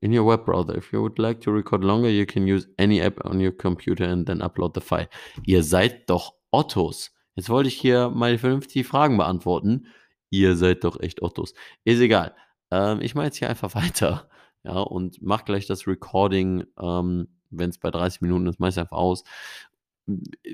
in 0.02 0.14
your 0.14 0.26
web 0.26 0.46
browser. 0.46 0.76
If 0.76 0.92
you 0.94 1.02
would 1.02 1.20
like 1.20 1.42
to 1.42 1.52
record 1.52 1.84
longer, 1.84 2.10
you 2.10 2.26
can 2.26 2.48
use 2.48 2.68
any 2.78 3.02
app 3.02 3.24
on 3.26 3.40
your 3.40 3.52
computer 3.52 4.06
and 4.06 4.26
then 4.26 4.42
upload 4.42 4.74
the 4.74 4.82
file. 4.82 5.08
Ihr 5.46 5.64
seid 5.64 6.10
doch 6.10 6.34
Ottos. 6.52 7.12
Jetzt 7.36 7.50
wollte 7.50 7.68
ich 7.68 7.76
hier 7.76 8.10
mal 8.10 8.38
vernünftig 8.38 8.88
Fragen 8.88 9.18
beantworten. 9.18 9.88
Ihr 10.30 10.56
seid 10.56 10.84
doch 10.84 11.00
echt 11.00 11.22
Ottos. 11.22 11.54
Ist 11.84 12.00
egal. 12.00 12.36
Ähm, 12.72 13.02
ich 13.02 13.16
mache 13.16 13.26
jetzt 13.26 13.38
hier 13.38 13.50
einfach 13.50 13.76
weiter. 13.76 14.30
Ja, 14.64 14.80
und 14.80 15.22
mach 15.22 15.46
gleich 15.46 15.66
das 15.68 15.88
Recording, 15.88 16.66
ähm, 16.80 17.28
wenn 17.50 17.70
es 17.70 17.78
bei 17.78 17.92
30 17.92 18.22
Minuten 18.22 18.48
ist, 18.48 18.60
mach 18.60 18.70
ich 18.70 18.80
einfach 18.80 18.98
aus. 18.98 19.24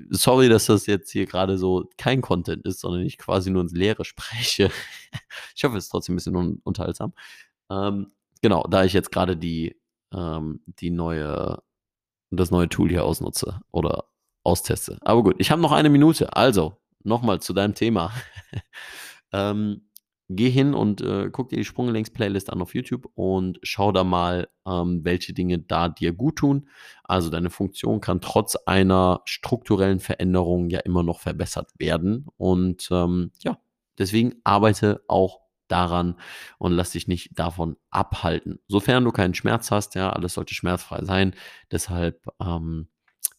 Sorry, 0.10 0.50
dass 0.50 0.66
das 0.66 0.88
jetzt 0.88 1.12
hier 1.12 1.26
gerade 1.26 1.58
so 1.58 1.90
kein 1.98 2.22
Content 2.22 2.66
ist, 2.66 2.80
sondern 2.80 3.02
ich 3.02 3.18
quasi 3.18 3.52
nur 3.52 3.62
ins 3.62 3.74
Leere 3.74 4.06
spreche. 4.06 4.72
ich 5.56 5.64
hoffe, 5.64 5.78
es 5.78 5.86
ist 5.86 5.90
trotzdem 5.90 6.14
ein 6.14 6.18
bisschen 6.18 6.36
un 6.36 6.62
unterhaltsam. 6.64 7.14
Ähm, 7.70 8.12
genau, 8.42 8.64
da 8.68 8.84
ich 8.84 8.94
jetzt 8.94 9.12
gerade 9.12 9.38
die, 9.38 9.80
ähm, 10.14 10.62
die 10.66 10.92
neue, 10.92 11.62
das 12.32 12.52
neue 12.52 12.70
Tool 12.70 12.90
hier 12.90 13.06
ausnutze 13.06 13.62
oder 13.72 14.06
austeste. 14.44 15.00
Aber 15.02 15.24
gut, 15.24 15.36
ich 15.40 15.52
habe 15.52 15.62
noch 15.62 15.72
eine 15.72 15.90
Minute. 15.90 16.36
Also, 16.36 16.78
nochmal 17.04 17.42
zu 17.42 17.54
deinem 17.54 17.76
Thema. 17.76 18.12
ähm, 19.34 19.90
geh 20.30 20.50
hin 20.50 20.74
und 20.74 21.02
äh, 21.02 21.30
guck 21.32 21.50
dir 21.50 21.58
die 21.58 21.66
Sprunggelenks-Playlist 21.66 22.52
an 22.52 22.62
auf 22.62 22.74
YouTube 22.74 23.10
und 23.16 23.60
schau 23.64 23.92
da 23.92 24.04
mal, 24.04 24.48
ähm, 24.66 25.02
welche 25.04 25.34
Dinge 25.34 25.60
da 25.60 25.90
dir 25.90 26.14
gut 26.14 26.38
tun. 26.38 26.68
Also 27.04 27.30
deine 27.30 27.50
Funktion 27.50 28.02
kann 28.02 28.22
trotz 28.22 28.56
einer 28.66 29.22
strukturellen 29.26 30.00
Veränderung 30.00 30.70
ja 30.70 30.80
immer 30.80 31.04
noch 31.04 31.20
verbessert 31.20 31.72
werden. 31.78 32.28
Und 32.38 32.88
ähm, 32.92 33.32
ja, 33.40 33.58
deswegen 33.98 34.36
arbeite 34.44 35.04
auch 35.08 35.42
daran 35.68 36.16
und 36.58 36.74
lass 36.74 36.92
dich 36.92 37.08
nicht 37.08 37.38
davon 37.38 37.78
abhalten. 37.90 38.60
Sofern 38.68 39.04
du 39.04 39.12
keinen 39.12 39.34
Schmerz 39.34 39.72
hast, 39.72 39.96
ja, 39.96 40.12
alles 40.12 40.34
sollte 40.34 40.54
schmerzfrei 40.54 41.04
sein. 41.04 41.36
Deshalb, 41.72 42.28
ähm, 42.40 42.88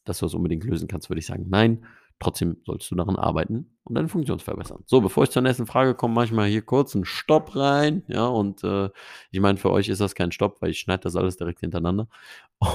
dass 0.05 0.19
du 0.19 0.27
das 0.27 0.35
unbedingt 0.35 0.65
lösen 0.65 0.89
kannst, 0.89 1.09
würde 1.09 1.21
ich 1.21 1.27
sagen, 1.27 1.47
nein. 1.49 1.87
Trotzdem 2.25 2.57
sollst 2.65 2.91
du 2.91 2.95
daran 2.95 3.17
arbeiten 3.17 3.67
und 3.85 3.97
deine 3.97 4.09
Funktion 4.09 4.39
verbessern. 4.39 4.83
So, 4.87 5.03
bevor 5.03 5.25
ich 5.25 5.31
zur 5.31 5.43
nächsten 5.43 5.67
Frage 5.67 5.95
komme, 5.95 6.15
mache 6.15 6.25
ich 6.25 6.33
mal 6.33 6.49
hier 6.49 6.63
kurz 6.63 6.95
einen 6.95 7.05
Stopp 7.05 7.55
rein. 7.55 8.03
Ja, 8.09 8.29
und 8.29 8.65
äh, 8.65 8.89
ich 9.31 9.41
meine, 9.41 9.59
für 9.59 9.71
euch 9.71 9.91
ist 9.91 10.01
das 10.01 10.15
kein 10.15 10.33
Stopp, 10.33 10.63
weil 10.63 10.71
ich 10.71 10.79
schneide 10.81 11.03
das 11.03 11.17
alles 11.17 11.37
direkt 11.37 11.61
hintereinander. 11.61 12.09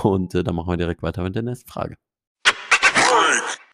Und 0.04 0.36
äh, 0.36 0.44
dann 0.44 0.54
machen 0.54 0.70
wir 0.70 0.78
direkt 0.78 1.02
weiter 1.02 1.24
mit 1.24 1.34
der 1.34 1.42
nächsten 1.42 1.68
Frage. 1.68 1.98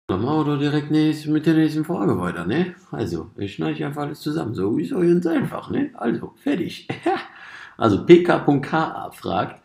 Dann 0.07 0.21
machen 0.21 0.47
wir 0.47 0.53
doch 0.53 0.59
direkt 0.59 0.91
nächst, 0.91 1.27
mit 1.27 1.45
der 1.45 1.55
nächsten 1.55 1.83
Frage 1.83 2.17
weiter, 2.21 2.45
ne? 2.45 2.75
Also, 2.91 3.31
ich 3.35 3.55
schneide 3.55 3.85
einfach 3.85 4.03
alles 4.03 4.21
zusammen. 4.21 4.55
So 4.55 4.77
ist 4.77 4.93
euch 4.93 5.09
ganz 5.09 5.25
einfach, 5.25 5.69
ne? 5.69 5.89
Also, 5.95 6.35
fertig. 6.37 6.87
also, 7.77 8.05
PK.ka 8.05 9.11
fragt, 9.11 9.61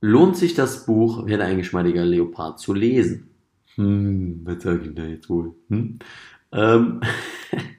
lohnt 0.00 0.36
sich 0.36 0.54
das 0.54 0.86
Buch 0.86 1.22
Wer 1.26 1.38
der 1.38 1.46
eingeschmeidiger 1.46 2.04
Leopard 2.04 2.58
zu 2.58 2.74
lesen? 2.74 3.31
Hm, 3.76 4.42
was 4.44 4.62
sag 4.62 4.82
ich 4.84 4.94
da 4.94 5.04
jetzt 5.04 5.28
wohl? 5.30 5.54
Hm? 5.68 5.98
Ähm, 6.52 7.00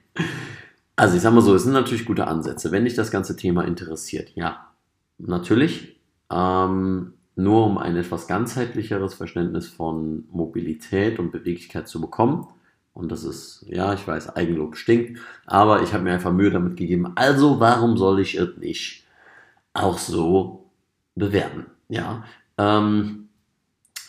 also, 0.95 1.15
ich 1.15 1.21
sag 1.21 1.34
mal 1.34 1.41
so, 1.41 1.56
es 1.56 1.63
sind 1.63 1.73
natürlich 1.73 2.06
gute 2.06 2.27
Ansätze, 2.27 2.71
wenn 2.71 2.86
dich 2.86 2.95
das 2.95 3.12
ganze 3.12 3.36
Thema 3.36 3.63
interessiert. 3.65 4.32
Ja, 4.36 4.71
natürlich. 5.17 5.99
Ähm, 6.32 7.13
nur 7.36 7.65
um 7.65 7.77
ein 7.79 7.95
etwas 7.95 8.27
ganzheitlicheres 8.27 9.15
Verständnis 9.15 9.67
von 9.67 10.25
Mobilität 10.32 11.17
und 11.19 11.32
Beweglichkeit 11.32 11.88
zu 11.88 11.99
bekommen. 11.99 12.47
Und 12.93 13.12
das 13.12 13.23
ist, 13.23 13.65
ja, 13.67 13.93
ich 13.93 14.08
weiß, 14.08 14.36
Eigenlob 14.36 14.75
stinkt, 14.77 15.19
aber 15.47 15.82
ich 15.82 15.93
habe 15.93 16.03
mir 16.03 16.13
einfach 16.13 16.32
Mühe 16.32 16.51
damit 16.51 16.77
gegeben. 16.77 17.13
Also, 17.15 17.60
warum 17.60 17.97
soll 17.97 18.19
ich 18.19 18.36
es 18.36 18.56
nicht 18.58 19.06
auch 19.73 19.97
so 19.97 20.69
bewerten? 21.15 21.65
Ja, 21.89 22.23
ähm, 22.58 23.22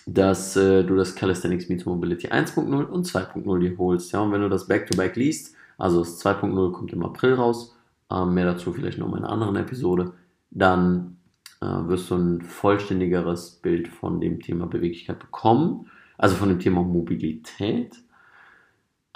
dass 0.07 0.57
äh, 0.57 0.85
du 0.85 0.97
das 0.97 1.14
Calisthenics 1.14 1.69
Meets 1.69 1.87
Mobility 1.87 2.29
1.0 2.29 2.85
und 2.85 3.07
2.0 3.07 3.59
dir 3.61 3.79
holst. 3.79 4.12
Ja, 4.12 4.21
und 4.21 4.33
wenn 4.33 4.43
du 4.43 4.49
das 4.49 4.67
Back-to-Back 4.67 5.12
-back 5.12 5.19
liest, 5.19 5.55
also 5.79 6.01
das 6.01 6.25
2.0 6.25 6.73
kommt 6.73 6.93
im 6.93 7.05
April 7.05 7.35
raus, 7.35 7.75
ähm, 8.11 8.35
mehr 8.35 8.45
dazu 8.45 8.73
vielleicht 8.73 8.99
noch 8.99 9.09
in 9.09 9.25
einer 9.25 9.31
anderen 9.31 9.57
Episode, 9.57 10.12
dann 10.51 11.17
äh, 11.61 11.67
wirst 11.67 12.11
du 12.11 12.17
ein 12.17 12.43
vollständigeres 12.43 13.51
Bild 13.62 13.88
von 13.88 14.21
dem 14.21 14.40
Thema 14.40 14.67
Beweglichkeit 14.67 15.19
bekommen, 15.19 15.90
also 16.19 16.37
von 16.37 16.49
dem 16.49 16.59
Thema 16.59 16.83
Mobilität. 16.83 17.97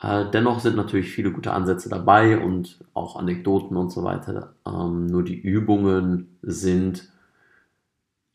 Äh, 0.00 0.30
dennoch 0.30 0.60
sind 0.60 0.76
natürlich 0.76 1.10
viele 1.10 1.32
gute 1.32 1.52
Ansätze 1.52 1.88
dabei 1.88 2.42
und 2.42 2.84
auch 2.94 3.16
Anekdoten 3.16 3.76
und 3.76 3.90
so 3.90 4.04
weiter. 4.04 4.54
Ähm, 4.66 5.06
nur 5.06 5.22
die 5.22 5.38
Übungen 5.38 6.38
sind 6.42 7.10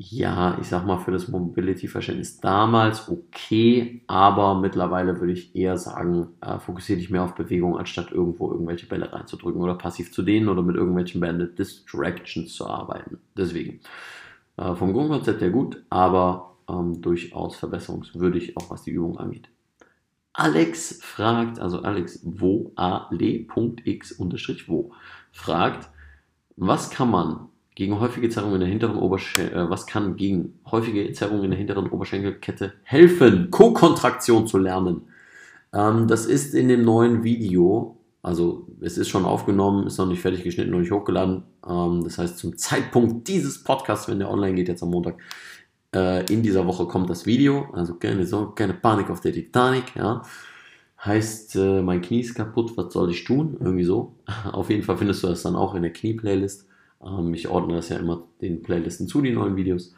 ja, 0.09 0.57
ich 0.59 0.67
sag 0.67 0.85
mal, 0.85 0.97
für 0.97 1.11
das 1.11 1.29
Mobility-Verständnis 1.29 2.39
damals 2.41 3.09
okay, 3.09 4.01
aber 4.07 4.59
mittlerweile 4.59 5.19
würde 5.19 5.33
ich 5.33 5.55
eher 5.55 5.77
sagen, 5.77 6.27
äh, 6.41 6.59
fokussiere 6.59 6.99
dich 6.99 7.09
mehr 7.09 7.23
auf 7.23 7.35
Bewegung, 7.35 7.77
anstatt 7.77 8.11
irgendwo 8.11 8.51
irgendwelche 8.51 8.85
Bälle 8.85 9.11
reinzudrücken 9.13 9.61
oder 9.61 9.75
passiv 9.75 10.11
zu 10.11 10.23
dehnen 10.23 10.49
oder 10.49 10.61
mit 10.61 10.75
irgendwelchen 10.75 11.21
Banded 11.21 11.57
Distractions 11.57 12.53
zu 12.53 12.67
arbeiten. 12.67 13.19
Deswegen, 13.37 13.79
äh, 14.57 14.75
vom 14.75 14.91
Grundkonzept 14.91 15.41
her 15.41 15.51
gut, 15.51 15.81
aber 15.89 16.57
ähm, 16.67 17.01
durchaus 17.01 17.55
verbesserungswürdig, 17.55 18.57
auch 18.57 18.69
was 18.69 18.83
die 18.83 18.91
Übung 18.91 19.17
angeht. 19.17 19.47
Alex 20.33 20.99
fragt, 21.01 21.59
also 21.59 21.81
Alex 21.81 22.19
wo, 22.23 22.73
ale.x 22.75 24.11
unterstrich 24.13 24.67
wo, 24.67 24.91
fragt, 25.31 25.89
was 26.57 26.89
kann 26.89 27.09
man 27.09 27.49
gegen 27.75 27.99
häufige 27.99 28.29
Zerrungen 28.29 28.55
in 28.55 28.61
der 28.61 28.69
hinteren 28.69 28.97
Oberschenkel, 28.97 29.57
äh, 29.57 29.69
was 29.69 29.87
kann 29.87 30.15
gegen 30.15 30.59
häufige 30.69 31.11
Zerrungen 31.13 31.45
in 31.45 31.51
der 31.51 31.57
hinteren 31.57 31.89
Oberschenkelkette 31.89 32.73
helfen, 32.83 33.49
Co-Kontraktion 33.51 34.47
zu 34.47 34.57
lernen? 34.57 35.01
Ähm, 35.73 36.07
das 36.07 36.25
ist 36.25 36.53
in 36.53 36.67
dem 36.67 36.83
neuen 36.83 37.23
Video, 37.23 37.97
also 38.21 38.67
es 38.79 38.97
ist 38.97 39.09
schon 39.09 39.25
aufgenommen, 39.25 39.87
ist 39.87 39.97
noch 39.97 40.05
nicht 40.05 40.21
fertig 40.21 40.43
geschnitten, 40.43 40.71
noch 40.71 40.79
nicht 40.79 40.91
hochgeladen. 40.91 41.43
Ähm, 41.67 42.03
das 42.03 42.17
heißt, 42.17 42.37
zum 42.37 42.57
Zeitpunkt 42.57 43.27
dieses 43.27 43.63
Podcasts, 43.63 44.07
wenn 44.07 44.19
der 44.19 44.29
online 44.29 44.55
geht, 44.55 44.67
jetzt 44.67 44.83
am 44.83 44.91
Montag, 44.91 45.17
äh, 45.93 46.25
in 46.31 46.43
dieser 46.43 46.65
Woche 46.65 46.85
kommt 46.87 47.09
das 47.09 47.25
Video. 47.25 47.67
Also 47.73 47.95
keine 47.95 48.25
Sorge, 48.25 48.53
keine 48.55 48.73
Panik 48.73 49.09
auf 49.09 49.21
der 49.21 49.33
Titanic, 49.33 49.95
ja. 49.95 50.23
Heißt, 51.03 51.57
äh, 51.57 51.81
mein 51.81 52.01
Knie 52.01 52.21
ist 52.21 52.35
kaputt, 52.35 52.77
was 52.77 52.93
soll 52.93 53.11
ich 53.11 53.25
tun? 53.25 53.57
Irgendwie 53.59 53.83
so. 53.83 54.15
Auf 54.53 54.69
jeden 54.69 54.83
Fall 54.83 54.97
findest 54.97 55.23
du 55.23 55.27
das 55.27 55.43
dann 55.43 55.55
auch 55.55 55.75
in 55.75 55.81
der 55.81 55.91
Knie-Playlist. 55.91 56.65
Ähm, 57.05 57.33
ich 57.33 57.47
ordne 57.47 57.75
das 57.75 57.89
ja 57.89 57.97
immer 57.97 58.23
den 58.41 58.61
Playlisten 58.63 59.07
zu, 59.07 59.21
die 59.21 59.31
neuen 59.31 59.55
Videos. 59.55 59.93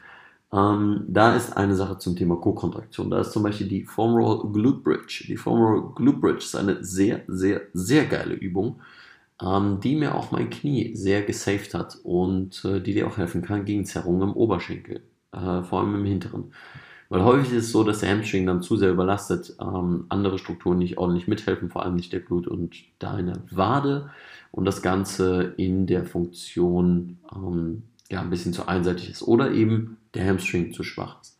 Ähm, 0.54 1.06
da 1.08 1.36
ist 1.36 1.58
eine 1.58 1.76
Sache 1.76 1.98
zum 1.98 2.15
Thema 2.15 2.38
Co-Kontraktion. 2.38 3.10
Da 3.10 3.22
ist 3.22 3.32
zum 3.32 3.44
Beispiel 3.44 3.68
die 3.68 3.84
Foam 3.84 4.15
Roll 4.15 4.52
Glute 4.52 4.80
Bridge. 4.80 5.26
Die 5.28 5.38
Foam 5.38 5.62
Roll 5.62 5.94
Glute 5.96 6.20
Bridge 6.20 6.46
ist 6.46 6.56
eine 6.56 6.84
sehr, 6.84 7.24
sehr, 7.28 7.62
sehr 7.74 8.06
geile 8.06 8.36
Übung, 8.36 8.80
ähm, 9.41 9.80
die 9.82 9.96
mir 9.96 10.15
auch 10.15 10.32
mein 10.32 10.50
Knie 10.50 10.96
sehr 10.96 11.24
gesaved 11.24 11.74
hat 11.74 11.98
und 12.04 12.63
äh, 12.65 12.82
die 12.82 12.94
dir 12.94 13.08
auch 13.08 13.18
helfen 13.18 13.41
kann 13.41 13.65
gegen 13.65 13.86
Zerrungen 13.86 14.30
im 14.30 14.34
Oberschenkel, 14.34 15.02
äh, 15.32 15.63
vor 15.63 15.82
allem 15.82 15.96
im 15.96 16.06
hinteren. 16.06 16.54
Weil 17.15 17.23
häufig 17.23 17.54
ist 17.54 17.67
es 17.67 17.71
so, 17.71 17.86
dass 17.86 17.99
der 17.99 18.10
Hamstring 18.10 18.45
dann 18.45 18.62
zu 18.62 18.75
sehr 18.75 18.91
überlastet, 18.91 19.56
ähm, 19.62 20.04
andere 20.10 20.38
Strukturen 20.38 20.80
nicht 20.80 20.97
ordentlich 20.97 21.30
mithelfen, 21.30 21.69
vor 21.69 21.86
allem 21.86 21.95
nicht 21.95 22.12
der 22.12 22.19
Glut 22.19 22.45
und 22.45 22.75
deine 22.99 23.41
Wade 23.51 24.10
und 24.51 24.65
das 24.65 24.82
Ganze 24.82 25.54
in 25.56 25.88
der 25.88 26.04
Funktion 26.04 27.19
ähm, 27.34 27.84
ja, 28.12 28.19
ein 28.19 28.30
bisschen 28.30 28.51
zu 28.51 28.67
einseitig 28.67 29.10
ist 29.10 29.21
oder 29.21 29.51
eben 29.51 29.95
der 30.13 30.28
Hamstring 30.28 30.73
zu 30.73 30.84
schwach 30.84 31.21
ist. 31.21 31.39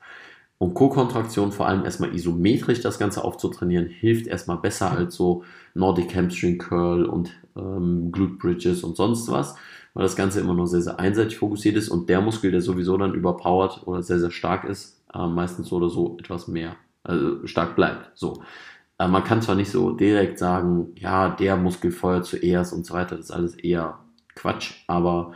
Und 0.60 0.76
Co-Kontraktion 0.76 1.52
vor 1.52 1.68
allem 1.68 1.84
erstmal 1.84 2.16
isometrisch 2.16 2.80
das 2.80 2.98
Ganze 2.98 3.26
aufzutrainieren, 3.26 3.88
hilft 3.88 4.28
erstmal 4.28 4.60
besser 4.60 4.92
als 4.92 5.16
so 5.16 5.44
Nordic 5.74 6.16
Hamstring 6.16 6.58
Curl 6.58 7.04
und 7.04 7.34
ähm, 7.58 8.14
Glute 8.14 8.36
Bridges 8.36 8.82
und 8.86 8.96
sonst 8.96 9.30
was, 9.30 9.56
weil 9.94 10.04
das 10.04 10.16
Ganze 10.16 10.40
immer 10.40 10.54
nur 10.54 10.68
sehr, 10.68 10.84
sehr 10.84 11.02
einseitig 11.02 11.38
fokussiert 11.38 11.76
ist 11.76 11.90
und 11.90 12.08
der 12.08 12.22
Muskel, 12.22 12.52
der 12.52 12.62
sowieso 12.62 12.96
dann 12.96 13.14
überpowered 13.14 13.86
oder 13.86 14.02
sehr, 14.04 14.22
sehr 14.22 14.32
stark 14.32 14.64
ist, 14.64 14.96
äh, 15.16 15.28
meistens 15.28 15.68
so 15.70 15.78
oder 15.78 15.90
so 15.90 16.18
etwas 16.20 16.48
mehr, 16.48 16.76
also 17.04 17.46
stark 17.48 17.76
bleibt. 17.76 18.12
So. 18.16 18.44
Äh, 19.00 19.08
man 19.08 19.24
kann 19.24 19.42
zwar 19.42 19.56
nicht 19.56 19.72
so 19.72 19.92
direkt 19.92 20.40
sagen, 20.40 20.94
ja, 20.98 21.30
der 21.30 21.58
Muskel 21.58 21.92
feuert 21.92 22.26
zuerst 22.26 22.74
und 22.74 22.86
so 22.86 22.94
weiter, 22.94 23.16
das 23.16 23.26
ist 23.26 23.32
alles 23.32 23.56
eher 23.56 24.00
Quatsch, 24.36 24.74
aber 24.88 25.34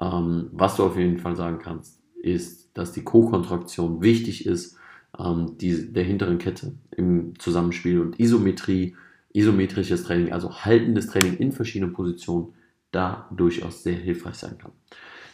ähm, 0.00 0.48
was 0.52 0.76
du 0.76 0.84
auf 0.84 0.96
jeden 0.96 1.18
Fall 1.18 1.36
sagen 1.36 1.58
kannst, 1.58 2.00
ist, 2.22 2.76
dass 2.76 2.92
die 2.92 3.04
Co-Kontraktion 3.04 4.02
wichtig 4.02 4.46
ist, 4.46 4.76
ähm, 5.18 5.56
die, 5.58 5.92
der 5.92 6.04
hinteren 6.04 6.38
Kette 6.38 6.74
im 6.96 7.38
Zusammenspiel 7.38 8.00
und 8.00 8.18
Isometrie, 8.18 8.96
isometrisches 9.32 10.04
Training, 10.04 10.32
also 10.32 10.52
haltendes 10.52 11.08
Training 11.08 11.36
in 11.36 11.52
verschiedenen 11.52 11.92
Positionen, 11.92 12.54
da 12.90 13.28
durchaus 13.30 13.82
sehr 13.82 13.96
hilfreich 13.96 14.36
sein 14.36 14.56
kann. 14.56 14.72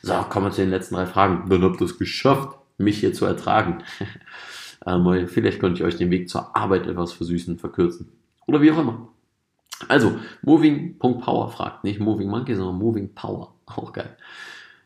So, 0.03 0.13
kommen 0.29 0.47
wir 0.47 0.51
zu 0.51 0.61
den 0.61 0.71
letzten 0.71 0.97
drei 0.97 1.07
Fragen. 1.07 1.49
Dann 1.49 1.63
habt 1.63 1.81
ihr 1.81 1.87
es 1.87 1.99
geschafft, 1.99 2.59
mich 2.79 2.99
hier 2.99 3.13
zu 3.13 3.25
ertragen. 3.25 3.83
Ähm, 4.87 5.29
vielleicht 5.29 5.61
könnte 5.61 5.81
ich 5.81 5.85
euch 5.87 5.97
den 5.97 6.11
Weg 6.11 6.29
zur 6.29 6.55
Arbeit 6.55 6.87
etwas 6.87 7.15
versüßen, 7.15 7.59
verkürzen. 7.59 8.13
Oder 8.47 8.61
wie 8.61 8.71
auch 8.71 8.79
immer. 8.79 9.09
Also, 9.89 10.19
Moving.power 10.43 11.51
fragt, 11.51 11.85
nicht 11.85 12.01
Moving 12.01 12.29
Monkey, 12.29 12.55
sondern 12.55 12.77
Moving 12.77 13.15
Power. 13.15 13.55
Auch 13.67 13.93
geil. 13.93 14.17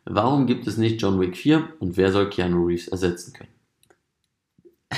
Warum 0.05 0.47
gibt 0.47 0.67
es 0.67 0.79
nicht 0.79 1.03
John 1.03 1.21
Wick 1.21 1.37
4 1.37 1.69
und 1.81 1.97
wer 1.97 2.13
soll 2.13 2.31
Keanu 2.31 2.65
Reeves 2.65 2.89
ersetzen 2.89 3.35
können? 3.35 3.51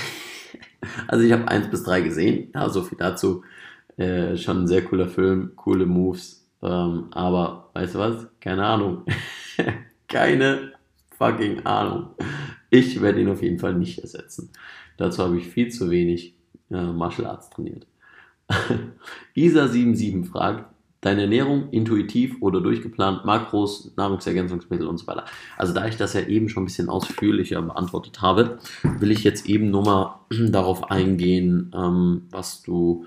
also 1.09 1.25
ich 1.25 1.33
habe 1.33 1.49
1 1.49 1.71
bis 1.71 1.83
3 1.83 2.03
gesehen, 2.03 2.51
ja, 2.55 2.69
so 2.69 2.83
viel 2.83 2.99
dazu. 2.99 3.43
Äh, 3.97 4.37
schon 4.37 4.63
ein 4.63 4.69
sehr 4.69 4.85
cooler 4.85 5.09
Film, 5.09 5.53
coole 5.57 5.85
Moves, 5.85 6.47
ähm, 6.63 7.09
aber 7.11 7.71
weißt 7.75 7.97
du 7.97 7.99
was? 7.99 8.27
Keine 8.41 8.65
Ahnung. 8.65 9.05
Keine 10.09 10.73
fucking 11.19 11.67
Ahnung. 11.67 12.11
Ich 12.71 13.01
werde 13.03 13.21
ihn 13.21 13.29
auf 13.29 13.43
jeden 13.43 13.59
Fall 13.59 13.75
nicht 13.75 13.99
ersetzen. 13.99 14.51
Dazu 14.97 15.23
habe 15.23 15.37
ich 15.39 15.49
viel 15.49 15.69
zu 15.71 15.91
wenig 15.91 16.35
äh, 16.71 16.93
Martial 16.93 17.27
Arts 17.27 17.51
trainiert. 17.51 17.87
Isa77 19.37 20.25
fragt, 20.25 20.65
deine 21.01 21.23
Ernährung 21.23 21.71
intuitiv 21.71 22.37
oder 22.41 22.61
durchgeplant, 22.61 23.25
Makros, 23.25 23.93
Nahrungsergänzungsmittel 23.97 24.87
und 24.87 24.99
so 24.99 25.07
weiter. 25.07 25.25
Also 25.57 25.73
da 25.73 25.87
ich 25.87 25.97
das 25.97 26.13
ja 26.13 26.21
eben 26.23 26.49
schon 26.49 26.63
ein 26.63 26.67
bisschen 26.67 26.89
ausführlicher 26.89 27.63
beantwortet 27.63 28.21
habe, 28.21 28.59
will 28.83 29.11
ich 29.11 29.25
jetzt 29.25 29.49
eben 29.49 29.71
nur 29.71 29.83
mal 29.83 30.21
darauf 30.51 30.91
eingehen, 30.91 31.73
ähm, 31.75 32.23
was 32.31 32.63
du 32.63 33.07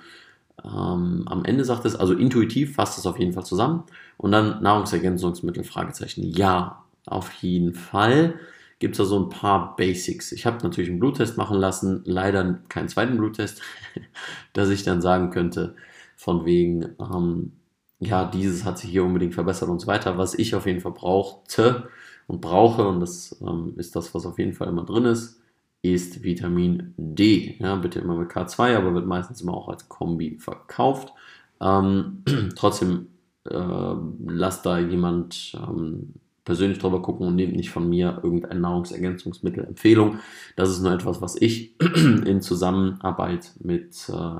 ähm, 0.63 1.23
am 1.25 1.45
Ende 1.45 1.65
sagtest. 1.65 1.99
Also 1.99 2.13
intuitiv 2.13 2.75
fasst 2.75 2.97
es 2.97 3.05
auf 3.05 3.19
jeden 3.19 3.33
Fall 3.33 3.45
zusammen. 3.45 3.83
Und 4.17 4.31
dann 4.31 4.61
Nahrungsergänzungsmittel, 4.63 5.63
Fragezeichen. 5.63 6.23
Ja, 6.23 6.83
auf 7.05 7.31
jeden 7.33 7.73
Fall 7.73 8.35
gibt 8.83 8.95
es 8.95 8.97
da 8.97 9.05
so 9.05 9.17
ein 9.17 9.29
paar 9.29 9.77
Basics. 9.77 10.33
Ich 10.33 10.45
habe 10.45 10.61
natürlich 10.61 10.89
einen 10.89 10.99
Bluttest 10.99 11.37
machen 11.37 11.57
lassen, 11.57 12.01
leider 12.03 12.59
keinen 12.67 12.89
zweiten 12.89 13.15
Bluttest, 13.15 13.61
dass 14.53 14.69
ich 14.69 14.83
dann 14.83 15.01
sagen 15.01 15.29
könnte, 15.29 15.75
von 16.17 16.43
wegen, 16.43 16.89
ähm, 16.99 17.53
ja, 17.99 18.25
dieses 18.25 18.65
hat 18.65 18.77
sich 18.77 18.89
hier 18.89 19.05
unbedingt 19.05 19.35
verbessert 19.35 19.69
und 19.69 19.79
so 19.79 19.87
weiter. 19.87 20.17
Was 20.17 20.33
ich 20.33 20.53
auf 20.53 20.65
jeden 20.65 20.81
Fall 20.81 20.91
brauchte 20.91 21.87
und 22.27 22.41
brauche, 22.41 22.85
und 22.85 22.99
das 22.99 23.41
ähm, 23.41 23.73
ist 23.77 23.95
das, 23.95 24.13
was 24.13 24.25
auf 24.25 24.37
jeden 24.37 24.51
Fall 24.51 24.67
immer 24.67 24.83
drin 24.83 25.05
ist, 25.05 25.41
ist 25.81 26.21
Vitamin 26.21 26.93
D. 26.97 27.55
Ja, 27.59 27.77
bitte 27.77 27.99
immer 27.99 28.17
mit 28.17 28.31
K2, 28.31 28.75
aber 28.75 28.93
wird 28.93 29.05
meistens 29.07 29.39
immer 29.39 29.53
auch 29.53 29.69
als 29.69 29.87
Kombi 29.87 30.39
verkauft. 30.39 31.13
Ähm, 31.61 32.23
trotzdem 32.57 33.07
äh, 33.49 33.95
lasst 34.25 34.65
da 34.65 34.77
jemand 34.77 35.55
ähm, 35.55 36.15
persönlich 36.45 36.79
drüber 36.79 37.01
gucken 37.01 37.27
und 37.27 37.35
nehmt 37.35 37.55
nicht 37.55 37.69
von 37.69 37.89
mir 37.89 38.19
irgendein 38.23 38.61
Nahrungsergänzungsmittel 38.61 39.65
Empfehlung. 39.65 40.19
Das 40.55 40.69
ist 40.69 40.81
nur 40.81 40.91
etwas, 40.91 41.21
was 41.21 41.35
ich 41.41 41.79
in 41.95 42.41
Zusammenarbeit 42.41 43.51
mit 43.59 44.09
äh, 44.09 44.39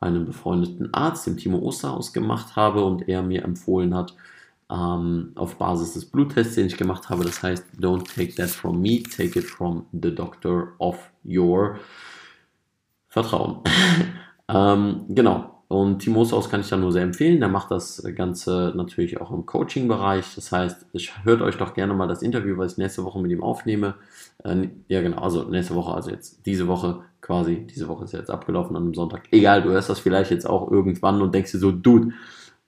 einem 0.00 0.26
befreundeten 0.26 0.92
Arzt, 0.92 1.26
dem 1.26 1.36
Timo 1.36 1.58
Osterhaus, 1.58 2.12
gemacht 2.12 2.56
habe 2.56 2.84
und 2.84 3.08
er 3.08 3.22
mir 3.22 3.44
empfohlen 3.44 3.94
hat, 3.94 4.14
ähm, 4.70 5.32
auf 5.34 5.56
Basis 5.56 5.94
des 5.94 6.06
Bluttests, 6.06 6.54
den 6.54 6.66
ich 6.66 6.76
gemacht 6.76 7.08
habe. 7.10 7.24
Das 7.24 7.42
heißt, 7.42 7.64
don't 7.78 8.04
take 8.14 8.34
that 8.34 8.50
from 8.50 8.80
me, 8.80 9.02
take 9.02 9.38
it 9.38 9.44
from 9.44 9.86
the 9.92 10.14
doctor 10.14 10.74
of 10.78 11.10
your 11.24 11.78
Vertrauen. 13.08 13.60
ähm, 14.48 15.04
genau. 15.08 15.53
Und 15.68 16.00
Timo 16.00 16.24
Saus 16.24 16.50
kann 16.50 16.60
ich 16.60 16.68
da 16.68 16.76
nur 16.76 16.92
sehr 16.92 17.02
empfehlen. 17.02 17.40
Der 17.40 17.48
macht 17.48 17.70
das 17.70 18.02
Ganze 18.14 18.72
natürlich 18.76 19.20
auch 19.20 19.30
im 19.30 19.46
Coaching-Bereich. 19.46 20.34
Das 20.34 20.52
heißt, 20.52 20.86
hört 21.24 21.42
euch 21.42 21.56
doch 21.56 21.74
gerne 21.74 21.94
mal 21.94 22.06
das 22.06 22.22
Interview, 22.22 22.56
was 22.58 22.72
ich 22.72 22.78
nächste 22.78 23.04
Woche 23.04 23.18
mit 23.18 23.30
ihm 23.30 23.42
aufnehme. 23.42 23.94
Äh, 24.44 24.68
ja, 24.88 25.00
genau, 25.00 25.22
also 25.22 25.44
nächste 25.44 25.74
Woche, 25.74 25.94
also 25.94 26.10
jetzt 26.10 26.44
diese 26.46 26.68
Woche 26.68 27.00
quasi. 27.20 27.66
Diese 27.74 27.88
Woche 27.88 28.04
ist 28.04 28.12
jetzt 28.12 28.30
abgelaufen 28.30 28.76
an 28.76 28.82
einem 28.82 28.94
Sonntag. 28.94 29.22
Egal, 29.30 29.62
du 29.62 29.70
hörst 29.70 29.88
das 29.88 29.98
vielleicht 29.98 30.30
jetzt 30.30 30.48
auch 30.48 30.70
irgendwann 30.70 31.22
und 31.22 31.34
denkst 31.34 31.52
dir 31.52 31.58
so, 31.58 31.72
Dude, 31.72 32.12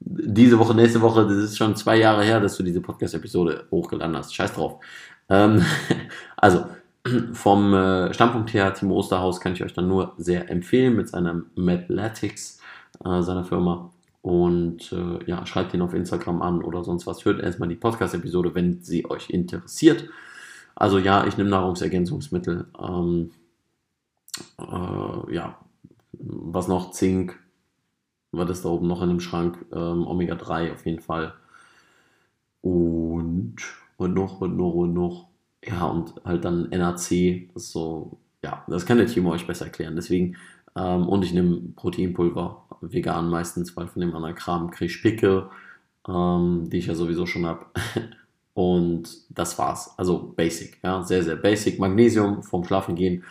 diese 0.00 0.58
Woche, 0.58 0.74
nächste 0.74 1.00
Woche, 1.00 1.24
das 1.24 1.36
ist 1.36 1.56
schon 1.56 1.76
zwei 1.76 1.96
Jahre 1.96 2.24
her, 2.24 2.40
dass 2.40 2.56
du 2.56 2.62
diese 2.62 2.80
Podcast-Episode 2.80 3.66
hochgeladen 3.70 4.16
hast. 4.16 4.34
Scheiß 4.34 4.54
drauf. 4.54 4.80
Ähm, 5.28 5.62
also, 6.36 6.64
vom 7.32 7.74
äh, 7.74 8.12
Standpunkt 8.12 8.52
her, 8.52 8.72
Timo 8.74 8.96
Osterhaus 8.96 9.40
kann 9.40 9.52
ich 9.52 9.62
euch 9.62 9.72
dann 9.72 9.88
nur 9.88 10.14
sehr 10.16 10.50
empfehlen 10.50 10.96
mit 10.96 11.08
seinem 11.08 11.46
Mathletics, 11.54 12.55
äh, 13.04 13.22
seiner 13.22 13.44
Firma. 13.44 13.90
Und 14.22 14.92
äh, 14.92 15.24
ja, 15.26 15.46
schreibt 15.46 15.72
ihn 15.72 15.82
auf 15.82 15.94
Instagram 15.94 16.42
an 16.42 16.62
oder 16.62 16.82
sonst 16.82 17.06
was. 17.06 17.24
Hört 17.24 17.40
erstmal 17.40 17.68
die 17.68 17.76
Podcast-Episode, 17.76 18.54
wenn 18.54 18.82
sie 18.82 19.08
euch 19.08 19.30
interessiert. 19.30 20.08
Also 20.74 20.98
ja, 20.98 21.26
ich 21.26 21.36
nehme 21.38 21.50
Nahrungsergänzungsmittel. 21.50 22.66
Ähm, 22.78 23.30
äh, 24.58 25.34
ja, 25.34 25.58
was 26.12 26.68
noch? 26.68 26.90
Zink, 26.90 27.38
war 28.32 28.46
das 28.46 28.62
da 28.62 28.68
oben 28.68 28.86
noch 28.86 29.02
in 29.02 29.08
dem 29.08 29.20
Schrank. 29.20 29.64
Ähm, 29.72 30.06
Omega 30.06 30.34
3 30.34 30.72
auf 30.72 30.84
jeden 30.86 31.00
Fall. 31.00 31.34
Und, 32.60 33.56
und 33.96 34.14
noch, 34.14 34.40
und 34.40 34.56
noch, 34.56 34.74
und 34.74 34.92
noch. 34.92 35.28
Ja, 35.64 35.86
und 35.86 36.14
halt 36.24 36.44
dann 36.44 36.68
NAC. 36.70 37.48
Das 37.54 37.64
ist 37.64 37.72
so, 37.72 38.18
ja, 38.42 38.64
das 38.68 38.86
kann 38.86 38.98
der 38.98 39.06
Timo 39.06 39.30
euch 39.32 39.46
besser 39.46 39.66
erklären. 39.66 39.96
Deswegen, 39.96 40.36
ähm, 40.76 41.08
und 41.08 41.24
ich 41.24 41.32
nehme 41.32 41.60
Proteinpulver, 41.74 42.66
vegan 42.80 43.30
meistens, 43.30 43.76
weil 43.76 43.88
von 43.88 44.00
dem 44.00 44.14
anderen 44.14 44.34
Kram 44.34 44.70
kriege 44.70 44.92
ich 44.92 45.02
Pickel, 45.02 45.48
ähm, 46.08 46.68
die 46.70 46.78
ich 46.78 46.86
ja 46.86 46.94
sowieso 46.94 47.26
schon 47.26 47.46
habe. 47.46 47.66
und 48.54 49.08
das 49.30 49.58
war's. 49.58 49.98
Also 49.98 50.32
basic, 50.36 50.78
ja, 50.82 51.02
sehr, 51.02 51.22
sehr 51.22 51.36
basic. 51.36 51.78
Magnesium 51.78 52.42
vom 52.42 52.64
Schlafen 52.64 52.94
gehen 52.94 53.24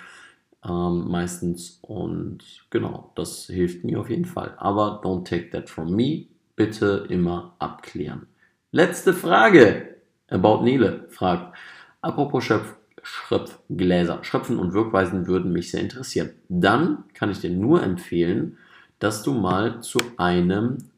ähm, 0.67 1.07
meistens. 1.09 1.79
Und 1.81 2.39
genau, 2.69 3.11
das 3.15 3.45
hilft 3.45 3.83
mir 3.83 3.99
auf 3.99 4.09
jeden 4.09 4.25
Fall. 4.25 4.55
Aber 4.57 5.01
don't 5.03 5.25
take 5.25 5.49
that 5.51 5.69
from 5.69 5.95
me. 5.95 6.25
Bitte 6.55 7.05
immer 7.09 7.55
abklären. 7.59 8.27
Letzte 8.71 9.13
Frage. 9.13 9.95
About 10.27 10.63
Nele 10.63 11.05
fragt, 11.09 11.55
apropos 12.01 12.43
Schöpf, 12.43 12.75
Schröpfgläser. 13.05 14.23
Schröpfen 14.23 14.57
und 14.57 14.73
Wirkweisen 14.73 15.27
würden 15.27 15.53
mich 15.53 15.69
sehr 15.69 15.81
interessieren. 15.81 16.31
Dann 16.49 17.03
kann 17.13 17.29
ich 17.29 17.39
dir 17.39 17.51
nur 17.51 17.83
empfehlen, 17.83 18.57
dass 18.97 19.21
du 19.21 19.33
mal 19.33 19.81
zu 19.81 19.99
einem 20.17 20.89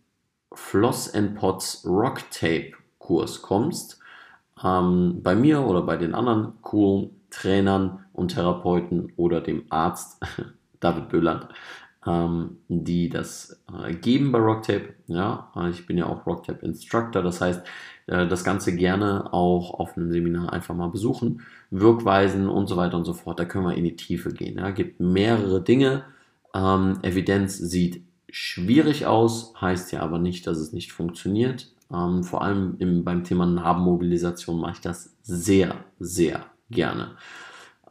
Floss 0.53 1.11
Pots 1.35 1.85
Rock 1.85 2.21
Tape 2.31 2.71
Kurs 2.97 3.41
kommst. 3.41 3.99
Ähm, 4.63 5.19
bei 5.21 5.35
mir 5.35 5.61
oder 5.61 5.81
bei 5.81 5.97
den 5.97 6.15
anderen 6.15 6.53
coolen 6.61 7.09
Trainern 7.29 8.05
und 8.13 8.29
Therapeuten 8.29 9.11
oder 9.17 9.41
dem 9.41 9.65
Arzt 9.69 10.23
David 10.79 11.09
Böhland, 11.09 11.49
ähm, 12.05 12.59
die 12.69 13.09
das 13.09 13.61
äh, 13.83 13.93
geben 13.93 14.31
bei 14.31 14.39
Rocktape. 14.39 14.93
Ja, 15.07 15.51
ich 15.69 15.85
bin 15.85 15.97
ja 15.97 16.05
auch 16.05 16.25
Rocktape 16.25 16.65
Instructor, 16.65 17.21
das 17.21 17.41
heißt, 17.41 17.67
das 18.07 18.45
Ganze 18.45 18.75
gerne 18.75 19.33
auch 19.33 19.73
auf 19.73 19.97
einem 19.97 20.11
Seminar 20.11 20.53
einfach 20.53 20.73
mal 20.73 20.87
besuchen, 20.87 21.41
Wirkweisen 21.71 22.47
und 22.47 22.67
so 22.67 22.77
weiter 22.77 22.97
und 22.97 23.03
so 23.03 23.13
fort. 23.13 23.37
Da 23.37 23.45
können 23.45 23.65
wir 23.65 23.75
in 23.75 23.83
die 23.83 23.97
Tiefe 23.97 24.31
gehen. 24.31 24.57
Ja, 24.57 24.71
gibt 24.71 25.01
mehrere 25.01 25.61
Dinge. 25.61 26.05
Ähm, 26.53 26.99
Evidenz 27.01 27.57
sieht 27.57 28.01
schwierig 28.29 29.05
aus, 29.05 29.53
heißt 29.59 29.91
ja 29.91 30.01
aber 30.01 30.19
nicht, 30.19 30.47
dass 30.47 30.57
es 30.57 30.71
nicht 30.71 30.93
funktioniert. 30.93 31.69
Ähm, 31.93 32.23
vor 32.23 32.43
allem 32.43 32.75
im, 32.79 33.03
beim 33.03 33.23
Thema 33.23 33.45
Narbenmobilisation 33.45 34.59
mache 34.59 34.73
ich 34.73 34.81
das 34.81 35.13
sehr, 35.23 35.75
sehr 35.99 36.45
gerne. 36.69 37.11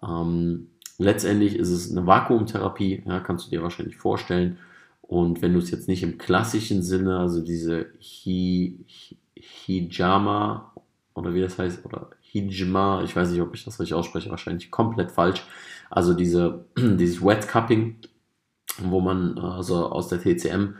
Ähm, 0.03 0.69
letztendlich 0.99 1.57
ist 1.57 1.71
es 1.71 1.91
eine 1.91 2.07
Vakuumtherapie, 2.07 3.03
ja, 3.07 3.21
kannst 3.21 3.47
du 3.47 3.51
dir 3.51 3.63
wahrscheinlich 3.63 3.97
vorstellen. 3.97 4.59
Und 5.03 5.41
wenn 5.41 5.53
du 5.53 5.61
es 5.61 5.71
jetzt 5.71 5.89
nicht 5.89 6.03
im 6.03 6.19
klassischen 6.19 6.83
Sinne, 6.83 7.19
also 7.19 7.41
diese 7.41 7.87
Hi, 8.01 8.79
Hijama 9.67 10.73
oder 11.15 11.35
wie 11.35 11.41
das 11.41 11.59
heißt, 11.59 11.85
oder 11.85 12.11
Hijma, 12.21 13.03
ich 13.03 13.17
weiß 13.17 13.31
nicht, 13.31 13.41
ob 13.41 13.55
ich 13.55 13.65
das 13.65 13.81
richtig 13.81 13.95
ausspreche, 13.95 14.31
wahrscheinlich 14.31 14.71
komplett 14.71 15.13
falsch. 15.13 15.45
Also 15.91 16.15
diese, 16.15 16.67
dieses 16.79 17.25
Wet 17.25 17.49
Cupping, 17.49 17.97
wo 18.79 19.01
man 19.01 19.39
also 19.39 19.87
aus 19.87 20.09
der 20.09 20.21
TCM, 20.21 20.75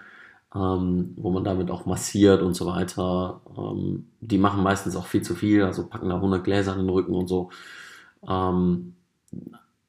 ähm, 0.55 1.15
wo 1.17 1.31
man 1.31 1.45
damit 1.45 1.71
auch 1.71 1.87
massiert 1.87 2.43
und 2.43 2.55
so 2.55 2.67
weiter. 2.67 3.41
Ähm, 3.57 4.07
die 4.21 4.39
machen 4.39 4.63
meistens 4.63 4.97
auch 4.97 5.07
viel 5.07 5.23
zu 5.23 5.35
viel, 5.35 5.63
also 5.63 5.87
packen 5.87 6.09
da 6.09 6.17
100 6.17 6.45
Gläser 6.45 6.73
in 6.73 6.81
den 6.81 6.91
Rücken 6.91 7.15
und 7.15 7.29
so. 7.29 7.51
Ähm, 8.29 8.95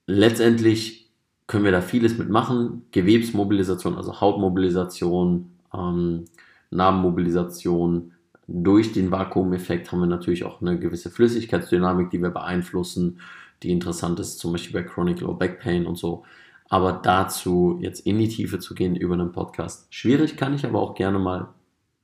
letztendlich 0.05 1.09
können 1.47 1.63
wir 1.63 1.71
da 1.71 1.81
vieles 1.81 2.17
mitmachen. 2.17 2.83
Gewebsmobilisation, 2.91 3.95
also 3.95 4.19
Hautmobilisation, 4.19 5.51
ähm, 5.73 6.25
Narbenmobilisation. 6.71 8.13
Durch 8.47 8.93
den 8.93 9.11
Vakuumeffekt 9.11 9.91
haben 9.91 9.99
wir 9.99 10.07
natürlich 10.07 10.43
auch 10.45 10.61
eine 10.61 10.79
gewisse 10.79 11.09
Flüssigkeitsdynamik, 11.09 12.09
die 12.09 12.21
wir 12.21 12.29
beeinflussen, 12.29 13.19
die 13.63 13.71
interessant 13.71 14.19
ist, 14.19 14.39
zum 14.39 14.53
Beispiel 14.53 14.81
bei 14.81 14.87
Chronic 14.87 15.21
Low 15.21 15.33
Back 15.33 15.59
Pain 15.59 15.85
und 15.85 15.97
so. 15.97 16.23
Aber 16.69 16.93
dazu 16.93 17.77
jetzt 17.81 18.05
in 18.05 18.19
die 18.19 18.27
Tiefe 18.27 18.59
zu 18.59 18.75
gehen 18.75 18.95
über 18.95 19.13
einen 19.13 19.31
Podcast, 19.31 19.93
schwierig, 19.93 20.37
kann 20.37 20.53
ich 20.53 20.65
aber 20.65 20.79
auch 20.81 20.95
gerne 20.95 21.19
mal 21.19 21.49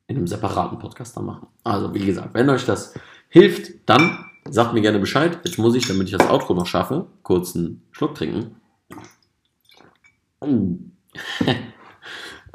in 0.08 0.18
einem 0.18 0.28
separaten 0.28 0.80
Podcast 0.80 1.16
dann 1.16 1.26
machen. 1.26 1.48
Also 1.64 1.94
wie 1.94 2.06
gesagt, 2.06 2.34
wenn 2.34 2.50
euch 2.50 2.66
das 2.66 2.94
hilft, 3.30 3.72
dann 3.86 4.26
Sagt 4.50 4.74
mir 4.74 4.82
gerne 4.82 5.00
Bescheid. 5.00 5.40
Jetzt 5.46 5.58
muss 5.58 5.76
ich, 5.76 5.88
damit 5.88 6.10
ich 6.10 6.18
das 6.18 6.30
Outro 6.30 6.54
noch 6.54 6.66
schaffe, 6.66 7.08
kurz 7.24 7.56
einen 7.56 7.82
Schluck 7.92 8.16
trinken. 8.16 8.58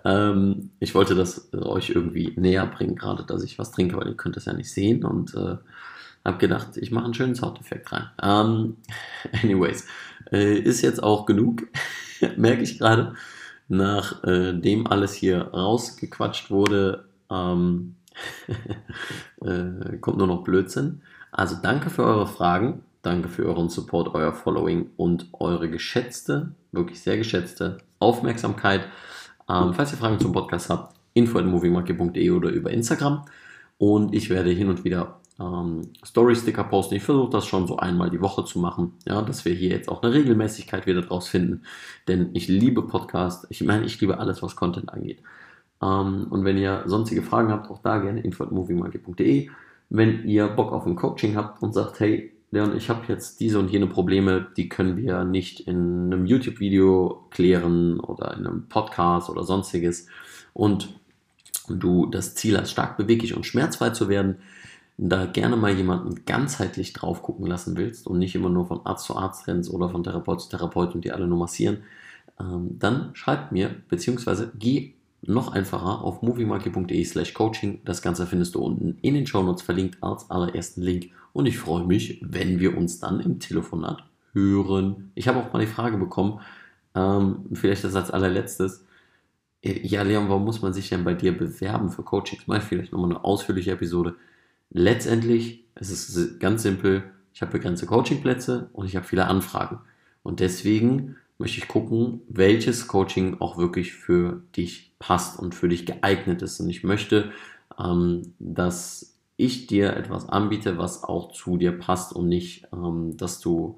ähm, 0.05 0.71
ich 0.79 0.95
wollte 0.95 1.15
das 1.15 1.53
euch 1.53 1.91
irgendwie 1.91 2.33
näher 2.37 2.67
bringen, 2.67 2.97
gerade 2.97 3.25
dass 3.25 3.43
ich 3.43 3.59
was 3.59 3.73
trinke, 3.73 3.97
weil 3.97 4.09
ihr 4.09 4.17
könnt 4.17 4.37
das 4.37 4.45
ja 4.45 4.53
nicht 4.53 4.71
sehen 4.71 5.05
und 5.05 5.35
äh, 5.35 5.57
habe 6.25 6.39
gedacht, 6.39 6.77
ich 6.77 6.91
mache 6.91 7.05
einen 7.05 7.15
schönen 7.15 7.35
Soundeffekt 7.35 7.93
rein. 7.93 8.11
Ähm, 8.23 8.77
anyways, 9.43 9.87
äh, 10.33 10.59
ist 10.59 10.83
jetzt 10.83 11.03
auch 11.03 11.27
genug, 11.27 11.67
merke 12.37 12.63
ich 12.63 12.79
gerade. 12.79 13.15
Nachdem 13.71 14.87
äh, 14.87 14.89
alles 14.89 15.13
hier 15.13 15.49
rausgequatscht 15.49 16.51
wurde, 16.51 17.05
ähm, 17.31 17.97
äh, 19.43 19.99
kommt 20.01 20.17
nur 20.17 20.27
noch 20.27 20.43
Blödsinn. 20.43 21.03
Also 21.31 21.57
danke 21.63 21.91
für 21.91 22.05
eure 22.05 22.27
Fragen, 22.27 22.83
danke 23.03 23.29
für 23.29 23.45
euren 23.45 23.69
Support, 23.69 24.15
euer 24.15 24.33
Following 24.33 24.91
und 24.97 25.29
eure 25.35 25.69
geschätzte, 25.69 26.53
wirklich 26.73 27.03
sehr 27.03 27.19
geschätzte 27.19 27.79
Aufmerksamkeit. 27.99 28.89
Ähm, 29.49 29.73
falls 29.75 29.93
ihr 29.93 29.99
Fragen 29.99 30.19
zum 30.21 30.33
Podcast 30.33 30.71
habt, 30.71 30.95
info.movingmonkey.de 31.15 32.31
oder 32.31 32.51
über 32.51 32.71
Instagram. 32.71 33.25
Und 33.79 34.15
ich 34.15 34.31
werde 34.31 34.51
hin 34.51 34.69
und 34.69 34.85
wieder 34.85 35.21
ähm, 35.41 35.83
Story-Sticker 36.05 36.65
posten. 36.65 36.97
Ich 36.97 37.03
versuche 37.05 37.31
das 37.31 37.47
schon 37.47 37.67
so 37.67 37.77
einmal 37.77 38.11
die 38.11 38.21
Woche 38.21 38.45
zu 38.45 38.59
machen, 38.59 38.95
ja, 39.07 39.23
dass 39.23 39.45
wir 39.45 39.55
hier 39.55 39.71
jetzt 39.71 39.89
auch 39.89 40.03
eine 40.03 40.13
Regelmäßigkeit 40.13 40.87
wieder 40.87 41.03
draus 41.03 41.29
finden. 41.29 41.63
Denn 42.09 42.31
ich 42.35 42.49
liebe 42.49 42.83
Podcast. 42.83 43.47
Ich 43.51 43.63
meine, 43.63 43.85
ich 43.85 44.01
liebe 44.01 44.19
alles, 44.19 44.43
was 44.43 44.57
Content 44.57 44.93
angeht. 44.93 45.23
Ähm, 45.83 46.27
und 46.31 46.45
wenn 46.45 46.59
ihr 46.59 46.83
sonstige 46.87 47.23
Fragen 47.23 47.51
habt, 47.51 47.71
auch 47.71 47.81
da 47.83 47.99
gerne 47.99 48.21
info.movingmonkey.de. 48.21 49.49
Wenn 49.91 50.29
ihr 50.29 50.49
Bock 50.49 50.73
auf 50.73 50.87
ein 50.87 50.97
Coaching 50.97 51.37
habt 51.37 51.63
und 51.63 51.73
sagt, 51.73 52.01
hey, 52.01 52.33
Leon, 52.51 52.77
ich 52.77 52.89
habe 52.89 53.03
jetzt 53.09 53.41
diese 53.41 53.59
und 53.59 53.71
jene 53.71 53.87
Probleme, 53.87 54.47
die 54.57 54.69
können 54.69 54.97
wir 54.97 55.25
nicht 55.25 55.61
in 55.61 56.07
einem 56.07 56.25
YouTube-Video 56.25 57.27
klären 57.31 58.01
oder 58.01 58.35
in 58.37 58.47
einem 58.47 58.69
Podcast 58.69 59.29
oder 59.29 59.45
sonstiges. 59.45 60.07
Und 60.55 60.89
du 61.69 62.07
das 62.07 62.35
Ziel 62.35 62.59
hast, 62.59 62.71
stark 62.71 62.97
beweglich 62.97 63.37
und 63.37 63.45
schmerzfrei 63.45 63.91
zu 63.91 64.09
werden, 64.09 64.37
da 64.97 65.27
gerne 65.27 65.57
mal 65.57 65.75
jemanden 65.75 66.25
ganzheitlich 66.25 66.93
drauf 66.93 67.23
gucken 67.23 67.47
lassen 67.47 67.77
willst 67.77 68.07
und 68.07 68.19
nicht 68.19 68.35
immer 68.35 68.49
nur 68.49 68.67
von 68.67 68.85
Arzt 68.85 69.05
zu 69.05 69.17
Arzt 69.17 69.47
rennst 69.47 69.71
oder 69.71 69.91
von 69.91 70.03
Therapeut 70.03 70.41
zu 70.41 70.49
Therapeut 70.49 70.95
und 70.95 71.05
die 71.05 71.13
alle 71.13 71.29
nur 71.29 71.39
massieren, 71.39 71.83
ähm, 72.41 72.79
dann 72.79 73.11
schreib 73.13 73.53
mir, 73.53 73.71
beziehungsweise 73.89 74.51
geh 74.59 74.95
noch 75.23 75.53
einfacher 75.53 76.03
auf 76.03 76.23
moviemarket.de 76.23 77.05
slash 77.05 77.35
coaching. 77.35 77.81
Das 77.85 78.03
Ganze 78.03 78.27
findest 78.27 78.55
du 78.55 78.61
unten 78.61 78.99
in 79.03 79.15
den 79.15 79.27
Shownotes 79.27 79.63
verlinkt 79.63 80.03
als 80.03 80.31
allerersten 80.31 80.83
Link. 80.83 81.11
Und 81.33 81.47
ich 81.47 81.59
freue 81.59 81.85
mich, 81.85 82.21
wenn 82.23 82.61
wir 82.61 82.77
uns 82.77 83.01
dann 83.01 83.21
im 83.21 83.39
Telefonat 83.41 84.05
hören. 84.33 85.11
Ich 85.15 85.29
habe 85.29 85.39
auch 85.41 85.53
mal 85.53 85.61
die 85.61 85.67
Frage 85.67 85.99
bekommen, 85.99 86.41
ähm, 86.95 87.47
vielleicht 87.53 87.85
das 87.85 87.95
als 87.95 88.11
allerletztes. 88.11 88.85
Äh, 89.63 89.87
ja, 89.87 90.03
Leon, 90.03 90.29
warum 90.29 90.45
muss 90.45 90.63
man 90.63 90.73
sich 90.73 90.89
denn 90.89 91.05
bei 91.05 91.15
dir 91.15 91.37
bewerben 91.37 91.91
für 91.91 92.03
Coachings? 92.03 92.47
Mal 92.47 92.61
vielleicht 92.61 92.93
nochmal 92.93 93.11
eine 93.11 93.25
ausführliche 93.25 93.73
Episode. 93.73 94.15
Letztendlich 94.71 95.65
es 95.81 95.91
ist 95.91 96.17
es 96.17 96.39
ganz 96.39 96.63
simpel. 96.63 97.05
Ich 97.33 97.43
habe 97.43 97.53
begrenzte 97.53 97.87
Coachingplätze 97.87 98.69
und 98.73 98.87
ich 98.87 98.97
habe 98.97 99.07
viele 99.07 99.27
Anfragen. 99.27 99.79
Und 100.23 100.41
deswegen 100.41 101.17
möchte 101.39 101.59
ich 101.59 101.69
gucken, 101.69 102.21
welches 102.29 102.89
Coaching 102.89 103.41
auch 103.41 103.59
wirklich 103.59 103.93
für 103.93 104.43
dich 104.57 104.93
passt 104.99 105.39
und 105.39 105.55
für 105.55 105.69
dich 105.69 105.87
geeignet 105.87 106.43
ist. 106.43 106.61
Und 106.61 106.69
ich 106.69 106.83
möchte, 106.83 107.33
ähm, 107.79 108.35
dass 108.41 109.17
ich 109.37 109.69
dir 109.69 109.97
etwas 109.97 110.29
anbiete, 110.29 110.79
was 110.79 111.05
auch 111.05 111.33
zu 111.33 111.57
dir 111.57 111.73
passt 111.73 112.13
und 112.13 112.29
nicht, 112.29 112.67
ähm, 112.73 113.17
dass 113.17 113.41
du 113.41 113.77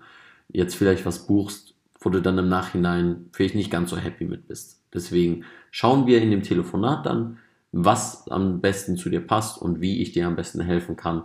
jetzt 0.48 0.74
vielleicht 0.74 1.04
was 1.04 1.26
buchst, 1.26 1.74
wo 2.00 2.08
du 2.08 2.22
dann 2.22 2.38
im 2.38 2.48
Nachhinein 2.48 3.28
vielleicht 3.32 3.54
nicht 3.54 3.70
ganz 3.70 3.90
so 3.90 3.98
happy 3.98 4.24
mit 4.24 4.48
bist. 4.48 4.80
Deswegen 4.94 5.44
schauen 5.70 6.06
wir 6.06 6.22
in 6.22 6.30
dem 6.30 6.42
Telefonat 6.42 7.04
dann, 7.04 7.38
was 7.72 8.26
am 8.28 8.60
besten 8.60 8.96
zu 8.96 9.10
dir 9.10 9.20
passt 9.20 9.60
und 9.60 9.80
wie 9.80 10.00
ich 10.00 10.12
dir 10.12 10.26
am 10.26 10.34
besten 10.34 10.62
helfen 10.62 10.96
kann. 10.96 11.24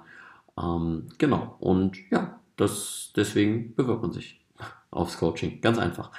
Ähm, 0.61 1.07
genau. 1.17 1.55
Und 1.59 1.97
ja, 2.11 2.39
das, 2.57 3.13
deswegen 3.15 3.73
bewirbt 3.73 4.01
man 4.01 4.11
sich 4.11 4.44
aufs 4.95 5.17
Coaching. 5.17 5.61
Ganz 5.61 5.77
einfach. 5.77 6.11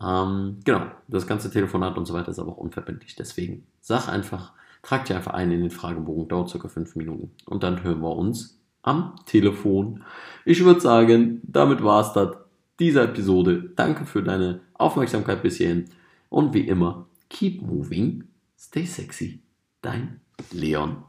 Ähm, 0.00 0.58
genau. 0.64 0.86
Das 1.08 1.26
ganze 1.26 1.50
Telefonat 1.50 1.96
und 1.96 2.06
so 2.06 2.14
weiter 2.14 2.30
ist 2.30 2.38
aber 2.38 2.52
auch 2.52 2.58
unverbindlich. 2.58 3.16
Deswegen 3.16 3.66
sag 3.80 4.08
einfach, 4.08 4.52
trag 4.82 5.04
dir 5.04 5.16
einfach 5.16 5.34
ein 5.34 5.50
in 5.50 5.60
den 5.60 5.70
Fragebogen. 5.70 6.28
Dauert 6.28 6.50
circa 6.50 6.68
fünf 6.68 6.96
Minuten. 6.96 7.30
Und 7.46 7.62
dann 7.62 7.82
hören 7.82 8.00
wir 8.00 8.16
uns 8.16 8.58
am 8.82 9.14
Telefon. 9.26 10.02
Ich 10.44 10.64
würde 10.64 10.80
sagen, 10.80 11.40
damit 11.44 11.82
war 11.82 12.00
es 12.00 12.12
das 12.12 12.36
dieser 12.78 13.04
Episode. 13.04 13.70
Danke 13.76 14.04
für 14.04 14.22
deine 14.22 14.60
Aufmerksamkeit 14.74 15.42
bis 15.42 15.56
hierhin. 15.56 15.86
Und 16.28 16.54
wie 16.54 16.66
immer, 16.66 17.06
keep 17.30 17.62
moving, 17.62 18.24
stay 18.58 18.84
sexy. 18.84 19.40
Dein 19.80 20.20
Leon 20.50 21.04